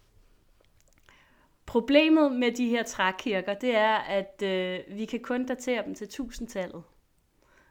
problemet 1.66 2.32
med 2.32 2.52
de 2.52 2.68
her 2.68 2.82
trækirker, 2.82 3.54
det 3.54 3.76
er, 3.76 3.94
at 3.96 4.42
øh, 4.42 4.96
vi 4.96 5.04
kan 5.04 5.20
kun 5.20 5.46
datere 5.46 5.84
dem 5.84 5.94
til 5.94 6.08
tusindtallet. 6.08 6.82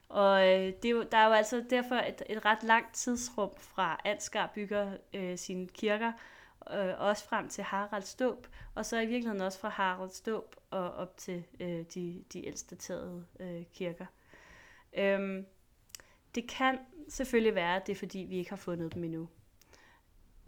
Og 0.09 0.47
øh, 0.47 0.73
det 0.81 0.85
er 0.85 0.89
jo, 0.89 1.03
der 1.11 1.17
er 1.17 1.25
jo 1.25 1.33
altså 1.33 1.63
derfor 1.69 1.95
et, 1.95 2.23
et 2.29 2.45
ret 2.45 2.63
langt 2.63 2.95
tidsrum 2.95 3.49
fra 3.59 4.01
Ansgar 4.05 4.51
bygger 4.55 4.91
øh, 5.13 5.37
sine 5.37 5.67
kirker, 5.67 6.07
øh, 6.07 6.13
Øh, 6.73 6.93
også 6.97 7.25
frem 7.25 7.49
til 7.49 7.63
Harald 7.63 8.03
Ståb, 8.03 8.47
og 8.75 8.85
så 8.85 8.97
i 8.97 9.05
virkeligheden 9.05 9.41
også 9.41 9.59
fra 9.59 9.69
Harald 9.69 10.09
Ståb 10.09 10.55
og 10.69 10.91
op 10.91 11.17
til 11.17 11.43
øh, 11.59 11.85
de, 11.93 12.23
de 12.33 12.47
ældste 12.47 12.75
taget 12.75 13.25
øh, 13.39 13.63
kirker. 13.73 14.05
Øhm, 14.97 15.45
det 16.35 16.49
kan 16.49 16.79
selvfølgelig 17.09 17.55
være, 17.55 17.75
at 17.75 17.87
det 17.87 17.93
er 17.93 17.99
fordi, 17.99 18.19
vi 18.19 18.37
ikke 18.37 18.49
har 18.49 18.57
fundet 18.57 18.93
dem 18.93 19.03
endnu. 19.03 19.29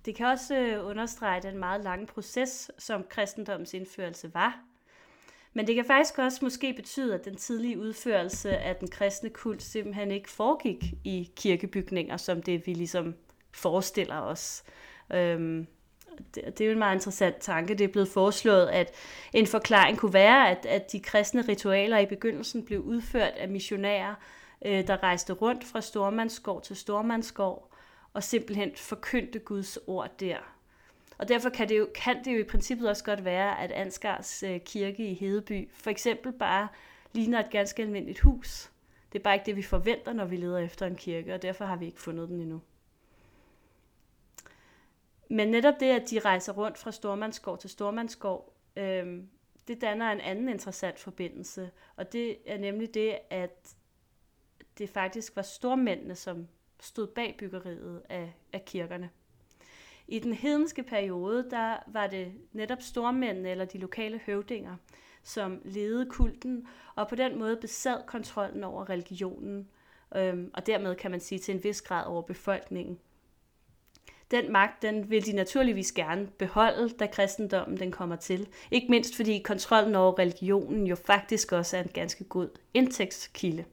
Det 0.05 0.15
kan 0.15 0.25
også 0.25 0.57
øh, 0.57 0.85
understrege 0.85 1.41
den 1.41 1.57
meget 1.57 1.83
lange 1.83 2.07
proces, 2.07 2.71
som 2.77 3.05
kristendommens 3.09 3.73
indførelse 3.73 4.33
var. 4.33 4.63
Men 5.53 5.67
det 5.67 5.75
kan 5.75 5.85
faktisk 5.85 6.17
også 6.17 6.39
måske 6.41 6.73
betyde, 6.73 7.13
at 7.13 7.25
den 7.25 7.35
tidlige 7.35 7.79
udførelse 7.79 8.57
af 8.57 8.75
den 8.75 8.87
kristne 8.87 9.29
kult 9.29 9.63
simpelthen 9.63 10.11
ikke 10.11 10.29
foregik 10.29 10.83
i 11.03 11.31
kirkebygninger, 11.35 12.17
som 12.17 12.41
det 12.41 12.67
vi 12.67 12.73
ligesom 12.73 13.15
forestiller 13.51 14.19
os. 14.19 14.63
Øhm, 15.13 15.67
det, 16.35 16.57
det 16.57 16.61
er 16.61 16.65
jo 16.65 16.71
en 16.71 16.79
meget 16.79 16.95
interessant 16.95 17.35
tanke. 17.39 17.73
Det 17.73 17.83
er 17.83 17.91
blevet 17.91 18.07
foreslået, 18.07 18.67
at 18.67 18.91
en 19.33 19.47
forklaring 19.47 19.97
kunne 19.97 20.13
være, 20.13 20.49
at, 20.49 20.65
at 20.65 20.91
de 20.91 20.99
kristne 20.99 21.41
ritualer 21.41 21.97
i 21.97 22.05
begyndelsen 22.05 22.65
blev 22.65 22.79
udført 22.79 23.33
af 23.37 23.49
missionærer, 23.49 24.15
øh, 24.65 24.87
der 24.87 25.03
rejste 25.03 25.33
rundt 25.33 25.63
fra 25.63 25.81
stormandsgård 25.81 26.63
til 26.63 26.75
stormandsgård, 26.75 27.69
og 28.13 28.23
simpelthen 28.23 28.71
forkyndte 28.75 29.39
Guds 29.39 29.77
ord 29.87 30.11
der. 30.19 30.37
Og 31.17 31.27
derfor 31.27 31.49
kan 31.49 31.69
det, 31.69 31.77
jo, 31.77 31.87
kan 31.95 32.25
det 32.25 32.33
jo 32.33 32.39
i 32.39 32.43
princippet 32.43 32.89
også 32.89 33.03
godt 33.03 33.25
være, 33.25 33.61
at 33.61 33.71
Ansgars 33.71 34.43
øh, 34.43 34.59
kirke 34.59 35.07
i 35.07 35.13
Hedeby 35.13 35.69
for 35.73 35.89
eksempel 35.89 36.31
bare 36.31 36.67
ligner 37.13 37.39
et 37.39 37.49
ganske 37.49 37.81
almindeligt 37.81 38.19
hus. 38.19 38.69
Det 39.13 39.19
er 39.19 39.23
bare 39.23 39.33
ikke 39.33 39.45
det, 39.45 39.55
vi 39.55 39.61
forventer, 39.61 40.13
når 40.13 40.25
vi 40.25 40.35
leder 40.35 40.57
efter 40.57 40.85
en 40.85 40.95
kirke, 40.95 41.33
og 41.33 41.41
derfor 41.41 41.65
har 41.65 41.75
vi 41.75 41.85
ikke 41.85 42.01
fundet 42.01 42.29
den 42.29 42.41
endnu. 42.41 42.61
Men 45.33 45.47
netop 45.47 45.79
det, 45.79 45.85
at 45.85 46.09
de 46.09 46.19
rejser 46.19 46.53
rundt 46.53 46.77
fra 46.77 46.91
Stormandsgård 46.91 47.59
til 47.59 47.69
Stormandsgård, 47.69 48.53
øh, 48.75 49.23
det 49.67 49.81
danner 49.81 50.11
en 50.11 50.19
anden 50.19 50.49
interessant 50.49 50.99
forbindelse. 50.99 51.71
Og 51.95 52.13
det 52.13 52.37
er 52.45 52.57
nemlig 52.57 52.93
det, 52.93 53.17
at 53.29 53.75
det 54.77 54.89
faktisk 54.89 55.35
var 55.35 55.41
stormændene, 55.41 56.15
som 56.15 56.47
stod 56.81 57.07
bag 57.07 57.35
byggeriet 57.39 58.01
af, 58.09 58.33
af 58.53 58.65
kirkerne. 58.65 59.09
I 60.07 60.19
den 60.19 60.33
hedenske 60.33 60.83
periode, 60.83 61.49
der 61.49 61.77
var 61.87 62.07
det 62.07 62.33
netop 62.51 62.81
stormændene 62.81 63.49
eller 63.49 63.65
de 63.65 63.77
lokale 63.77 64.19
høvdinger, 64.25 64.75
som 65.23 65.61
ledede 65.65 66.09
kulten, 66.09 66.67
og 66.95 67.07
på 67.07 67.15
den 67.15 67.39
måde 67.39 67.57
besad 67.57 67.97
kontrollen 68.07 68.63
over 68.63 68.89
religionen, 68.89 69.69
øhm, 70.15 70.51
og 70.53 70.65
dermed 70.65 70.95
kan 70.95 71.11
man 71.11 71.19
sige 71.19 71.39
til 71.39 71.55
en 71.55 71.63
vis 71.63 71.81
grad 71.81 72.05
over 72.05 72.21
befolkningen 72.21 72.99
den 74.31 74.51
magt, 74.51 74.81
den 74.81 75.09
vil 75.09 75.25
de 75.25 75.33
naturligvis 75.33 75.91
gerne 75.91 76.27
beholde, 76.37 76.89
da 76.89 77.05
kristendommen 77.05 77.77
den 77.77 77.91
kommer 77.91 78.15
til. 78.15 78.47
Ikke 78.71 78.87
mindst 78.89 79.15
fordi 79.15 79.39
kontrollen 79.39 79.95
over 79.95 80.19
religionen 80.19 80.87
jo 80.87 80.95
faktisk 80.95 81.51
også 81.51 81.77
er 81.77 81.83
en 81.83 81.89
ganske 81.93 82.23
god 82.23 82.49
indtægtskilde. 82.73 83.65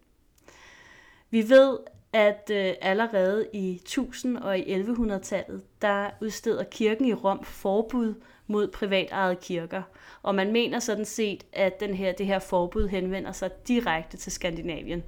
Vi 1.30 1.48
ved, 1.48 1.78
at 2.12 2.50
øh, 2.52 2.74
allerede 2.80 3.46
i 3.52 3.74
1000 3.74 4.36
og 4.36 4.58
i 4.58 4.82
1100-tallet, 4.82 5.62
der 5.82 6.10
udsteder 6.20 6.64
kirken 6.64 7.04
i 7.04 7.14
Rom 7.14 7.44
forbud 7.44 8.14
mod 8.46 8.68
privatejede 8.68 9.36
kirker. 9.36 9.82
Og 10.22 10.34
man 10.34 10.52
mener 10.52 10.78
sådan 10.78 11.04
set, 11.04 11.46
at 11.52 11.80
den 11.80 11.94
her, 11.94 12.12
det 12.12 12.26
her 12.26 12.38
forbud 12.38 12.88
henvender 12.88 13.32
sig 13.32 13.50
direkte 13.68 14.16
til 14.16 14.32
Skandinavien. 14.32 15.02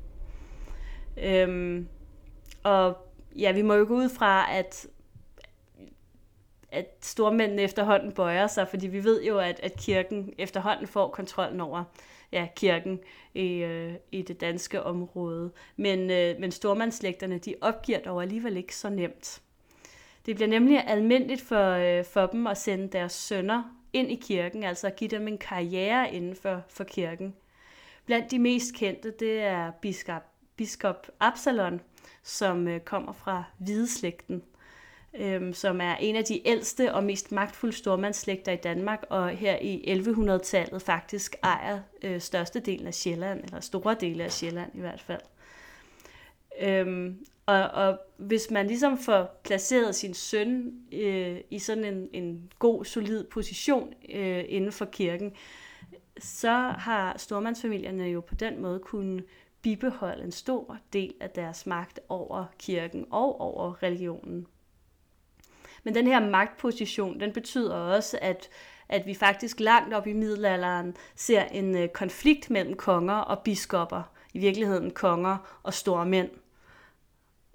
Øhm, 1.22 1.88
og 2.62 2.96
ja, 3.36 3.52
vi 3.52 3.62
må 3.62 3.74
jo 3.74 3.84
gå 3.88 3.94
ud 3.94 4.08
fra, 4.08 4.54
at 4.56 4.86
at 6.72 6.96
stormændene 7.00 7.62
efterhånden 7.62 8.12
bøjer 8.12 8.46
sig, 8.46 8.68
fordi 8.68 8.86
vi 8.86 9.04
ved 9.04 9.24
jo, 9.24 9.38
at, 9.38 9.60
at 9.62 9.76
kirken 9.76 10.34
efterhånden 10.38 10.86
får 10.86 11.08
kontrollen 11.08 11.60
over 11.60 11.84
ja, 12.32 12.48
kirken 12.56 13.00
i, 13.34 13.48
øh, 13.48 13.94
i 14.12 14.22
det 14.22 14.40
danske 14.40 14.82
område. 14.82 15.50
Men, 15.76 16.10
øh, 16.10 16.40
men 16.40 16.50
stormandslægterne, 16.50 17.38
de 17.38 17.54
opgiver 17.60 17.98
dog 17.98 18.22
alligevel 18.22 18.56
ikke 18.56 18.76
så 18.76 18.88
nemt. 18.88 19.42
Det 20.26 20.34
bliver 20.34 20.48
nemlig 20.48 20.84
almindeligt 20.86 21.42
for, 21.42 21.70
øh, 21.70 22.04
for 22.04 22.26
dem 22.26 22.46
at 22.46 22.58
sende 22.58 22.88
deres 22.88 23.12
sønner 23.12 23.62
ind 23.92 24.10
i 24.10 24.14
kirken, 24.22 24.62
altså 24.62 24.86
at 24.86 24.96
give 24.96 25.10
dem 25.10 25.28
en 25.28 25.38
karriere 25.38 26.14
inden 26.14 26.36
for, 26.36 26.62
for 26.68 26.84
kirken. 26.84 27.34
Blandt 28.06 28.30
de 28.30 28.38
mest 28.38 28.74
kendte, 28.74 29.10
det 29.10 29.40
er 29.40 29.70
biskop, 29.70 30.22
biskop 30.56 31.06
Absalon, 31.20 31.80
som 32.22 32.68
øh, 32.68 32.80
kommer 32.80 33.12
fra 33.12 33.44
hvideslægten 33.58 34.42
øhm, 35.14 35.52
som 35.52 35.80
er 35.80 35.96
en 35.96 36.16
af 36.16 36.24
de 36.24 36.48
ældste 36.48 36.94
og 36.94 37.04
mest 37.04 37.32
magtfulde 37.32 37.76
stormandsslægter 37.76 38.52
i 38.52 38.56
Danmark, 38.56 39.04
og 39.10 39.30
her 39.30 39.58
i 39.60 39.94
1100-tallet 39.98 40.82
faktisk 40.82 41.36
ejer 41.42 41.80
øh, 42.02 42.20
størstedelen 42.20 42.86
af 42.86 42.94
Sjælland, 42.94 43.44
eller 43.44 43.60
store 43.60 43.96
dele 44.00 44.24
af 44.24 44.32
Sjælland 44.32 44.70
i 44.74 44.80
hvert 44.80 45.00
fald. 45.00 45.20
Øhm, 46.60 47.26
og, 47.46 47.62
og 47.62 47.98
hvis 48.16 48.50
man 48.50 48.66
ligesom 48.66 48.98
får 48.98 49.40
placeret 49.44 49.94
sin 49.94 50.14
søn 50.14 50.72
øh, 50.92 51.40
i 51.50 51.58
sådan 51.58 51.84
en, 51.84 52.08
en 52.12 52.52
god, 52.58 52.84
solid 52.84 53.24
position 53.24 53.94
øh, 54.08 54.44
inden 54.48 54.72
for 54.72 54.84
kirken, 54.84 55.32
så 56.18 56.74
har 56.78 57.18
stormandsfamilierne 57.18 58.04
jo 58.04 58.20
på 58.20 58.34
den 58.34 58.62
måde 58.62 58.78
kunnet 58.78 59.24
bibeholde 59.62 60.24
en 60.24 60.32
stor 60.32 60.78
del 60.92 61.14
af 61.20 61.30
deres 61.30 61.66
magt 61.66 62.00
over 62.08 62.44
kirken 62.58 63.06
og 63.10 63.40
over 63.40 63.82
religionen. 63.82 64.46
Men 65.84 65.94
den 65.94 66.06
her 66.06 66.20
magtposition, 66.20 67.20
den 67.20 67.32
betyder 67.32 67.74
også, 67.74 68.18
at, 68.22 68.48
at 68.88 69.06
vi 69.06 69.14
faktisk 69.14 69.60
langt 69.60 69.94
op 69.94 70.06
i 70.06 70.12
middelalderen 70.12 70.96
ser 71.16 71.44
en 71.44 71.76
øh, 71.76 71.88
konflikt 71.88 72.50
mellem 72.50 72.76
konger 72.76 73.14
og 73.14 73.38
biskopper. 73.38 74.02
I 74.34 74.38
virkeligheden 74.38 74.90
konger 74.90 75.60
og 75.62 75.74
store 75.74 76.06
mænd. 76.06 76.30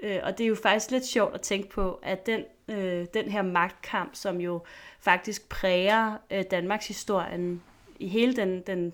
Øh, 0.04 0.20
og 0.24 0.38
det 0.38 0.44
er 0.44 0.48
jo 0.48 0.56
faktisk 0.56 0.92
lidt 0.92 1.06
sjovt 1.06 1.36
at 1.36 1.42
tænke 1.42 1.70
på, 1.70 2.00
at 2.04 2.26
den, 2.26 2.44
øh, 2.68 3.06
den 3.14 3.32
her 3.32 3.42
magtkamp, 3.42 4.16
som 4.16 4.42
jo 4.42 4.62
faktisk 5.00 5.50
præger 5.50 6.18
øh, 6.32 6.44
Danmarks 6.52 6.88
historien 6.88 7.64
i 8.00 8.08
hele 8.08 8.36
den, 8.36 8.62
den, 8.62 8.94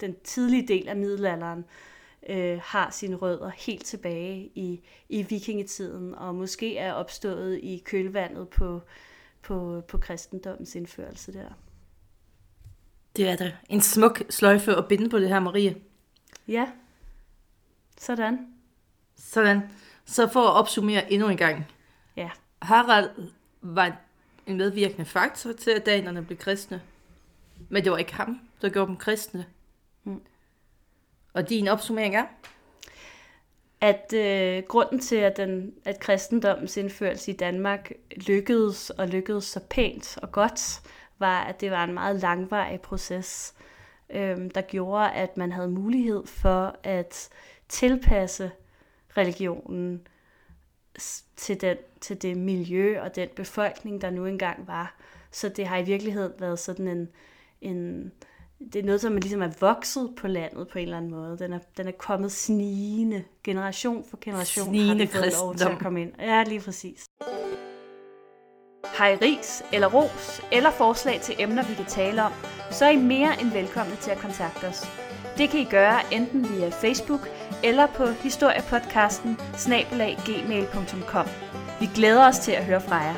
den 0.00 0.16
tidlige 0.24 0.68
del 0.68 0.88
af 0.88 0.96
middelalderen, 0.96 1.64
øh, 2.28 2.60
har 2.62 2.90
sine 2.90 3.16
rødder 3.16 3.50
helt 3.50 3.84
tilbage 3.84 4.50
i, 4.54 4.80
i 5.08 5.22
vikingetiden, 5.22 6.14
og 6.14 6.34
måske 6.34 6.78
er 6.78 6.92
opstået 6.92 7.58
i 7.62 7.82
kølvandet 7.84 8.48
på, 8.48 8.82
på, 9.42 9.82
på 9.88 9.98
kristendommens 9.98 10.74
indførelse 10.74 11.32
der. 11.32 11.48
Det 13.16 13.28
er 13.28 13.36
da 13.36 13.52
en 13.68 13.80
smuk 13.80 14.22
sløjfe 14.30 14.76
at 14.76 14.88
binde 14.88 15.10
på 15.10 15.18
det 15.18 15.28
her, 15.28 15.40
Marie. 15.40 15.76
Ja, 16.48 16.68
sådan. 17.98 18.54
Sådan. 19.16 19.70
Så 20.04 20.28
for 20.28 20.40
at 20.40 20.54
opsummere 20.54 21.12
endnu 21.12 21.28
en 21.28 21.36
gang. 21.36 21.66
Ja. 22.16 22.30
Harald 22.62 23.10
var 23.60 23.96
en 24.46 24.56
medvirkende 24.56 25.04
faktor 25.04 25.52
til, 25.52 25.70
at 25.70 25.86
danerne 25.86 26.24
blev 26.24 26.38
kristne. 26.38 26.82
Men 27.68 27.84
det 27.84 27.92
var 27.92 27.98
ikke 27.98 28.14
ham, 28.14 28.40
der 28.62 28.68
gjorde 28.68 28.88
dem 28.88 28.96
kristne. 28.96 29.46
Mm. 30.04 30.22
Og 31.38 31.48
din 31.48 31.68
opsummering 31.68 32.16
er? 32.16 32.24
At 33.80 34.12
øh, 34.14 34.62
grunden 34.68 35.00
til, 35.00 35.16
at, 35.16 35.36
den, 35.36 35.74
at 35.84 36.00
kristendommens 36.00 36.76
indførelse 36.76 37.30
i 37.30 37.36
Danmark 37.36 37.92
lykkedes, 38.16 38.90
og 38.90 39.08
lykkedes 39.08 39.44
så 39.44 39.60
pænt 39.70 40.18
og 40.22 40.32
godt, 40.32 40.80
var, 41.18 41.40
at 41.40 41.60
det 41.60 41.70
var 41.70 41.84
en 41.84 41.94
meget 41.94 42.20
langvarig 42.20 42.80
proces, 42.80 43.54
øh, 44.10 44.36
der 44.54 44.60
gjorde, 44.60 45.10
at 45.10 45.36
man 45.36 45.52
havde 45.52 45.68
mulighed 45.68 46.26
for 46.26 46.76
at 46.82 47.28
tilpasse 47.68 48.50
religionen 49.16 50.06
til, 51.36 51.60
den, 51.60 51.76
til 52.00 52.22
det 52.22 52.36
miljø 52.36 53.00
og 53.00 53.16
den 53.16 53.28
befolkning, 53.36 54.00
der 54.00 54.10
nu 54.10 54.26
engang 54.26 54.66
var. 54.66 54.96
Så 55.30 55.48
det 55.48 55.66
har 55.66 55.76
i 55.76 55.84
virkeligheden 55.84 56.32
været 56.38 56.58
sådan 56.58 56.88
en, 56.88 57.08
en 57.60 58.12
det 58.72 58.76
er 58.76 58.82
noget, 58.82 59.00
som 59.00 59.16
ligesom 59.16 59.42
er 59.42 59.50
vokset 59.60 60.10
på 60.16 60.28
landet 60.28 60.68
på 60.68 60.78
en 60.78 60.84
eller 60.84 60.96
anden 60.96 61.10
måde. 61.10 61.38
Den 61.38 61.52
er, 61.52 61.58
den 61.76 61.88
er 61.88 61.92
kommet 61.92 62.32
snigende, 62.32 63.24
generation 63.44 64.04
for 64.10 64.18
generation 64.20 64.68
snigende 64.68 64.88
har 64.88 64.98
det 64.98 65.10
fået 65.10 65.34
lov 65.40 65.54
til 65.54 65.68
at 65.68 65.78
komme 65.78 66.02
ind. 66.02 66.12
Ja, 66.18 66.44
lige 66.44 66.60
præcis. 66.60 67.04
Har 68.84 69.08
I 69.08 69.14
ris 69.14 69.62
eller 69.72 69.88
ros 69.88 70.40
eller 70.52 70.70
forslag 70.70 71.20
til 71.20 71.34
emner, 71.38 71.68
vi 71.68 71.74
kan 71.74 71.84
tale 71.84 72.22
om, 72.22 72.32
så 72.70 72.84
er 72.84 72.90
I 72.90 72.96
mere 72.96 73.40
end 73.40 73.50
velkomne 73.50 73.96
til 73.96 74.10
at 74.10 74.18
kontakte 74.18 74.64
os. 74.64 74.84
Det 75.38 75.50
kan 75.50 75.60
I 75.60 75.64
gøre 75.64 76.14
enten 76.14 76.48
via 76.48 76.68
Facebook 76.68 77.28
eller 77.64 77.86
på 77.86 78.06
historiepodcasten 78.06 79.38
snabelaggmail.com. 79.56 81.26
Vi 81.80 81.88
glæder 81.94 82.28
os 82.28 82.38
til 82.38 82.52
at 82.52 82.64
høre 82.64 82.80
fra 82.80 82.96
jer. 82.96 83.14